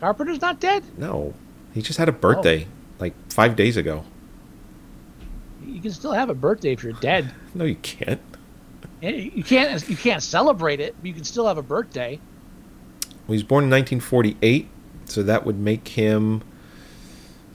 Carpenter's 0.00 0.40
not 0.40 0.60
dead. 0.60 0.84
No, 0.96 1.34
he 1.72 1.82
just 1.82 1.98
had 1.98 2.08
a 2.08 2.12
birthday 2.12 2.64
oh. 2.64 2.68
like 2.98 3.14
five 3.30 3.56
days 3.56 3.76
ago. 3.76 4.04
You 5.64 5.80
can 5.80 5.92
still 5.92 6.12
have 6.12 6.30
a 6.30 6.34
birthday 6.34 6.72
if 6.72 6.82
you're 6.82 6.94
dead. 6.94 7.32
No, 7.52 7.64
you 7.64 7.74
can't. 7.76 8.20
You 9.00 9.42
can't 9.42 9.88
you 9.88 9.96
can't 9.96 10.22
celebrate 10.22 10.78
it, 10.78 10.94
but 11.00 11.06
you 11.06 11.14
can 11.14 11.24
still 11.24 11.48
have 11.48 11.58
a 11.58 11.62
birthday. 11.62 12.20
He 13.26 13.32
was 13.32 13.42
born 13.42 13.64
in 13.64 13.70
1948, 13.70 14.68
so 15.06 15.24
that 15.24 15.44
would 15.44 15.58
make 15.58 15.88
him 15.88 16.42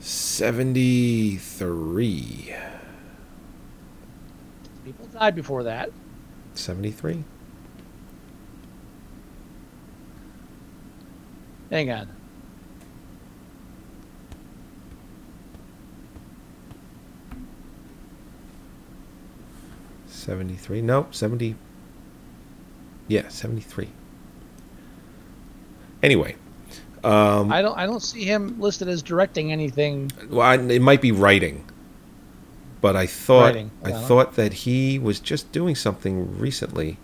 73. 0.00 2.54
People 4.84 5.06
died 5.06 5.34
before 5.34 5.62
that. 5.62 5.90
73. 6.54 7.24
Hang 11.70 11.90
on. 11.90 12.15
73. 20.26 20.82
Nope, 20.82 21.14
70. 21.14 21.54
Yeah, 23.08 23.28
73. 23.28 23.88
Anyway, 26.02 26.34
um, 27.04 27.52
I 27.52 27.62
don't. 27.62 27.76
I 27.78 27.86
don't 27.86 28.02
see 28.02 28.24
him 28.24 28.60
listed 28.60 28.88
as 28.88 29.02
directing 29.02 29.50
anything. 29.52 30.10
well, 30.28 30.42
I, 30.42 30.54
it 30.56 30.82
might 30.82 31.00
be 31.00 31.10
writing, 31.12 31.64
but 32.80 32.94
I 32.96 33.06
thought 33.06 33.44
Writing, 33.54 33.70
I 33.84 33.90
yeah. 33.90 34.00
thought 34.06 34.34
that 34.36 34.52
he 34.52 34.98
was 34.98 35.20
just 35.20 35.50
doing 35.52 35.74
something 35.74 36.38
recently. 36.38 36.98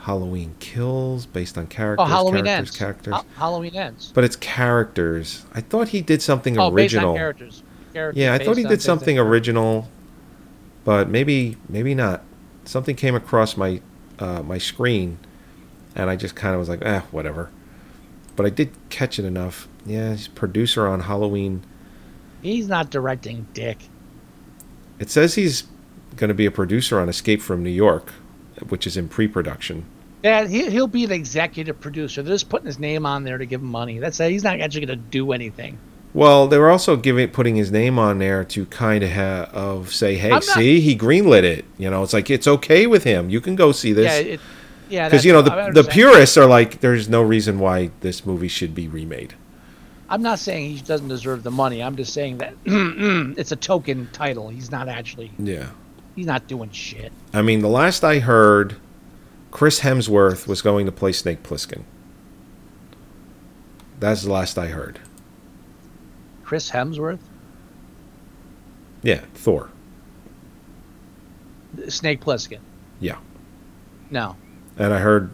Halloween 0.00 0.56
Kills, 0.58 1.26
based 1.26 1.56
on 1.56 1.68
characters. 1.68 2.04
Oh, 2.04 2.10
Halloween 2.10 2.44
characters, 2.44 2.68
ends. 2.70 2.76
characters. 2.76 3.14
Ha- 3.14 3.24
Halloween 3.36 3.76
ends. 3.76 4.10
but 4.14 4.24
it's 4.24 4.36
characters. 4.36 5.46
I 5.54 5.60
thought 5.60 5.88
he 5.88 6.02
did 6.02 6.20
something 6.20 6.58
Oh, 6.58 6.70
based 6.70 6.92
original. 6.94 7.10
on 7.12 7.16
characters. 7.16 7.62
Characters 7.94 8.20
Yeah, 8.20 8.34
I 8.34 8.38
thought 8.38 8.56
he 8.56 8.64
did 8.64 8.82
something 8.82 9.16
original, 9.18 9.88
but 10.84 11.08
maybe 11.08 11.56
maybe 11.68 11.94
not. 11.94 12.22
Something 12.64 12.94
came 12.94 13.14
across 13.14 13.56
my 13.56 13.80
uh, 14.18 14.42
my 14.42 14.58
screen, 14.58 15.18
and 15.94 16.08
I 16.08 16.16
just 16.16 16.36
kind 16.36 16.54
of 16.54 16.60
was 16.60 16.68
like, 16.68 16.82
eh, 16.82 17.00
whatever. 17.10 17.50
But 18.36 18.46
I 18.46 18.50
did 18.50 18.70
catch 18.88 19.18
it 19.18 19.24
enough. 19.24 19.68
Yeah, 19.84 20.12
he's 20.12 20.28
producer 20.28 20.86
on 20.86 21.00
Halloween. 21.00 21.64
He's 22.40 22.68
not 22.68 22.90
directing, 22.90 23.46
Dick. 23.52 23.78
It 24.98 25.10
says 25.10 25.34
he's 25.34 25.64
going 26.16 26.28
to 26.28 26.34
be 26.34 26.46
a 26.46 26.50
producer 26.50 27.00
on 27.00 27.08
Escape 27.08 27.42
from 27.42 27.62
New 27.62 27.70
York, 27.70 28.12
which 28.68 28.86
is 28.86 28.96
in 28.96 29.08
pre-production. 29.08 29.84
Yeah, 30.22 30.46
he, 30.46 30.70
he'll 30.70 30.86
be 30.86 31.04
an 31.04 31.12
executive 31.12 31.80
producer. 31.80 32.22
They're 32.22 32.34
just 32.34 32.48
putting 32.48 32.66
his 32.66 32.78
name 32.78 33.06
on 33.06 33.24
there 33.24 33.38
to 33.38 33.46
give 33.46 33.60
him 33.60 33.68
money. 33.68 33.98
That's 33.98 34.20
it. 34.20 34.30
He's 34.30 34.44
not 34.44 34.60
actually 34.60 34.86
going 34.86 34.98
to 34.98 35.04
do 35.04 35.32
anything. 35.32 35.78
Well, 36.14 36.46
they 36.46 36.58
were 36.58 36.70
also 36.70 36.96
giving 36.96 37.28
putting 37.30 37.56
his 37.56 37.70
name 37.72 37.98
on 37.98 38.18
there 38.18 38.44
to 38.44 38.66
kind 38.66 39.02
of 39.02 39.10
ha- 39.10 39.48
of 39.52 39.92
say, 39.94 40.14
hey, 40.16 40.28
not- 40.30 40.44
see, 40.44 40.80
he 40.80 40.96
greenlit 40.96 41.42
it. 41.42 41.64
You 41.78 41.90
know, 41.90 42.02
it's 42.02 42.12
like 42.12 42.28
it's 42.30 42.46
okay 42.46 42.86
with 42.86 43.04
him. 43.04 43.30
You 43.30 43.40
can 43.40 43.56
go 43.56 43.72
see 43.72 43.92
this. 43.92 44.04
Yeah, 44.06 44.32
it, 44.34 44.40
yeah. 44.90 45.08
because 45.08 45.24
you 45.24 45.32
know 45.32 45.40
the, 45.40 45.70
the 45.72 45.84
purists 45.84 46.36
are 46.36 46.44
like 46.46 46.80
there's 46.80 47.08
no 47.08 47.22
reason 47.22 47.58
why 47.58 47.90
this 48.00 48.26
movie 48.26 48.48
should 48.48 48.74
be 48.74 48.88
remade 48.88 49.34
I'm 50.10 50.20
not 50.20 50.38
saying 50.38 50.76
he 50.76 50.82
doesn't 50.82 51.08
deserve 51.08 51.42
the 51.42 51.50
money. 51.50 51.82
I'm 51.82 51.96
just 51.96 52.12
saying 52.12 52.36
that 52.38 52.52
it's 53.38 53.52
a 53.52 53.56
token 53.56 54.10
title. 54.12 54.50
He's 54.50 54.70
not 54.70 54.88
actually. 54.88 55.30
yeah 55.38 55.70
He's 56.14 56.26
not 56.26 56.46
doing 56.46 56.70
shit. 56.72 57.10
i 57.32 57.40
mean 57.40 57.60
the 57.62 57.68
last 57.68 58.04
i 58.04 58.18
heard 58.18 58.76
chris 59.50 59.80
hemsworth 59.80 60.46
was 60.46 60.60
going 60.60 60.84
to 60.84 60.92
play 60.92 61.12
snake 61.12 61.42
plissken 61.42 61.84
that's 63.98 64.22
the 64.24 64.30
last 64.30 64.58
i 64.58 64.66
heard 64.66 64.98
Chris 66.52 66.70
Hemsworth, 66.70 67.18
yeah 69.02 69.22
thor 69.32 69.70
Snake 71.88 72.20
Plissken. 72.20 72.58
yeah 73.00 73.16
No, 74.10 74.36
and 74.76 74.92
i 74.92 74.98
heard 74.98 75.30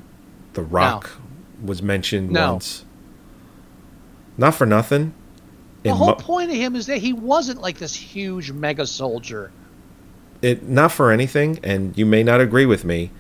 the 0.53 0.63
rock 0.63 1.11
was 1.61 1.83
mentioned 1.83 2.31
No. 2.31 2.53
once 2.53 2.85
not 4.37 4.55
for 4.55 4.65
nothing 4.65 5.13
the 5.83 5.93
whole 5.93 6.07
mo- 6.11 6.15
point 6.15 6.51
of 6.53 6.57
him 6.57 6.77
is 6.77 6.87
that 6.87 6.99
he 6.99 7.13
wasn't 7.13 7.61
like 7.61 7.79
this 7.79 7.97
huge 7.97 8.53
mega 8.53 8.87
soldier. 8.87 9.51
it 10.41 10.69
not 10.69 10.93
for 10.93 11.11
anything, 11.11 11.59
and 11.65 11.99
you 11.99 12.07
may 12.07 12.23
not 12.23 12.41
agree 12.41 12.65
with 12.67 12.85
me, 12.85 13.11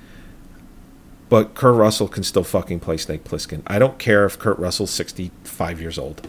but 1.29 1.55
Kurt 1.55 1.75
Russell 1.75 2.07
can 2.07 2.23
still 2.23 2.45
fucking 2.45 2.79
play 2.79 2.97
Snake 2.97 3.25
Plissken. 3.25 3.63
I 3.67 3.81
don't 3.81 3.99
care 3.99 4.25
if 4.25 4.39
Kurt 4.39 4.57
Russell's 4.61 4.91
sixty 4.93 5.33
five 5.43 5.81
years 5.81 5.99
old. 5.99 6.29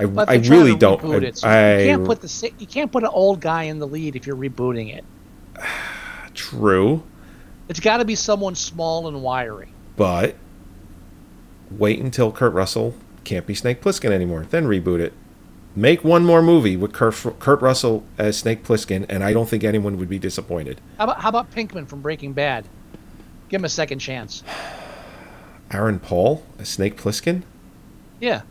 I, 0.00 0.34
I 0.34 0.36
really 0.36 0.74
don't. 0.76 1.04
I, 1.04 1.16
it, 1.18 1.38
so 1.38 1.48
I- 1.48 1.78
you 1.78 1.86
can't 1.86 2.04
put 2.04 2.20
the 2.20 2.52
you 2.58 2.66
can't 2.66 2.90
put 2.90 3.02
an 3.02 3.10
old 3.12 3.40
guy 3.40 3.64
in 3.64 3.78
the 3.78 3.86
lead 3.86 4.16
if 4.16 4.26
you're 4.26 4.36
rebooting 4.36 4.94
it. 4.96 5.04
true, 6.34 7.02
It's 7.68 7.80
got 7.80 7.98
to 7.98 8.04
be 8.04 8.14
someone 8.14 8.54
small 8.54 9.08
and 9.08 9.22
wiry. 9.22 9.68
but 9.96 10.36
wait 11.70 12.00
until 12.00 12.32
Kurt 12.32 12.52
Russell 12.52 12.94
can't 13.24 13.46
be 13.46 13.54
Snake 13.54 13.80
Plissken 13.82 14.10
anymore, 14.10 14.46
then 14.50 14.66
reboot 14.66 15.00
it. 15.00 15.12
Make 15.76 16.02
one 16.02 16.24
more 16.24 16.42
movie 16.42 16.76
with 16.76 16.92
Kurt, 16.92 17.14
Kurt 17.38 17.60
Russell 17.62 18.04
as 18.18 18.36
Snake 18.38 18.64
Plissken, 18.64 19.06
and 19.08 19.22
I 19.22 19.32
don't 19.32 19.48
think 19.48 19.62
anyone 19.62 19.98
would 19.98 20.08
be 20.08 20.18
disappointed. 20.18 20.80
How 20.98 21.04
about 21.04 21.20
how 21.20 21.28
about 21.28 21.50
Pinkman 21.52 21.86
from 21.86 22.00
Breaking 22.00 22.32
Bad? 22.32 22.64
Give 23.48 23.60
him 23.60 23.64
a 23.64 23.68
second 23.68 24.00
chance. 24.00 24.42
Aaron 25.70 26.00
Paul 26.00 26.42
as 26.58 26.68
Snake 26.68 26.96
Plissken? 26.96 27.42
Yeah, 28.20 28.42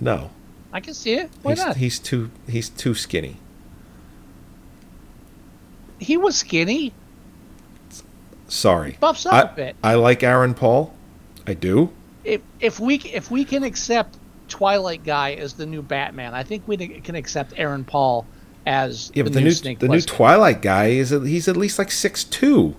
No, 0.00 0.30
I 0.72 0.80
can 0.80 0.94
see 0.94 1.14
it. 1.14 1.30
Why 1.42 1.52
he's, 1.52 1.64
not? 1.64 1.76
he's 1.76 1.98
too 1.98 2.30
he's 2.48 2.68
too 2.68 2.94
skinny. 2.94 3.36
he 5.98 6.16
was 6.16 6.36
skinny. 6.36 6.92
Sorry. 8.48 8.96
Buffs 8.98 9.26
up 9.26 9.32
I, 9.32 9.40
a 9.42 9.54
bit. 9.54 9.76
I 9.82 9.94
like 9.94 10.22
Aaron 10.22 10.54
Paul. 10.54 10.92
I 11.46 11.54
do. 11.54 11.90
If 12.24 12.40
if 12.58 12.80
we 12.80 12.96
if 12.96 13.30
we 13.30 13.44
can 13.44 13.62
accept 13.62 14.18
Twilight 14.48 15.04
guy 15.04 15.34
as 15.34 15.54
the 15.54 15.66
new 15.66 15.82
Batman, 15.82 16.34
I 16.34 16.42
think 16.42 16.66
we 16.66 16.76
can 16.76 17.14
accept 17.14 17.52
Aaron 17.56 17.84
Paul 17.84 18.26
as 18.66 19.12
Yeah, 19.14 19.22
the, 19.22 19.30
but 19.30 19.34
the 19.34 19.40
new 19.40 19.54
new 19.64 19.76
the 19.76 19.88
new 19.88 20.00
Twilight 20.00 20.62
guy 20.62 20.86
is 20.86 21.10
he's 21.10 21.48
at 21.48 21.56
least 21.56 21.78
like 21.78 21.90
six 21.90 22.24
two. 22.24 22.74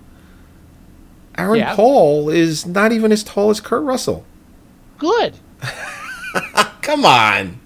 Aaron 1.38 1.60
Yeah. 1.60 1.74
Paul 1.74 2.28
is 2.28 2.66
not 2.66 2.92
even 2.92 3.10
as 3.10 3.24
tall 3.24 3.50
as 3.50 3.60
Kurt 3.60 3.82
Russell. 3.82 4.24
Good. 4.98 5.36
Come 6.82 7.04
on. 7.04 7.58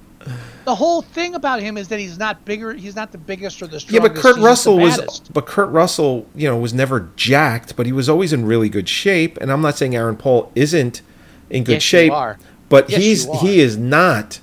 The 0.64 0.74
whole 0.74 1.00
thing 1.02 1.36
about 1.36 1.60
him 1.60 1.76
is 1.76 1.86
that 1.88 2.00
he's 2.00 2.18
not 2.18 2.44
bigger. 2.44 2.72
He's 2.72 2.96
not 2.96 3.12
the 3.12 3.18
biggest 3.18 3.62
or 3.62 3.68
the 3.68 3.78
strongest. 3.78 3.92
Yeah, 3.92 4.00
but 4.00 4.20
Kurt 4.20 4.36
he's 4.36 4.44
Russell 4.44 4.78
was 4.78 5.20
but 5.32 5.46
Kurt 5.46 5.70
Russell, 5.70 6.26
you 6.34 6.48
know, 6.48 6.56
was 6.56 6.74
never 6.74 7.08
jacked, 7.14 7.76
but 7.76 7.86
he 7.86 7.92
was 7.92 8.08
always 8.08 8.32
in 8.32 8.44
really 8.44 8.68
good 8.68 8.88
shape. 8.88 9.38
And 9.38 9.52
I'm 9.52 9.60
not 9.62 9.76
saying 9.76 9.94
Aaron 9.94 10.16
Paul 10.16 10.50
isn't 10.56 11.02
in 11.50 11.62
good 11.62 11.74
Yes, 11.74 11.84
you 11.84 11.98
shape, 11.98 12.12
are. 12.12 12.38
but 12.68 12.90
Yes, 12.90 13.00
he's 13.00 13.24
you 13.26 13.32
are. 13.32 13.40
he 13.40 13.60
is 13.60 13.76
not 13.76 14.40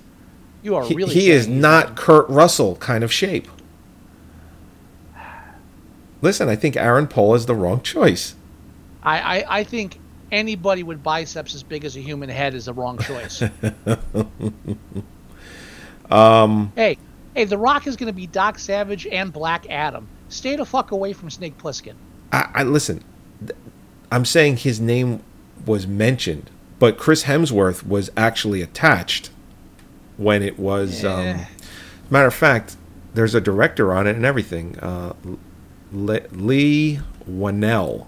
You 0.62 0.76
are 0.78 0.86
he, 0.86 0.96
really. 0.96 1.14
he 1.14 1.30
is 1.30 1.44
saying 1.44 1.56
he's 1.56 1.62
not 1.62 1.98
Kurt 1.98 2.30
Russell 2.30 2.78
kind 2.78 3.04
of 3.04 3.12
shape. 3.12 3.50
Listen, 6.22 6.48
I 6.48 6.56
think 6.56 6.78
Aaron 6.78 7.08
Paul 7.08 7.36
is 7.36 7.46
the 7.48 7.56
wrong 7.56 7.82
choice. 7.82 8.36
I, 9.04 9.20
I 9.42 9.60
I 9.60 9.64
think 9.66 10.00
anybody 10.34 10.84
with 10.84 11.02
biceps 11.04 11.54
as 11.56 11.64
big 11.64 11.86
as 11.86 11.96
a 11.96 12.02
human 12.02 12.28
head 12.30 12.54
is 12.56 12.66
the 12.66 12.74
wrong 12.74 12.98
choice. 12.98 13.42
um. 16.12 16.72
Hey, 16.76 16.98
hey, 17.36 17.46
The 17.46 17.58
Rock 17.58 17.88
is 17.88 17.96
going 17.96 18.08
to 18.08 18.14
be 18.16 18.28
Doc 18.28 18.60
Savage 18.60 19.08
and 19.08 19.32
Black 19.32 19.70
Adam. 19.70 20.08
Stay 20.30 20.56
the 20.56 20.66
fuck 20.66 20.92
away 20.92 21.14
from 21.14 21.30
Snake 21.30 21.58
Plissken. 21.58 21.94
I, 22.32 22.50
I 22.56 22.64
listen. 22.64 23.04
I'm 24.12 24.26
saying 24.26 24.58
his 24.58 24.80
name 24.80 25.22
was 25.66 25.88
mentioned, 25.88 26.50
but 26.80 26.98
Chris 26.98 27.24
Hemsworth 27.24 27.86
was 27.86 28.12
actually 28.18 28.62
attached 28.62 29.30
when 30.18 30.42
it 30.44 30.60
was. 30.60 31.04
Um, 31.06 31.26
Yeah. 31.26 31.46
matter 32.10 32.28
of 32.28 32.34
fact, 32.34 32.76
there's 33.14 33.36
a 33.36 33.42
director 33.42 33.94
on 33.94 34.08
it 34.08 34.16
and 34.16 34.26
everything. 34.26 34.78
Uh, 34.80 35.14
Le- 35.92 36.28
Leigh 36.32 37.00
Whannell. 37.30 38.08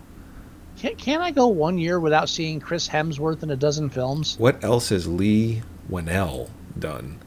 Can, 0.86 0.96
can 0.98 1.22
I 1.24 1.32
go 1.32 1.48
one 1.48 1.80
year 1.80 2.00
without 2.00 2.30
seeing 2.30 2.60
Chris 2.60 2.88
Hemsworth 2.88 3.42
in 3.42 3.50
a 3.50 3.56
dozen 3.56 3.90
films? 3.90 4.38
What 4.38 4.64
else 4.64 4.90
has 4.90 5.08
Leigh 5.08 5.64
Whannell 5.90 6.52
done? 6.78 7.20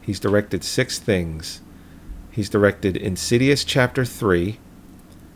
He's 0.00 0.18
directed 0.18 0.64
six 0.64 0.98
things. 0.98 1.60
He's 2.28 2.48
directed 2.48 2.96
Insidious 2.96 3.62
Chapter 3.62 4.04
Three. 4.04 4.58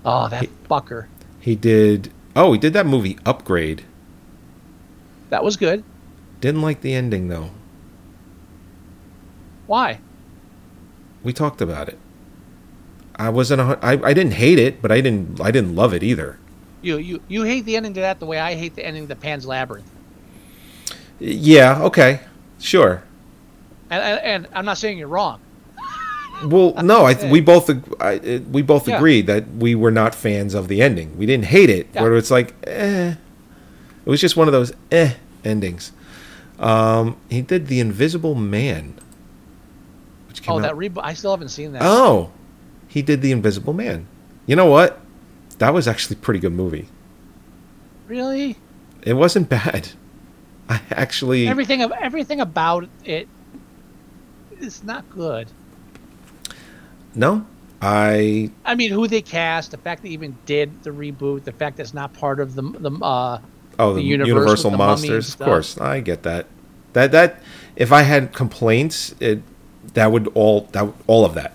Oh, 0.04 0.28
that 0.28 0.48
fucker. 0.68 1.06
He 1.38 1.54
did. 1.54 2.12
Oh, 2.34 2.52
he 2.52 2.58
did 2.58 2.72
that 2.72 2.86
movie 2.86 3.16
Upgrade. 3.24 3.84
That 5.28 5.44
was 5.44 5.56
good. 5.56 5.84
Didn't 6.40 6.62
like 6.62 6.80
the 6.80 6.94
ending 6.94 7.28
though. 7.28 7.50
Why? 9.68 10.00
We 11.22 11.32
talked 11.32 11.60
about 11.60 11.88
it. 11.88 11.98
I 13.14 13.28
wasn't. 13.28 13.60
A, 13.60 13.78
I 13.80 13.92
I 13.92 14.14
didn't 14.14 14.32
hate 14.32 14.58
it, 14.58 14.82
but 14.82 14.90
I 14.90 15.00
didn't. 15.00 15.40
I 15.40 15.52
didn't 15.52 15.76
love 15.76 15.94
it 15.94 16.02
either. 16.02 16.36
You 16.82 16.96
you 16.98 17.20
you 17.28 17.42
hate 17.42 17.64
the 17.64 17.76
ending 17.76 17.94
to 17.94 18.00
that 18.00 18.20
the 18.20 18.26
way 18.26 18.38
I 18.38 18.54
hate 18.54 18.74
the 18.74 18.84
ending 18.84 19.08
to 19.08 19.16
Pan's 19.16 19.46
Labyrinth. 19.46 19.90
Yeah. 21.18 21.82
Okay. 21.82 22.20
Sure. 22.58 23.02
And, 23.90 24.02
and, 24.02 24.20
and 24.20 24.48
I'm 24.54 24.64
not 24.64 24.78
saying 24.78 24.98
you're 24.98 25.08
wrong. 25.08 25.40
Well, 26.44 26.74
no. 26.82 27.04
I 27.04 27.30
we 27.30 27.40
both 27.40 27.68
I, 28.00 28.16
uh, 28.16 28.38
we 28.50 28.62
both 28.62 28.88
Yeah. 28.88 28.96
agreed 28.96 29.26
that 29.26 29.48
we 29.56 29.74
were 29.74 29.90
not 29.90 30.14
fans 30.14 30.54
of 30.54 30.68
the 30.68 30.80
ending. 30.80 31.16
We 31.18 31.26
didn't 31.26 31.46
hate 31.46 31.68
it, 31.70 31.88
Yeah. 31.92 32.02
but 32.02 32.12
it's 32.12 32.30
like, 32.30 32.54
eh. 32.66 33.14
It 34.06 34.08
was 34.08 34.20
just 34.20 34.36
one 34.36 34.48
of 34.48 34.52
those 34.52 34.72
eh 34.90 35.14
endings. 35.44 35.92
Um, 36.58 37.16
he 37.28 37.42
did 37.42 37.66
the 37.68 37.80
Invisible 37.80 38.34
Man, 38.34 38.94
which 40.28 40.42
came 40.42 40.54
Oh, 40.54 40.58
out. 40.58 40.62
that 40.62 40.74
reboot. 40.74 41.00
I 41.02 41.14
still 41.14 41.30
haven't 41.32 41.48
seen 41.50 41.72
that. 41.72 41.82
oh, 41.82 42.30
he 42.88 43.02
did 43.02 43.20
the 43.22 43.32
Invisible 43.32 43.72
Man. 43.72 44.06
You 44.46 44.56
know 44.56 44.66
what? 44.66 45.00
That 45.60 45.74
was 45.74 45.86
actually 45.86 46.16
a 46.16 46.20
pretty 46.20 46.40
good 46.40 46.54
movie. 46.54 46.88
Really? 48.08 48.56
It 49.02 49.12
wasn't 49.12 49.50
bad. 49.50 49.90
I 50.70 50.80
actually. 50.90 51.46
Everything 51.46 51.82
of 51.82 51.92
everything 51.92 52.40
about 52.40 52.88
it 53.04 53.28
is 54.58 54.82
not 54.82 55.08
good. 55.10 55.48
No, 57.14 57.44
I 57.82 58.50
I 58.64 58.74
mean, 58.74 58.90
who 58.90 59.06
they 59.06 59.20
cast, 59.20 59.72
the 59.72 59.76
fact 59.76 60.02
they 60.02 60.08
even 60.08 60.34
did 60.46 60.82
the 60.82 60.90
reboot, 60.90 61.44
the 61.44 61.52
fact 61.52 61.76
that 61.76 61.82
it's 61.82 61.94
not 61.94 62.14
part 62.14 62.40
of 62.40 62.54
the 62.54 62.62
the 62.62 62.92
uh, 63.04 63.40
oh 63.78 63.92
the, 63.92 64.00
the 64.00 64.02
universe 64.02 64.28
Universal 64.28 64.70
the 64.70 64.76
monsters, 64.78 65.34
of 65.34 65.40
course. 65.40 65.78
I 65.78 66.00
get 66.00 66.22
that. 66.22 66.46
That 66.94 67.12
that 67.12 67.42
if 67.76 67.92
I 67.92 68.02
had 68.02 68.32
complaints, 68.32 69.14
it 69.20 69.42
that 69.92 70.10
would 70.10 70.26
all 70.28 70.62
that 70.72 70.90
all 71.06 71.26
of 71.26 71.34
that. 71.34 71.52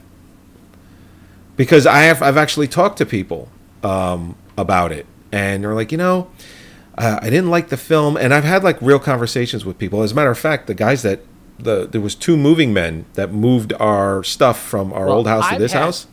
Because 1.56 1.88
I 1.88 2.01
have 2.01 2.22
I've 2.22 2.38
actually 2.38 2.68
talked 2.68 2.99
to 2.99 3.06
people 3.08 3.49
um, 3.86 4.36
about 4.58 4.92
it, 4.92 5.06
and 5.32 5.64
they're 5.64 5.74
like, 5.76 5.92
you 5.92 5.98
know, 5.98 6.30
uh, 6.98 7.20
I 7.22 7.30
didn't 7.30 7.50
like 7.50 7.70
the 7.70 7.78
film, 7.78 8.18
and 8.18 8.34
I've 8.34 8.44
had 8.44 8.64
like 8.64 8.82
real 8.82 9.00
conversations 9.00 9.66
with 9.66 9.78
people. 9.78 10.02
As 10.02 10.12
a 10.12 10.16
matter 10.16 10.32
of 10.32 10.40
fact, 10.40 10.68
the 10.68 10.74
guys 10.74 11.04
that 11.04 11.20
the 11.60 11.86
there 11.88 12.02
was 12.02 12.16
two 12.16 12.36
moving 12.36 12.74
men 12.74 13.06
that 13.14 13.32
moved 13.32 13.72
our 13.80 14.24
stuff 14.24 14.62
from 14.62 14.92
our 14.94 15.06
Well, 15.06 15.16
old 15.18 15.28
house 15.28 15.48
to 15.48 15.54
I've 15.56 15.60
this 15.60 15.74
had- 15.74 15.82
house. 15.84 16.08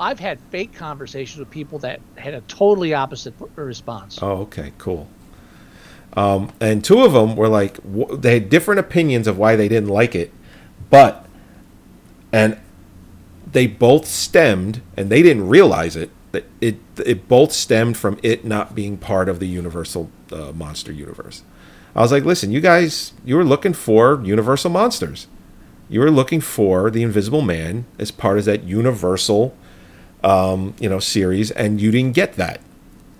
I've 0.00 0.20
had 0.20 0.38
fake 0.50 0.74
conversations 0.74 1.40
with 1.40 1.50
people 1.50 1.80
that 1.80 2.00
had 2.16 2.32
a 2.32 2.40
totally 2.42 2.94
opposite 2.94 3.34
response. 3.56 4.18
Oh, 4.22 4.42
okay, 4.42 4.72
cool. 4.78 5.08
Um, 6.16 6.52
and 6.60 6.84
two 6.84 7.00
of 7.02 7.12
them 7.14 7.34
were 7.34 7.48
like, 7.48 7.82
w- 7.82 8.16
they 8.16 8.34
had 8.34 8.48
different 8.48 8.78
opinions 8.78 9.26
of 9.26 9.38
why 9.38 9.56
they 9.56 9.66
didn't 9.68 9.88
like 9.88 10.14
it, 10.14 10.32
but, 10.88 11.26
and 12.32 12.56
they 13.50 13.66
both 13.66 14.06
stemmed, 14.06 14.82
and 14.96 15.10
they 15.10 15.20
didn't 15.20 15.48
realize 15.48 15.96
it, 15.96 16.10
it 16.60 16.76
it 17.04 17.28
both 17.28 17.52
stemmed 17.52 17.96
from 17.96 18.18
it 18.22 18.44
not 18.44 18.74
being 18.74 18.96
part 18.98 19.28
of 19.28 19.40
the 19.40 19.46
Universal 19.46 20.10
uh, 20.32 20.52
Monster 20.52 20.92
Universe. 20.92 21.42
I 21.94 22.02
was 22.02 22.12
like, 22.12 22.24
listen, 22.24 22.52
you 22.52 22.60
guys, 22.60 23.12
you 23.24 23.36
were 23.36 23.44
looking 23.44 23.72
for 23.72 24.20
Universal 24.22 24.70
monsters. 24.70 25.26
You 25.88 26.00
were 26.00 26.10
looking 26.10 26.40
for 26.40 26.90
the 26.90 27.02
Invisible 27.02 27.40
Man 27.40 27.86
as 27.98 28.10
part 28.10 28.38
of 28.38 28.44
that 28.44 28.64
Universal, 28.64 29.56
um, 30.22 30.74
you 30.78 30.88
know, 30.88 30.98
series, 30.98 31.50
and 31.50 31.80
you 31.80 31.90
didn't 31.90 32.14
get 32.14 32.34
that. 32.34 32.60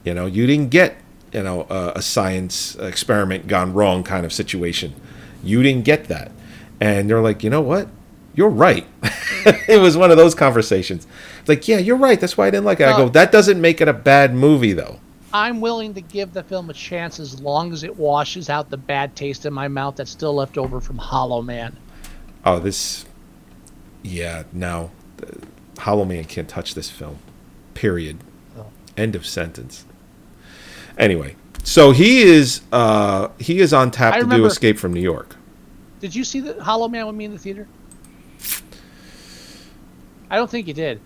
You 0.04 0.14
know, 0.14 0.26
you 0.26 0.46
didn't 0.46 0.70
get 0.70 0.96
you 1.32 1.42
know 1.42 1.66
a, 1.70 1.92
a 1.96 2.02
science 2.02 2.76
experiment 2.76 3.46
gone 3.46 3.72
wrong 3.72 4.04
kind 4.04 4.26
of 4.26 4.32
situation. 4.32 4.94
You 5.42 5.62
didn't 5.62 5.84
get 5.84 6.04
that, 6.04 6.30
and 6.80 7.08
they're 7.08 7.22
like, 7.22 7.42
you 7.42 7.50
know 7.50 7.62
what? 7.62 7.88
You're 8.34 8.48
right. 8.48 8.86
it 9.68 9.80
was 9.80 9.96
one 9.96 10.10
of 10.10 10.16
those 10.16 10.34
conversations. 10.34 11.06
Like, 11.46 11.66
yeah, 11.66 11.78
you're 11.78 11.96
right. 11.96 12.20
That's 12.20 12.36
why 12.36 12.46
I 12.46 12.50
didn't 12.50 12.66
like 12.66 12.80
it. 12.80 12.88
I 12.88 12.96
go, 12.96 13.08
that 13.08 13.32
doesn't 13.32 13.60
make 13.60 13.80
it 13.80 13.88
a 13.88 13.92
bad 13.92 14.34
movie, 14.34 14.72
though. 14.72 15.00
I'm 15.32 15.60
willing 15.60 15.94
to 15.94 16.00
give 16.00 16.32
the 16.32 16.42
film 16.42 16.70
a 16.70 16.72
chance 16.72 17.20
as 17.20 17.40
long 17.40 17.72
as 17.72 17.82
it 17.82 17.96
washes 17.96 18.48
out 18.48 18.70
the 18.70 18.76
bad 18.76 19.14
taste 19.14 19.44
in 19.44 19.52
my 19.52 19.68
mouth 19.68 19.96
that's 19.96 20.10
still 20.10 20.34
left 20.34 20.56
over 20.56 20.80
from 20.80 20.98
Hollow 20.98 21.42
Man. 21.42 21.76
Oh, 22.44 22.58
this. 22.58 23.04
Yeah, 24.02 24.44
no. 24.52 24.90
Hollow 25.78 26.04
Man 26.04 26.24
can't 26.24 26.48
touch 26.48 26.74
this 26.74 26.90
film. 26.90 27.18
Period. 27.74 28.18
End 28.96 29.14
of 29.14 29.24
sentence. 29.24 29.84
Anyway, 30.98 31.36
so 31.62 31.92
he 31.92 32.22
is 32.22 32.62
uh 32.72 33.28
he 33.38 33.60
is 33.60 33.72
on 33.72 33.92
tap 33.92 34.14
I 34.14 34.20
to 34.20 34.26
do 34.26 34.44
Escape 34.44 34.76
from 34.76 34.92
New 34.92 35.00
York. 35.00 35.36
Did 36.00 36.14
you 36.14 36.24
see 36.24 36.40
the 36.40 36.62
Hollow 36.62 36.88
Man 36.88 37.06
with 37.06 37.14
me 37.14 37.24
in 37.24 37.32
the 37.32 37.38
theater? 37.38 37.68
I 40.30 40.36
don't 40.36 40.50
think 40.50 40.66
you 40.68 40.74
did. 40.74 41.00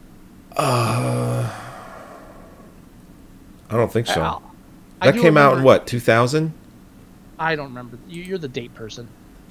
I 3.70 3.76
don't 3.76 3.92
think 3.92 4.06
so. 4.06 4.20
I- 4.20 4.26
I 5.00 5.06
that 5.10 5.20
came 5.20 5.36
out 5.36 5.58
in 5.58 5.64
what, 5.64 5.86
2000? 5.86 6.52
I 7.38 7.56
don't 7.56 7.66
remember. 7.68 7.98
You, 8.08 8.22
you're 8.22 8.38
the 8.38 8.48
date 8.48 8.72
person. 8.74 9.08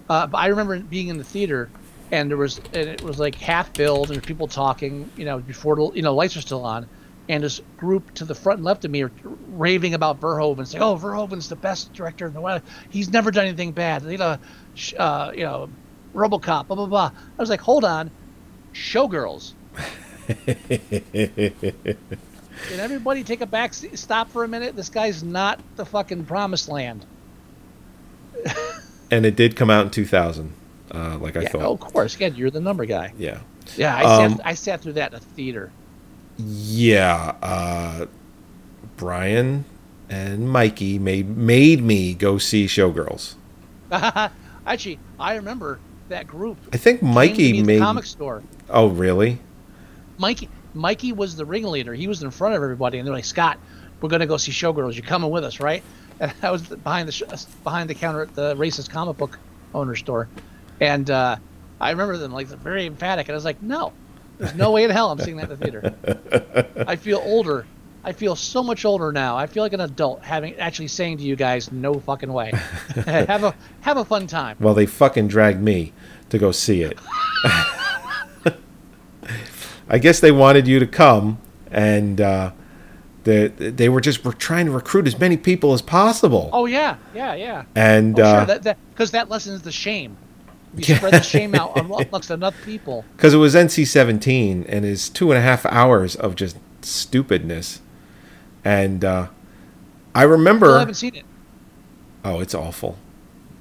Uh, 0.09 0.28
but 0.28 0.38
I 0.38 0.47
remember 0.47 0.80
being 0.80 1.09
in 1.09 1.17
the 1.17 1.24
theater, 1.24 1.69
and 2.11 2.30
there 2.30 2.38
was, 2.38 2.59
and 2.74 2.88
it 2.89 3.01
was 3.01 3.19
like 3.19 3.36
half 3.36 3.74
filled, 3.76 4.11
and 4.11 4.22
people 4.24 4.47
talking, 4.47 5.09
you 5.17 5.26
know, 5.26 5.39
before 5.39 5.76
the, 5.76 5.91
you 5.95 6.01
know, 6.01 6.13
lights 6.15 6.38
are 6.38 6.41
still 6.41 6.63
on, 6.63 6.88
and 7.28 7.43
this 7.43 7.59
group 7.78 8.13
to 8.15 8.26
the 8.26 8.36
front 8.36 8.59
and 8.59 8.65
left 8.65 8.86
of 8.86 8.91
me 8.91 9.03
are 9.03 9.11
raving 9.49 9.93
about 9.93 10.19
Verhoeven, 10.22 10.65
saying, 10.67 10.82
"Oh, 10.82 10.95
Verhoeven's 10.95 11.49
the 11.49 11.55
best 11.55 11.93
director 11.93 12.28
in 12.28 12.34
the 12.34 12.41
world. 12.41 12.61
He's 12.89 13.09
never 13.11 13.32
done 13.32 13.45
anything 13.45 13.72
bad. 13.72 14.03
You 14.03 14.17
know, 14.17 14.38
uh, 14.97 15.32
you 15.36 15.43
know, 15.43 15.69
RoboCop, 16.13 16.67
blah 16.67 16.76
blah 16.76 16.86
blah." 16.86 17.11
I 17.38 17.41
was 17.41 17.49
like, 17.49 17.61
"Hold 17.61 17.84
on, 17.86 18.09
Showgirls." 18.74 19.53
Can 22.67 22.80
everybody 22.80 23.24
take 23.24 23.41
a 23.41 23.45
back 23.45 23.74
stop 23.74 24.30
for 24.30 24.43
a 24.43 24.47
minute? 24.47 24.76
This 24.76 24.89
guy's 24.89 25.24
not 25.24 25.59
the 25.76 25.86
fucking 25.86 26.26
promised 26.26 26.69
land. 26.69 27.05
And 29.11 29.26
it 29.26 29.36
did 29.36 29.55
come 29.55 29.69
out 29.69 29.86
in 29.86 29.91
2000, 29.91 30.53
uh, 30.93 31.17
like 31.19 31.36
I 31.36 31.45
thought. 31.45 31.61
oh, 31.63 31.74
of 31.74 31.80
course. 31.82 32.15
Again, 32.15 32.36
you're 32.36 32.49
the 32.49 32.61
number 32.61 32.86
guy. 32.86 33.13
Yeah. 33.17 33.39
Yeah, 33.76 33.95
I, 33.95 34.24
Um, 34.26 34.32
sat, 34.38 34.45
I 34.45 34.53
sat 34.53 34.82
through 34.82 34.93
that 34.93 35.11
in 35.11 35.17
a 35.17 35.19
theater. 35.22 35.72
Yeah. 36.38 37.36
Uh, 37.41 38.05
Brian 38.97 39.65
and 40.09 40.49
Mikey 40.49 40.97
made 40.97 41.36
made 41.38 41.82
me 41.84 42.13
go 42.13 42.38
see 42.38 42.67
Showgirls. 42.67 43.36
Actually, 44.65 44.99
I 45.19 45.36
remember 45.36 45.80
that 46.09 46.28
group. 46.28 46.57
I 46.72 46.78
think 46.78 47.01
Mikey 47.01 47.51
me 47.53 47.59
at 47.59 47.65
the 47.65 47.67
made. 47.67 47.80
comic 47.80 48.05
store. 48.05 48.43
Oh, 48.69 48.88
really? 48.88 49.39
Mikey, 50.22 50.49
Mikey 50.76 51.13
was 51.13 51.36
the 51.36 51.45
ringleader. 51.45 51.95
He 51.95 52.07
was 52.07 52.22
in 52.22 52.30
front 52.30 52.53
of 52.53 52.61
everybody, 52.61 52.99
and 52.99 53.07
they're 53.07 53.13
like, 53.13 53.26
"Scott, 53.26 53.57
we're 53.99 54.09
gonna 54.09 54.28
go 54.28 54.38
see 54.38 54.51
Showgirls. 54.51 54.93
You're 54.93 55.03
coming 55.03 55.32
with 55.32 55.43
us, 55.43 55.59
right?" 55.59 55.84
And 56.22 56.32
I 56.43 56.51
was 56.51 56.61
behind 56.61 57.07
the 57.07 57.11
sh- 57.11 57.24
behind 57.63 57.89
the 57.89 57.95
counter 57.95 58.22
at 58.22 58.36
the 58.36 58.55
racist 58.55 58.91
comic 58.91 59.17
book 59.17 59.39
owner 59.74 59.95
store, 59.95 60.28
and 60.80 61.09
uh, 61.09 61.38
I 61.80 61.89
remember 61.89 62.15
them 62.17 62.32
like 62.32 62.45
very 62.45 62.86
emphatic, 62.86 63.28
and 63.28 63.34
I 63.34 63.36
was 63.36 63.45
like, 63.45 63.63
"No, 63.63 63.91
there's 64.38 64.53
no 64.53 64.69
way 64.69 64.84
in 64.84 64.91
hell 64.91 65.09
I'm 65.09 65.17
seeing 65.17 65.38
that 65.38 65.49
in 65.49 65.57
the 65.57 65.57
theater." 65.57 66.86
I 66.88 66.95
feel 66.95 67.17
older. 67.26 67.65
I 68.03 68.11
feel 68.11 68.36
so 68.36 68.61
much 68.61 68.86
older 68.86 69.11
now. 69.11 69.36
I 69.36 69.47
feel 69.47 69.63
like 69.63 69.74
an 69.74 69.82
adult 69.82 70.22
having 70.22 70.53
actually 70.57 70.89
saying 70.89 71.17
to 71.17 71.24
you 71.24 71.36
guys, 71.36 71.72
"No 71.72 71.95
fucking 71.95 72.32
way." 72.32 72.51
have 73.07 73.43
a 73.43 73.55
have 73.80 73.97
a 73.97 74.05
fun 74.05 74.28
time. 74.28 74.57
Well, 74.59 74.76
they 74.76 74.86
fucking 74.86 75.28
dragged 75.28 75.63
me 75.63 75.91
to 76.30 76.38
go 76.38 76.51
see 76.51 76.84
it. 76.84 76.99
I 79.91 79.99
guess 79.99 80.21
they 80.21 80.31
wanted 80.31 80.67
you 80.69 80.79
to 80.79 80.87
come, 80.87 81.37
and 81.69 82.21
uh, 82.21 82.51
they 83.25 83.49
they 83.49 83.89
were 83.89 83.99
just 83.99 84.23
were 84.23 84.31
trying 84.31 84.65
to 84.67 84.71
recruit 84.71 85.05
as 85.05 85.19
many 85.19 85.35
people 85.35 85.73
as 85.73 85.81
possible. 85.81 86.49
Oh 86.53 86.65
yeah, 86.65 86.95
yeah, 87.13 87.35
yeah. 87.35 87.65
and 87.75 88.17
Oh, 88.17 88.23
uh, 88.23 88.45
sure, 88.45 88.57
that 88.59 88.77
because 88.91 89.11
that, 89.11 89.29
lessens 89.29 89.63
the 89.63 89.71
shame. 89.71 90.15
You 90.77 90.95
spread 90.95 91.13
the 91.13 91.21
shame 91.21 91.53
out 91.53 91.77
amongst 91.77 92.31
enough 92.31 92.55
people. 92.63 93.03
because 93.17 93.33
it 93.33 93.37
was 93.37 93.53
NC-17 93.53 94.65
and 94.69 94.85
is 94.85 95.09
two 95.09 95.29
and 95.29 95.37
a 95.37 95.41
half 95.41 95.65
hours 95.65 96.15
of 96.15 96.35
just 96.35 96.55
stupidness, 96.81 97.81
and 98.63 99.03
uh, 99.03 99.27
I 100.15 100.23
remember. 100.23 100.79
haven't 100.79 100.93
seen 100.93 101.15
it. 101.15 101.25
Oh, 102.23 102.39
it's 102.39 102.55
awful, 102.55 102.97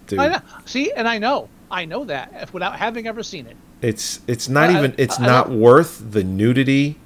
dude. 0.07 0.21
I 0.21 0.29
know. 0.29 0.41
See, 0.65 0.93
and 0.93 1.09
I 1.09 1.19
know, 1.19 1.49
I 1.73 1.87
know 1.87 2.05
that 2.05 2.33
if, 2.37 2.55
without 2.55 2.77
having 2.79 3.09
ever 3.09 3.25
seen 3.25 3.49
it. 3.49 3.57
It's 3.83 4.21
it's 4.27 4.49
not 4.49 4.71
I- 4.71 4.79
even 4.79 4.95
it's 4.99 5.19
I 5.21 5.27
not 5.27 5.49
don't- 5.49 5.61
worth 5.61 6.03
the 6.13 6.23
nudity. 6.25 6.99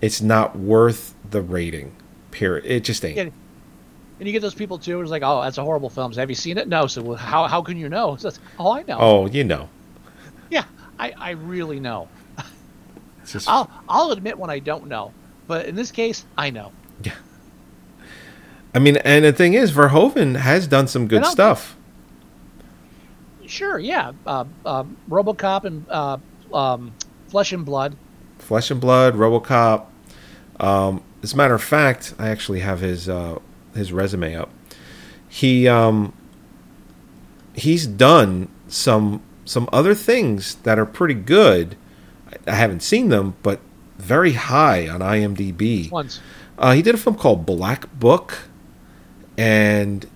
It's 0.00 0.20
not 0.20 0.58
worth 0.58 1.14
the 1.30 1.42
rating. 1.42 1.92
Period. 2.30 2.64
It 2.64 2.84
just 2.84 3.04
ain't. 3.04 3.16
Yeah. 3.16 3.28
And 4.18 4.26
you 4.26 4.32
get 4.32 4.42
those 4.42 4.54
people 4.54 4.78
too. 4.78 5.00
It's 5.00 5.10
like, 5.10 5.22
oh, 5.24 5.42
that's 5.42 5.58
a 5.58 5.62
horrible 5.62 5.88
film. 5.90 6.12
So 6.12 6.20
have 6.20 6.28
you 6.28 6.36
seen 6.36 6.58
it? 6.58 6.68
No. 6.68 6.86
So 6.86 7.02
well, 7.02 7.16
how 7.16 7.46
how 7.46 7.62
can 7.62 7.76
you 7.76 7.88
know? 7.88 8.16
So 8.16 8.30
oh, 8.58 8.72
I 8.72 8.82
know. 8.82 8.98
Oh, 9.00 9.26
you 9.26 9.44
know. 9.44 9.68
Yeah, 10.50 10.64
I 10.98 11.12
I 11.16 11.30
really 11.30 11.80
know. 11.80 12.08
Just 13.26 13.48
I'll 13.48 13.70
I'll 13.88 14.10
admit 14.10 14.38
when 14.38 14.50
I 14.50 14.58
don't 14.58 14.88
know, 14.88 15.12
but 15.46 15.66
in 15.66 15.74
this 15.74 15.90
case, 15.92 16.24
I 16.36 16.50
know. 16.50 16.72
Yeah. 17.02 17.14
I 18.74 18.78
mean, 18.78 18.96
and 18.98 19.24
the 19.24 19.32
thing 19.32 19.54
is, 19.54 19.72
Verhoeven 19.72 20.36
has 20.36 20.66
done 20.66 20.86
some 20.86 21.08
good 21.08 21.24
stuff. 21.26 21.76
Sure, 23.50 23.78
yeah. 23.78 24.12
Uh, 24.26 24.44
um, 24.64 24.96
RoboCop 25.08 25.64
and 25.64 25.84
uh, 25.90 26.18
um, 26.54 26.92
Flesh 27.28 27.52
and 27.52 27.64
Blood. 27.64 27.96
Flesh 28.38 28.70
and 28.70 28.80
Blood, 28.80 29.14
RoboCop. 29.14 29.86
Um, 30.60 31.02
as 31.22 31.32
a 31.32 31.36
matter 31.36 31.54
of 31.54 31.62
fact, 31.62 32.14
I 32.18 32.28
actually 32.28 32.60
have 32.60 32.80
his 32.80 33.08
uh, 33.08 33.38
his 33.74 33.92
resume 33.92 34.36
up. 34.36 34.50
He 35.28 35.66
um, 35.66 36.12
he's 37.54 37.86
done 37.86 38.48
some 38.68 39.20
some 39.44 39.68
other 39.72 39.94
things 39.94 40.54
that 40.56 40.78
are 40.78 40.86
pretty 40.86 41.14
good. 41.14 41.76
I 42.46 42.52
I 42.52 42.54
haven't 42.54 42.82
seen 42.84 43.08
them, 43.08 43.36
but 43.42 43.60
very 43.98 44.32
high 44.32 44.88
on 44.88 45.00
IMDb. 45.00 45.90
Once. 45.90 46.20
Uh, 46.56 46.72
he 46.72 46.82
did 46.82 46.94
a 46.94 46.98
film 46.98 47.16
called 47.16 47.46
Black 47.46 47.92
Book, 47.98 48.38
and 49.36 50.08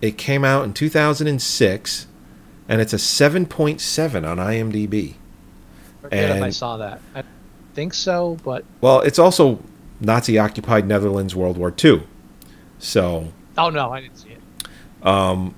it 0.00 0.18
came 0.18 0.44
out 0.44 0.64
in 0.64 0.72
2006, 0.72 2.06
and 2.72 2.80
it's 2.80 2.94
a 2.94 2.96
7.7 2.96 4.26
on 4.26 4.38
IMDb. 4.38 5.16
Forget 6.00 6.36
if 6.38 6.42
I 6.42 6.48
saw 6.48 6.78
that. 6.78 7.02
I 7.14 7.22
think 7.74 7.92
so, 7.92 8.38
but 8.42 8.64
Well, 8.80 9.02
it's 9.02 9.18
also 9.18 9.62
Nazi 10.00 10.38
occupied 10.38 10.86
Netherlands, 10.86 11.36
World 11.36 11.58
War 11.58 11.72
II. 11.84 12.04
So, 12.78 13.30
oh 13.58 13.68
no, 13.68 13.92
I 13.92 14.00
didn't 14.00 14.16
see 14.16 14.30
it. 14.30 15.06
Um, 15.06 15.54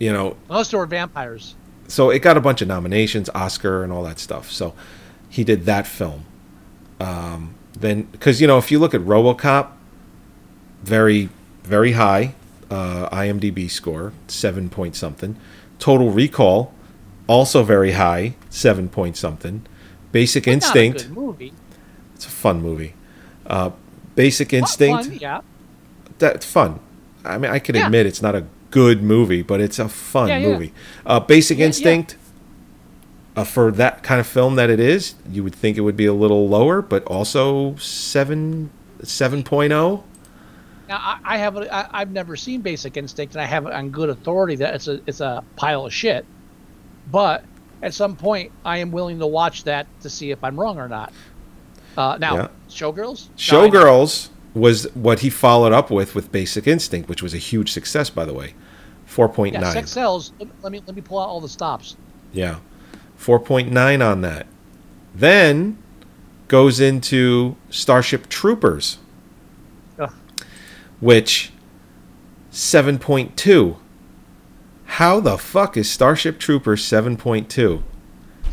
you 0.00 0.12
know, 0.12 0.36
Most 0.48 0.72
were 0.72 0.86
vampires. 0.86 1.54
so 1.86 2.10
it 2.10 2.18
got 2.18 2.36
a 2.36 2.40
bunch 2.40 2.62
of 2.62 2.66
nominations, 2.66 3.30
Oscar, 3.32 3.84
and 3.84 3.92
all 3.92 4.02
that 4.02 4.18
stuff. 4.18 4.50
So 4.50 4.74
he 5.28 5.44
did 5.44 5.66
that 5.66 5.86
film. 5.86 6.24
Um, 6.98 7.54
then, 7.78 8.02
because 8.10 8.40
you 8.40 8.48
know, 8.48 8.58
if 8.58 8.72
you 8.72 8.80
look 8.80 8.92
at 8.92 9.02
RoboCop, 9.02 9.68
very, 10.82 11.28
very 11.62 11.92
high 11.92 12.34
uh, 12.70 13.08
IMDb 13.10 13.70
score, 13.70 14.12
seven 14.26 14.68
point 14.68 14.96
something. 14.96 15.36
Total 15.80 16.10
Recall, 16.10 16.72
also 17.26 17.62
very 17.64 17.92
high, 17.92 18.36
seven 18.50 18.88
point 18.88 19.16
something. 19.16 19.66
Basic 20.12 20.46
a 20.46 20.50
Instinct, 20.50 21.08
movie. 21.10 21.52
it's 22.14 22.26
a 22.26 22.30
fun 22.30 22.62
movie. 22.62 22.94
Uh, 23.46 23.70
Basic 24.14 24.52
Instinct, 24.52 25.06
fun, 25.06 25.18
yeah. 25.20 25.40
that's 26.18 26.46
fun. 26.46 26.78
I 27.24 27.38
mean, 27.38 27.50
I 27.50 27.58
can 27.58 27.74
Yeah. 27.74 27.86
admit 27.86 28.06
it's 28.06 28.22
not 28.22 28.34
a 28.34 28.44
good 28.70 29.02
movie, 29.02 29.42
but 29.42 29.60
it's 29.60 29.78
a 29.78 29.88
fun 29.88 30.28
Yeah, 30.28 30.38
yeah. 30.38 30.48
movie. 30.48 30.72
Uh, 31.04 31.18
Basic. 31.20 31.58
Instinct, 31.58 32.16
Uh, 33.36 33.44
for 33.44 33.70
that 33.70 34.02
kind 34.02 34.18
of 34.20 34.26
film 34.26 34.56
that 34.56 34.68
it 34.70 34.80
is, 34.80 35.14
you 35.32 35.44
would 35.44 35.54
think 35.54 35.76
it 35.78 35.82
would 35.82 35.96
be 35.96 36.04
a 36.06 36.12
little 36.12 36.48
lower, 36.48 36.82
but 36.82 37.04
also 37.04 37.76
seven 37.76 38.70
seven 39.04 39.44
oh. 39.72 40.02
Now 40.90 40.96
I, 40.98 41.20
I 41.24 41.38
have 41.38 41.56
I, 41.56 41.88
I've 41.92 42.10
never 42.10 42.36
seen 42.36 42.60
Basic 42.62 42.96
Instinct, 42.96 43.34
and 43.34 43.40
I 43.40 43.46
have 43.46 43.64
it 43.64 43.72
on 43.72 43.90
good 43.90 44.10
authority 44.10 44.56
that 44.56 44.74
it's 44.74 44.88
a 44.88 45.00
it's 45.06 45.20
a 45.20 45.44
pile 45.56 45.86
of 45.86 45.94
shit. 45.94 46.26
But 47.10 47.44
at 47.82 47.94
some 47.94 48.16
point, 48.16 48.50
I 48.64 48.78
am 48.78 48.90
willing 48.90 49.20
to 49.20 49.26
watch 49.26 49.64
that 49.64 49.86
to 50.02 50.10
see 50.10 50.32
if 50.32 50.42
I'm 50.42 50.58
wrong 50.58 50.78
or 50.78 50.88
not. 50.88 51.12
Uh, 51.96 52.18
now, 52.20 52.34
Yeah. 52.34 52.48
Showgirls. 52.68 53.28
Showgirls 53.36 54.28
was 54.52 54.84
what 54.94 55.20
he 55.20 55.30
followed 55.30 55.72
up 55.72 55.90
with 55.90 56.14
with 56.16 56.32
Basic 56.32 56.66
Instinct, 56.66 57.08
which 57.08 57.22
was 57.22 57.34
a 57.34 57.38
huge 57.38 57.72
success, 57.72 58.10
by 58.10 58.24
the 58.24 58.34
way. 58.34 58.54
Four 59.06 59.28
point 59.28 59.54
Yeah, 59.54 59.60
nine. 59.60 59.72
sex 59.72 59.92
sells. 59.92 60.32
Let, 60.40 60.72
me 60.72 60.82
let 60.86 60.96
me 60.96 61.02
pull 61.02 61.20
out 61.20 61.28
all 61.28 61.40
the 61.40 61.48
stops. 61.48 61.96
Yeah. 62.32 62.58
4.9 63.18 64.04
on 64.08 64.22
that. 64.22 64.46
Then 65.14 65.76
goes 66.48 66.80
into 66.80 67.54
Starship 67.68 68.28
Troopers. 68.30 68.96
Which 71.00 71.52
7.2. 72.52 73.76
How 74.84 75.20
the 75.20 75.38
fuck 75.38 75.76
is 75.76 75.90
Starship 75.90 76.38
Troopers 76.38 76.82
7.2? 76.82 77.82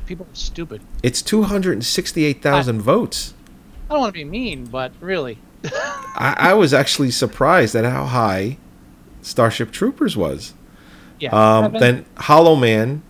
People 0.06 0.26
are 0.26 0.36
stupid. 0.36 0.82
It's 1.04 1.22
268,000 1.22 2.82
votes. 2.82 3.34
I 3.90 3.94
don't 3.94 4.02
want 4.02 4.14
to 4.14 4.20
be 4.20 4.24
mean, 4.24 4.66
but 4.66 4.92
really, 5.02 5.40
I, 5.66 6.36
I 6.38 6.54
was 6.54 6.74
actually 6.74 7.12
surprised 7.12 7.76
at 7.76 7.86
how 7.86 8.06
high 8.06 8.58
Starship 9.22 9.72
Troopers 9.72 10.16
was. 10.16 10.54
yeah. 11.20 11.30
Um, 11.32 11.74
then 11.74 12.06
Hollow 12.16 12.56
Man. 12.56 13.02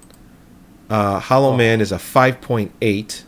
Uh, 0.89 1.19
Hollow 1.19 1.51
Oh. 1.53 1.57
Man 1.57 1.81
is 1.81 1.91
a 1.91 1.97
5.8. 1.97 3.23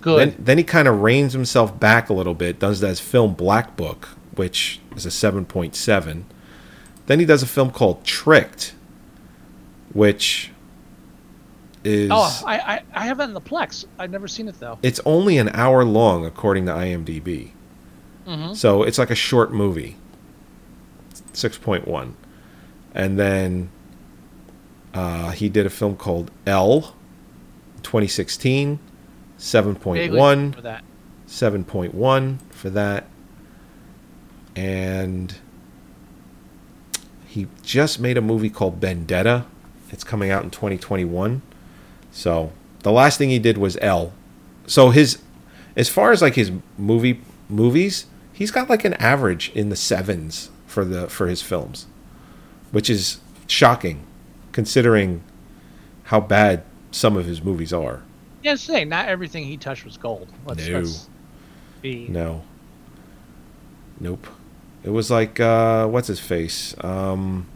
good. 0.00 0.18
Then, 0.18 0.34
then 0.38 0.58
he 0.58 0.64
kind 0.64 0.88
of 0.88 1.00
reins 1.00 1.32
himself 1.32 1.78
back 1.78 2.08
a 2.10 2.12
little 2.12 2.34
bit, 2.34 2.58
does 2.58 2.80
that 2.80 2.98
film 2.98 3.34
Black 3.34 3.76
Book, 3.76 4.08
which 4.36 4.80
is 4.94 5.04
a 5.06 5.08
7.7. 5.08 6.24
Then 7.06 7.20
he 7.20 7.26
does 7.26 7.42
a 7.42 7.46
film 7.46 7.70
called 7.70 8.04
Tricked, 8.04 8.74
which 9.92 10.50
is. 11.84 12.10
oh, 12.12 12.42
I, 12.44 12.58
I 12.58 12.82
I 12.94 13.06
have 13.06 13.18
that 13.18 13.28
in 13.28 13.34
the 13.34 13.40
Plex. 13.40 13.84
I've 13.98 14.10
never 14.10 14.26
seen 14.26 14.48
it 14.48 14.58
though. 14.58 14.78
it's 14.82 15.00
only 15.04 15.38
an 15.38 15.48
hour 15.50 15.84
long, 15.84 16.24
according 16.26 16.66
to 16.66 16.72
IMDb. 16.72 17.52
Mm-hmm. 18.26 18.54
So 18.54 18.82
it's 18.82 18.98
like 18.98 19.10
a 19.10 19.14
short 19.14 19.52
movie. 19.52 19.96
6.1. 21.32 22.14
And 22.94 23.18
then 23.18 23.70
uh, 24.94 25.30
he 25.30 25.48
did 25.48 25.66
a 25.66 25.70
film 25.70 25.96
called 25.96 26.30
Elle, 26.46 26.94
2016, 27.82 28.80
7.1. 29.38 30.80
7.1 31.28 32.38
for 32.50 32.70
that. 32.70 33.06
And 34.56 35.34
he 37.26 37.46
just 37.62 38.00
made 38.00 38.16
a 38.16 38.22
movie 38.22 38.50
called 38.50 38.80
Benedetta. 38.80 39.44
It's 39.90 40.02
coming 40.02 40.30
out 40.30 40.42
in 40.42 40.50
2021. 40.50 41.42
So 42.10 42.52
the 42.80 42.90
last 42.90 43.18
thing 43.18 43.28
he 43.28 43.38
did 43.38 43.58
was 43.58 43.76
Elle. 43.82 44.12
So 44.66 44.90
his, 44.90 45.18
as 45.76 45.88
far 45.88 46.10
as 46.10 46.22
like 46.22 46.34
his 46.34 46.50
movie 46.78 47.20
movies, 47.48 48.06
he's 48.32 48.50
got 48.50 48.70
like 48.70 48.84
an 48.84 48.94
average 48.94 49.52
in 49.54 49.68
the 49.68 49.76
sevens 49.76 50.50
for 50.66 50.84
the 50.84 51.06
for 51.08 51.26
his 51.28 51.42
films, 51.42 51.86
which 52.72 52.88
is 52.90 53.20
shocking, 53.46 54.04
considering 54.52 55.22
how 56.04 56.20
bad 56.20 56.62
some 56.90 57.16
of 57.16 57.26
his 57.26 57.42
movies 57.42 57.72
are. 57.72 58.02
Yeah, 58.42 58.54
saying 58.54 58.88
not 58.88 59.08
everything 59.08 59.44
he 59.44 59.56
touched 59.56 59.84
was 59.84 59.96
gold. 59.96 60.28
Let's, 60.46 60.66
No. 60.66 60.78
let's 60.78 61.08
be. 61.82 62.08
No. 62.08 62.42
Nope. 64.00 64.26
It 64.86 64.90
was 64.90 65.10
like 65.10 65.38
uh 65.40 65.86
what's 65.88 66.08
his 66.08 66.20
face? 66.20 66.74
Um 66.82 67.46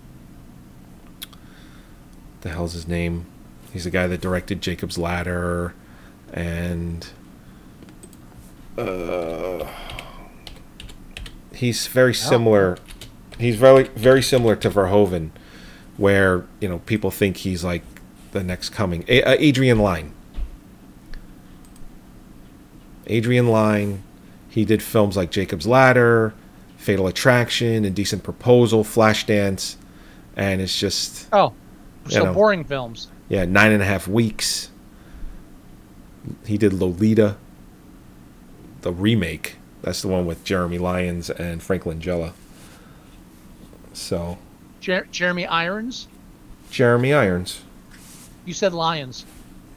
the 2.43 2.51
hell's 2.51 2.73
his 2.75 2.87
name? 2.89 3.25
He's 3.73 3.85
the 3.85 3.91
guy 3.91 4.07
that 4.09 4.21
directed 4.21 4.61
Jacob's 4.61 4.99
Ladder 4.99 5.75
and 6.33 7.09
uh 8.77 9.67
he's 11.55 11.87
very 11.87 12.15
similar 12.15 12.79
he's 13.39 13.57
very 13.57 13.85
very 13.85 14.23
similar 14.23 14.57
to 14.57 14.69
Verhoeven 14.69 15.31
where, 15.97 16.47
you 16.61 16.69
know, 16.69 16.79
people 16.81 17.11
think 17.11 17.39
he's 17.39 17.63
like 17.63 17.83
the 18.33 18.43
next 18.43 18.71
coming. 18.71 19.05
A- 19.07 19.23
uh, 19.23 19.37
Adrian 19.39 19.79
Lyne. 19.79 20.15
Adrian 23.07 23.49
Lyne. 23.49 24.03
He 24.49 24.65
did 24.65 24.83
films 24.83 25.17
like 25.17 25.31
Jacob's 25.31 25.67
Ladder, 25.67 26.33
Fatal 26.81 27.07
Attraction, 27.07 27.85
Indecent 27.85 28.23
Proposal, 28.23 28.85
Flashdance, 28.85 29.77
and 30.35 30.63
it's 30.63 30.79
just 30.79 31.29
Oh, 31.31 31.53
so 32.09 32.25
know. 32.25 32.33
boring 32.33 32.65
films. 32.65 33.09
yeah, 33.29 33.45
nine 33.45 33.71
and 33.73 33.83
a 33.83 33.85
half 33.85 34.09
weeks. 34.09 34.71
He 36.47 36.57
did 36.57 36.73
Lolita, 36.73 37.37
the 38.81 38.93
remake. 38.93 39.57
That's 39.83 40.01
the 40.01 40.09
one 40.09 40.25
with 40.25 40.43
Jeremy 40.43 40.79
Lyons 40.79 41.29
and 41.29 41.63
Frank 41.63 41.85
Langella. 41.85 42.33
So 43.93 44.39
Jer- 44.81 45.07
Jeremy 45.11 45.47
Irons. 45.47 46.09
Jeremy 46.71 47.13
Irons. 47.13 47.61
You 48.47 48.55
said 48.55 48.73
Lions. 48.73 49.27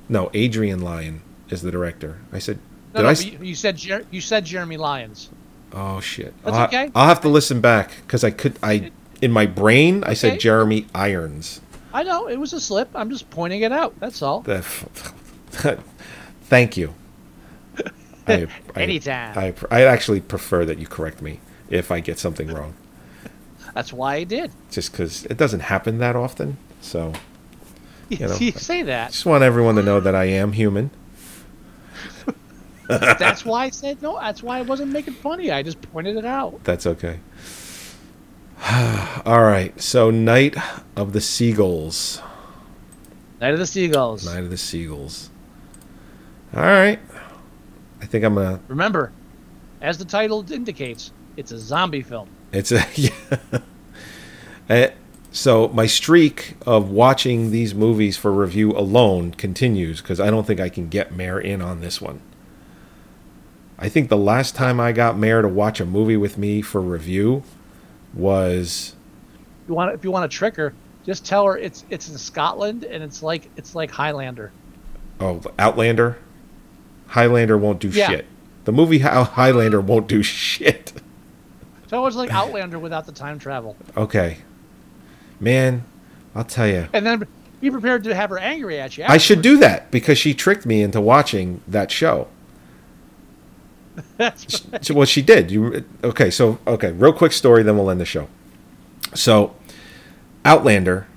No, 0.07 0.29
Adrian 0.33 0.81
Lyon 0.81 1.21
is 1.49 1.61
the 1.63 1.71
director. 1.71 2.19
I 2.31 2.39
said, 2.39 2.59
No, 2.93 3.01
did 3.01 3.03
no, 3.03 3.09
I? 3.09 3.13
you, 3.41 3.45
you 3.49 3.55
said 3.55 3.75
Jer- 3.75 4.05
you 4.09 4.21
said 4.21 4.45
Jeremy 4.45 4.77
Lyons. 4.77 5.29
Oh 5.73 5.99
shit. 5.99 6.33
That's 6.43 6.55
I'll, 6.55 6.67
okay. 6.67 6.91
I'll 6.95 7.07
have 7.07 7.21
to 7.21 7.29
listen 7.29 7.59
back 7.61 7.91
because 8.05 8.23
I 8.23 8.31
could. 8.31 8.57
I 8.61 8.91
in 9.21 9.31
my 9.31 9.45
brain 9.45 10.03
I 10.03 10.13
said 10.13 10.39
Jeremy 10.39 10.85
Irons. 10.93 11.61
I 11.93 12.03
know 12.03 12.27
it 12.27 12.37
was 12.39 12.53
a 12.53 12.59
slip. 12.59 12.89
I'm 12.95 13.09
just 13.09 13.29
pointing 13.29 13.61
it 13.61 13.71
out. 13.71 13.99
That's 13.99 14.21
all. 14.21 14.41
The 14.41 14.57
f- 14.57 15.13
Thank 16.43 16.77
you. 16.77 16.93
I, 18.27 18.47
I- 18.75 18.81
Anytime. 18.81 19.37
I, 19.37 19.53
I 19.71 19.83
actually 19.83 20.21
prefer 20.21 20.65
that 20.65 20.77
you 20.79 20.87
correct 20.87 21.21
me 21.21 21.39
if 21.69 21.91
I 21.91 21.99
get 21.99 22.19
something 22.19 22.47
wrong, 22.49 22.73
That's 23.73 23.91
why 23.93 24.15
I 24.15 24.23
did. 24.25 24.51
just 24.71 24.91
because 24.91 25.25
it 25.25 25.37
doesn't 25.37 25.61
happen 25.61 25.97
that 25.99 26.15
often. 26.15 26.57
So 26.81 27.13
You, 28.09 28.27
know, 28.27 28.35
you 28.35 28.51
say 28.51 28.81
I 28.81 28.83
that. 28.83 29.11
just 29.11 29.25
want 29.25 29.43
everyone 29.43 29.75
to 29.75 29.83
know 29.83 29.99
that 29.99 30.13
I 30.15 30.25
am 30.25 30.51
human. 30.53 30.91
That's 32.87 33.45
why 33.45 33.65
I 33.65 33.69
said 33.69 34.01
no. 34.01 34.19
That's 34.19 34.43
why 34.43 34.59
I 34.59 34.61
wasn't 34.61 34.91
making 34.91 35.13
funny. 35.15 35.51
I 35.51 35.63
just 35.63 35.81
pointed 35.81 36.17
it 36.17 36.25
out. 36.25 36.63
That's 36.63 36.85
okay. 36.85 37.19
All 39.25 39.41
right. 39.43 39.79
So 39.79 40.11
Night 40.11 40.55
of 40.95 41.13
the 41.13 41.21
Seagulls. 41.21 42.21
Night 43.41 43.53
of 43.53 43.59
the 43.59 43.67
Seagulls. 43.67 44.25
Night 44.25 44.43
of 44.43 44.49
the 44.49 44.57
Seagulls. 44.57 45.29
All 46.55 46.61
right. 46.61 46.99
I 48.01 48.05
think 48.05 48.23
I'm 48.23 48.35
gonna. 48.35 48.59
Remember, 48.67 49.11
as 49.81 49.97
the 49.97 50.05
title 50.05 50.45
indicates, 50.51 51.11
it's 51.37 51.51
a 51.51 51.57
zombie 51.57 52.01
film. 52.01 52.29
It's 52.51 52.71
a 52.71 52.85
yeah. 52.95 53.09
Eh, 54.69 54.91
so 55.31 55.67
my 55.69 55.87
streak 55.87 56.55
of 56.65 56.89
watching 56.91 57.51
these 57.51 57.73
movies 57.73 58.15
for 58.15 58.31
review 58.31 58.71
alone 58.71 59.31
continues 59.31 59.99
because 60.01 60.19
I 60.19 60.29
don't 60.29 60.45
think 60.45 60.59
I 60.59 60.69
can 60.69 60.87
get 60.89 61.11
Mayor 61.11 61.39
in 61.39 61.61
on 61.61 61.81
this 61.81 61.99
one. 61.99 62.21
I 63.83 63.89
think 63.89 64.07
the 64.07 64.15
last 64.17 64.55
time 64.55 64.79
I 64.79 64.93
got 64.93 65.17
Mayor 65.17 65.41
to 65.41 65.47
watch 65.49 65.81
a 65.81 65.85
movie 65.85 66.15
with 66.15 66.37
me 66.37 66.61
for 66.61 66.79
review 66.79 67.43
was 68.13 68.95
If 69.63 69.67
you 69.69 69.75
want, 69.75 69.93
if 69.93 70.05
you 70.05 70.09
want 70.11 70.31
to 70.31 70.33
trick 70.33 70.55
her, 70.55 70.73
just 71.05 71.25
tell 71.25 71.45
her 71.45 71.57
it's 71.57 71.83
it's 71.89 72.07
in 72.07 72.17
Scotland 72.17 72.85
and 72.85 73.03
it's 73.03 73.21
like 73.21 73.49
it's 73.57 73.75
like 73.75 73.91
Highlander. 73.91 74.53
oh 75.19 75.41
Outlander. 75.59 76.17
Highlander 77.07 77.57
won't 77.57 77.79
do 77.81 77.89
Yeah. 77.89 78.07
shit. 78.07 78.25
The 78.63 78.71
movie 78.71 78.99
Highlander 78.99 79.81
won't 79.81 80.07
do 80.07 80.23
shit. 80.23 80.93
So 81.87 82.05
it's 82.07 82.15
like 82.15 82.31
Outlander 82.33 82.79
without 82.79 83.05
the 83.05 83.11
time 83.11 83.37
travel. 83.37 83.75
Okay, 83.97 84.37
man, 85.41 85.83
I'll 86.33 86.45
tell 86.45 86.67
you. 86.67 86.87
And 86.93 87.05
then 87.05 87.27
be 87.59 87.69
prepared 87.69 88.05
to 88.05 88.15
have 88.15 88.29
her 88.29 88.39
angry 88.39 88.79
at 88.79 88.97
you. 88.97 89.03
I 89.09 89.17
should 89.17 89.41
do 89.41 89.57
that 89.57 89.91
because 89.91 90.17
she 90.17 90.33
tricked 90.33 90.65
me 90.65 90.81
into 90.81 91.01
watching 91.01 91.59
that 91.67 91.91
show. 91.91 92.29
That's 94.17 94.65
So, 94.81 94.93
well, 94.93 95.05
she 95.05 95.21
did. 95.21 95.51
You 95.51 95.85
okay? 96.03 96.29
So 96.29 96.59
okay, 96.65 96.91
real 96.91 97.13
quick 97.13 97.31
story, 97.31 97.63
then 97.63 97.77
we'll 97.77 97.89
end 97.89 98.01
the 98.01 98.05
show. 98.05 98.27
So, 99.13 99.55
Outlander. 100.45 101.07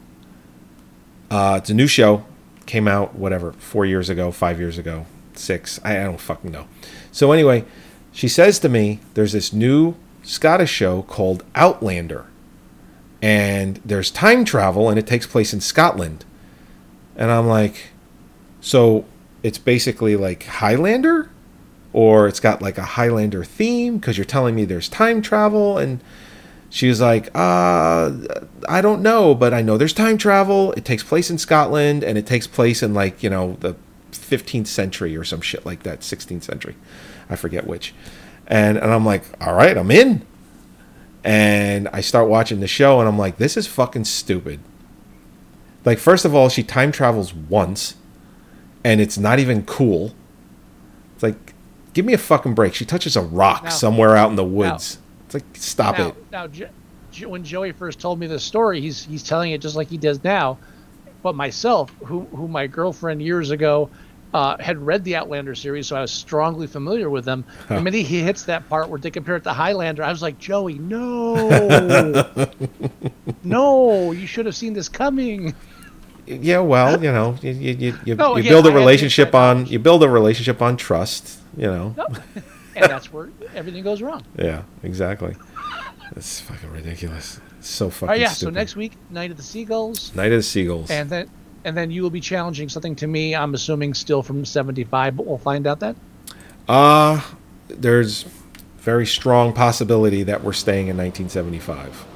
Uh, 1.30 1.56
it's 1.60 1.70
a 1.70 1.74
new 1.74 1.86
show. 1.86 2.24
Came 2.66 2.86
out 2.86 3.14
whatever 3.14 3.52
four 3.52 3.84
years 3.84 4.08
ago, 4.08 4.30
five 4.30 4.58
years 4.58 4.78
ago, 4.78 5.06
six. 5.34 5.80
I, 5.84 6.00
I 6.00 6.04
don't 6.04 6.20
fucking 6.20 6.50
know. 6.50 6.66
So 7.12 7.32
anyway, 7.32 7.64
she 8.12 8.28
says 8.28 8.58
to 8.60 8.68
me, 8.68 9.00
"There's 9.14 9.32
this 9.32 9.52
new 9.52 9.94
Scottish 10.22 10.70
show 10.70 11.02
called 11.02 11.44
Outlander, 11.54 12.26
and 13.22 13.80
there's 13.84 14.10
time 14.10 14.44
travel, 14.44 14.88
and 14.88 14.98
it 14.98 15.06
takes 15.06 15.26
place 15.26 15.52
in 15.52 15.60
Scotland." 15.60 16.24
And 17.16 17.30
I'm 17.30 17.46
like, 17.46 17.90
"So 18.60 19.04
it's 19.42 19.58
basically 19.58 20.16
like 20.16 20.44
Highlander?" 20.44 21.30
Or 21.96 22.28
it's 22.28 22.40
got 22.40 22.60
like 22.60 22.76
a 22.76 22.82
Highlander 22.82 23.42
theme 23.42 23.96
because 23.96 24.18
you're 24.18 24.26
telling 24.26 24.54
me 24.54 24.66
there's 24.66 24.86
time 24.86 25.22
travel. 25.22 25.78
And 25.78 26.02
she 26.68 26.88
was 26.88 27.00
like, 27.00 27.30
uh, 27.34 28.12
I 28.68 28.82
don't 28.82 29.00
know, 29.00 29.34
but 29.34 29.54
I 29.54 29.62
know 29.62 29.78
there's 29.78 29.94
time 29.94 30.18
travel. 30.18 30.72
It 30.72 30.84
takes 30.84 31.02
place 31.02 31.30
in 31.30 31.38
Scotland 31.38 32.04
and 32.04 32.18
it 32.18 32.26
takes 32.26 32.46
place 32.46 32.82
in 32.82 32.92
like, 32.92 33.22
you 33.22 33.30
know, 33.30 33.56
the 33.60 33.76
15th 34.12 34.66
century 34.66 35.16
or 35.16 35.24
some 35.24 35.40
shit 35.40 35.64
like 35.64 35.84
that, 35.84 36.00
16th 36.00 36.42
century. 36.42 36.76
I 37.30 37.36
forget 37.36 37.66
which. 37.66 37.94
And, 38.46 38.76
and 38.76 38.92
I'm 38.92 39.06
like, 39.06 39.22
all 39.40 39.54
right, 39.54 39.74
I'm 39.74 39.90
in. 39.90 40.26
And 41.24 41.88
I 41.94 42.02
start 42.02 42.28
watching 42.28 42.60
the 42.60 42.66
show 42.66 43.00
and 43.00 43.08
I'm 43.08 43.16
like, 43.16 43.38
this 43.38 43.56
is 43.56 43.66
fucking 43.66 44.04
stupid. 44.04 44.60
Like, 45.86 45.96
first 45.96 46.26
of 46.26 46.34
all, 46.34 46.50
she 46.50 46.62
time 46.62 46.92
travels 46.92 47.32
once 47.32 47.94
and 48.84 49.00
it's 49.00 49.16
not 49.16 49.38
even 49.38 49.64
cool. 49.64 50.14
It's 51.14 51.22
like, 51.22 51.54
give 51.96 52.04
me 52.04 52.12
a 52.12 52.18
fucking 52.18 52.52
break. 52.54 52.74
She 52.74 52.84
touches 52.84 53.16
a 53.16 53.22
rock 53.22 53.64
Now- 53.64 53.70
somewhere 53.70 54.14
out 54.16 54.28
in 54.28 54.36
the 54.36 54.44
woods. 54.44 54.98
It's 55.24 55.34
like, 55.34 55.44
stop 55.54 55.96
now, 55.98 56.08
it. 56.08 56.14
now 56.30 56.46
jo- 56.46 56.68
when 57.26 57.42
Joey 57.42 57.72
first 57.72 57.98
told 57.98 58.20
me 58.20 58.26
this 58.26 58.44
story, 58.44 58.82
he's 58.82 59.02
he's 59.06 59.22
telling 59.22 59.52
it 59.52 59.62
just 59.62 59.74
like 59.74 59.88
he 59.88 59.96
does 59.96 60.22
now. 60.22 60.58
But 61.22 61.34
myself, 61.34 61.90
who 62.04 62.20
who 62.36 62.46
my 62.48 62.66
girlfriend 62.66 63.22
years 63.22 63.50
ago 63.50 63.88
uh, 64.34 64.58
had 64.58 64.76
read 64.84 65.02
the 65.04 65.16
Outlander 65.16 65.54
series, 65.54 65.86
so 65.86 65.96
I 65.96 66.02
was 66.02 66.10
strongly 66.12 66.66
familiar 66.66 67.08
with 67.08 67.24
them. 67.24 67.44
The 67.68 67.80
minute 67.80 68.04
he 68.04 68.20
hits 68.20 68.42
that 68.44 68.68
part 68.68 68.90
where 68.90 69.00
they 69.00 69.10
compare 69.10 69.36
it 69.36 69.44
to 69.44 69.52
Highlander, 69.54 70.04
I 70.04 70.10
was 70.10 70.20
like, 70.20 70.38
Joey, 70.38 70.74
no, 70.74 72.28
no, 73.42 74.12
you 74.12 74.26
should 74.26 74.44
have 74.44 74.54
seen 74.54 74.74
this 74.74 74.90
coming. 74.90 75.54
Yeah, 76.26 76.58
well, 76.58 77.02
you 77.02 77.10
know, 77.10 77.36
you 77.40 77.52
you, 77.52 77.94
you, 78.04 78.14
No, 78.16 78.36
you 78.36 78.42
yeah, 78.42 78.50
build 78.50 78.66
I 78.66 78.68
a 78.68 78.72
the 78.72 78.78
relationship 78.78 79.34
on 79.34 79.64
you 79.66 79.78
build 79.78 80.02
a 80.02 80.08
relationship 80.10 80.60
on 80.60 80.76
trust. 80.76 81.38
You 81.56 81.66
know. 81.66 81.94
And 82.76 82.90
that's 82.90 83.10
where 83.12 83.30
everything 83.54 83.82
goes 83.82 84.02
wrong. 84.02 84.22
Yeah, 84.38 84.62
exactly. 84.82 85.34
That's 86.12 86.40
fucking 86.40 86.70
ridiculous. 86.70 87.40
It's 87.58 87.68
so 87.70 87.88
fucking 87.88 88.08
All 88.08 88.12
right, 88.12 88.20
yeah. 88.20 88.28
stupid. 88.28 88.52
So 88.54 88.58
next 88.58 88.76
week, 88.76 88.92
Night 89.10 89.30
of 89.30 89.38
the 89.38 89.42
Seagulls, 89.42 90.14
Night 90.14 90.30
of 90.30 90.38
the 90.38 90.42
Seagulls. 90.42 90.90
and 90.90 91.08
then 91.08 91.30
and 91.64 91.76
then 91.76 91.90
you 91.90 92.02
will 92.02 92.10
be 92.10 92.20
challenging 92.20 92.68
something 92.68 92.94
to 92.96 93.06
me. 93.06 93.34
I'm 93.34 93.54
assuming 93.54 93.94
still 93.94 94.22
from 94.22 94.44
'75, 94.44 95.16
but 95.16 95.26
we'll 95.26 95.38
find 95.38 95.66
out 95.66 95.80
then. 95.80 95.96
Uh 96.68 97.22
there's 97.68 98.24
very 98.78 99.06
strong 99.06 99.52
possibility 99.52 100.22
that 100.22 100.44
we're 100.44 100.52
staying 100.52 100.88
in 100.88 100.96
1975. 100.96 102.06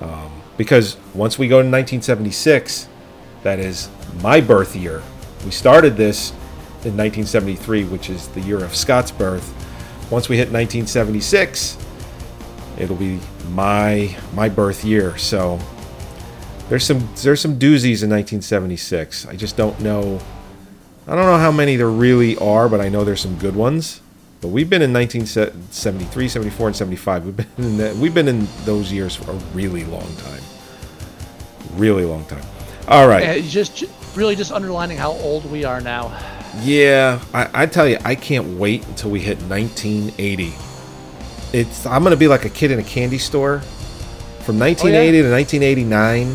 Um, 0.00 0.30
because 0.56 0.96
once 1.12 1.38
we 1.38 1.48
go 1.48 1.56
to 1.56 1.68
1976, 1.68 2.88
that 3.42 3.58
is 3.58 3.90
my 4.22 4.40
birth 4.40 4.74
year. 4.74 5.02
We 5.44 5.50
started 5.50 5.96
this 5.98 6.32
in 6.86 6.96
1973, 6.96 7.84
which 7.84 8.08
is 8.08 8.28
the 8.28 8.40
year 8.40 8.64
of 8.64 8.74
Scott's 8.74 9.10
birth. 9.10 9.52
Once 10.10 10.28
we 10.28 10.36
hit 10.36 10.52
1976, 10.52 11.76
it'll 12.78 12.96
be 12.96 13.20
my 13.50 14.16
my 14.34 14.48
birth 14.48 14.84
year. 14.84 15.18
So 15.18 15.58
there's 16.68 16.84
some 16.84 17.08
there's 17.16 17.40
some 17.40 17.58
doozies 17.58 18.02
in 18.02 18.10
1976. 18.10 19.26
I 19.26 19.36
just 19.36 19.56
don't 19.56 19.78
know 19.80 20.20
I 21.08 21.14
don't 21.14 21.26
know 21.26 21.38
how 21.38 21.52
many 21.52 21.76
there 21.76 21.90
really 21.90 22.36
are, 22.38 22.68
but 22.68 22.80
I 22.80 22.88
know 22.88 23.04
there's 23.04 23.20
some 23.20 23.36
good 23.38 23.54
ones. 23.54 24.00
But 24.40 24.48
we've 24.48 24.68
been 24.68 24.82
in 24.82 24.92
1973, 24.92 26.28
74, 26.28 26.66
and 26.68 26.76
75. 26.76 27.24
We've 27.24 27.36
been 27.36 27.46
in 27.58 27.76
that, 27.78 27.96
we've 27.96 28.14
been 28.14 28.28
in 28.28 28.46
those 28.64 28.92
years 28.92 29.16
for 29.16 29.30
a 29.30 29.34
really 29.54 29.84
long 29.84 30.14
time. 30.16 30.42
Really 31.74 32.04
long 32.04 32.24
time. 32.26 32.44
All 32.88 33.08
right. 33.08 33.42
Just 33.44 33.84
really 34.16 34.36
just 34.36 34.52
underlining 34.52 34.98
how 34.98 35.12
old 35.12 35.50
we 35.50 35.64
are 35.64 35.80
now. 35.80 36.08
Yeah, 36.62 37.20
I, 37.32 37.62
I 37.62 37.66
tell 37.66 37.88
you, 37.88 37.98
I 38.04 38.14
can't 38.14 38.58
wait 38.58 38.86
until 38.86 39.10
we 39.10 39.20
hit 39.20 39.38
1980. 39.42 40.54
It's 41.52 41.86
I'm 41.86 42.02
gonna 42.02 42.16
be 42.16 42.28
like 42.28 42.44
a 42.44 42.50
kid 42.50 42.70
in 42.70 42.78
a 42.78 42.84
candy 42.84 43.18
store. 43.18 43.60
From 44.40 44.58
1980 44.60 45.22
to 45.22 45.30
1989, 45.30 46.34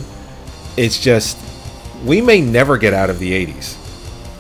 it's 0.78 1.02
just 1.02 1.38
we 2.06 2.22
may 2.22 2.42
never 2.42 2.78
get 2.78 2.94
out 2.94 3.10
of 3.10 3.20
the 3.20 3.32
80s. 3.46 3.78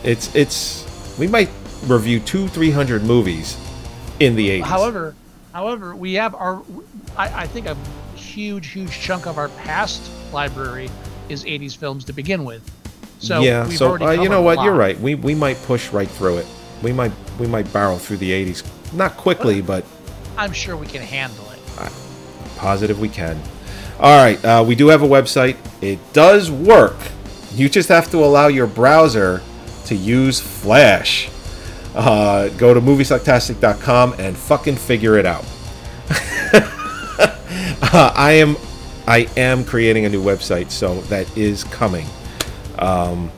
It's 0.03 0.33
it's 0.35 1.17
we 1.17 1.27
might 1.27 1.49
review 1.85 2.19
two, 2.19 2.47
three 2.47 2.71
hundred 2.71 3.03
movies 3.03 3.57
in 4.19 4.35
the 4.35 4.61
80s. 4.61 4.63
However, 4.63 5.15
however, 5.53 5.95
we 5.95 6.13
have 6.13 6.35
our, 6.35 6.61
I, 7.17 7.43
I 7.43 7.47
think 7.47 7.65
a 7.67 7.75
huge, 8.15 8.67
huge 8.67 8.99
chunk 8.99 9.25
of 9.25 9.37
our 9.37 9.49
past 9.49 10.09
library 10.31 10.89
is 11.27 11.43
80s 11.43 11.75
films 11.75 12.05
to 12.05 12.13
begin 12.13 12.45
with. 12.45 12.69
So 13.21 13.41
yeah, 13.41 13.69
so 13.69 14.01
uh, 14.01 14.11
you 14.11 14.29
know 14.29 14.41
what? 14.41 14.63
You're 14.63 14.73
right. 14.73 14.99
We 14.99 15.13
we 15.13 15.35
might 15.35 15.61
push 15.63 15.89
right 15.89 16.09
through 16.09 16.37
it. 16.37 16.47
We 16.81 16.91
might 16.91 17.11
we 17.39 17.45
might 17.45 17.71
barrel 17.71 17.99
through 17.99 18.17
the 18.17 18.31
80s, 18.31 18.63
not 18.93 19.15
quickly, 19.15 19.61
but 19.61 19.85
I'm 20.37 20.51
sure 20.51 20.75
we 20.75 20.87
can 20.87 21.01
handle 21.01 21.45
it. 21.51 21.59
Positive 22.57 22.99
we 22.99 23.09
can. 23.09 23.39
All 23.99 24.17
right, 24.17 24.43
uh, 24.43 24.63
we 24.67 24.73
do 24.73 24.87
have 24.87 25.03
a 25.03 25.07
website. 25.07 25.57
It 25.83 25.99
does 26.13 26.49
work. 26.49 26.95
You 27.53 27.69
just 27.69 27.89
have 27.89 28.09
to 28.11 28.17
allow 28.17 28.47
your 28.47 28.65
browser 28.65 29.41
to 29.85 29.95
use 29.95 30.39
Flash. 30.39 31.29
Uh, 31.93 32.49
go 32.49 32.73
to 32.73 32.81
moviesucktastic.com 32.81 34.15
and 34.17 34.35
fucking 34.35 34.77
figure 34.77 35.17
it 35.17 35.25
out. 35.25 35.45
uh, 37.93 38.11
I 38.15 38.31
am, 38.33 38.55
I 39.05 39.27
am 39.37 39.63
creating 39.63 40.05
a 40.05 40.09
new 40.09 40.23
website, 40.23 40.71
so 40.71 41.01
that 41.01 41.37
is 41.37 41.63
coming. 41.65 42.07
Um, 42.81 43.31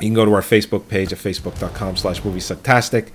you 0.00 0.08
can 0.08 0.14
go 0.14 0.24
to 0.24 0.32
our 0.32 0.40
Facebook 0.40 0.88
page 0.88 1.12
at 1.12 1.18
facebook.com 1.18 1.96
slash 1.96 2.22
moviesucktastic. 2.22 3.10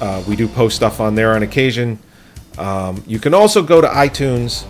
Uh, 0.00 0.24
we 0.26 0.34
do 0.36 0.48
post 0.48 0.76
stuff 0.76 1.00
on 1.00 1.14
there 1.14 1.34
on 1.34 1.42
occasion. 1.42 1.98
Um, 2.56 3.02
you 3.06 3.18
can 3.18 3.34
also 3.34 3.62
go 3.62 3.80
to 3.80 3.86
iTunes 3.86 4.66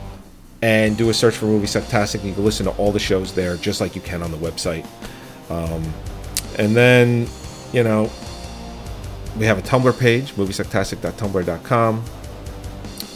and 0.62 0.96
do 0.96 1.09
a 1.09 1.14
search 1.14 1.36
for 1.36 1.46
Movie 1.46 1.66
Sucktastic. 1.66 2.24
You 2.24 2.34
can 2.34 2.44
listen 2.44 2.66
to 2.66 2.72
all 2.72 2.92
the 2.92 2.98
shows 2.98 3.32
there, 3.32 3.57
just 3.57 3.80
like 3.80 3.94
you 3.94 4.01
can 4.01 4.22
on 4.22 4.30
the 4.30 4.36
website. 4.36 4.86
Um, 5.51 5.82
and 6.59 6.76
then, 6.76 7.28
you 7.72 7.82
know, 7.82 8.11
we 9.38 9.46
have 9.46 9.59
a 9.59 9.62
Tumblr 9.62 9.98
page, 9.98 10.32
moviesucktastic.tumblr.com. 10.32 12.05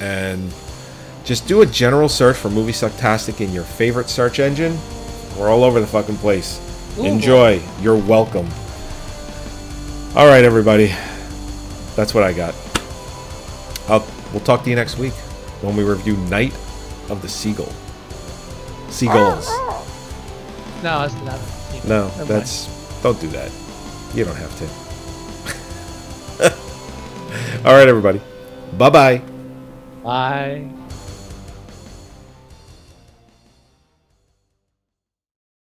And 0.01 0.55
just 1.24 1.47
do 1.49 1.62
a 1.62 1.66
general 1.66 2.09
search 2.09 2.37
for 2.37 2.51
Movie 2.51 2.72
Sucktastic 2.72 3.41
in 3.41 3.53
your 3.53 3.64
favorite 3.64 4.09
search 4.09 4.39
engine. 4.39 4.78
We're 5.39 5.49
all 5.49 5.64
over 5.64 5.80
the 5.80 5.87
fucking 5.87 6.16
place. 6.18 6.61
Enjoy. 6.99 7.61
You're 7.81 7.97
welcome. 7.99 8.49
All 10.17 10.27
right, 10.27 10.45
everybody. 10.45 10.93
That's 11.97 12.15
what 12.15 12.23
I 12.23 12.33
got. 12.33 12.55
I'll, 13.89 14.07
we'll 14.33 14.41
talk 14.45 14.63
to 14.65 14.71
you 14.71 14.77
next 14.77 14.99
week 14.99 15.13
when 15.63 15.77
we 15.77 15.83
review 15.85 16.17
Night 16.29 16.55
of 17.11 17.21
the 17.21 17.29
Seagull. 17.29 17.73
Seagulls. 18.91 19.49
No, 20.83 21.01
that's 21.07 21.15
not. 21.15 21.41
No, 21.87 22.05
Never 22.07 22.17
mind. 22.19 22.29
that's. 22.29 23.01
Don't 23.03 23.21
do 23.21 23.29
that. 23.29 23.51
You 24.15 24.25
don't 24.25 24.37
have 24.37 24.57
to. 24.59 24.65
All 27.69 27.75
right, 27.77 27.89
everybody. 27.89 28.21
Bye 28.79 28.91
bye. 28.91 29.23
Bye. 30.03 30.69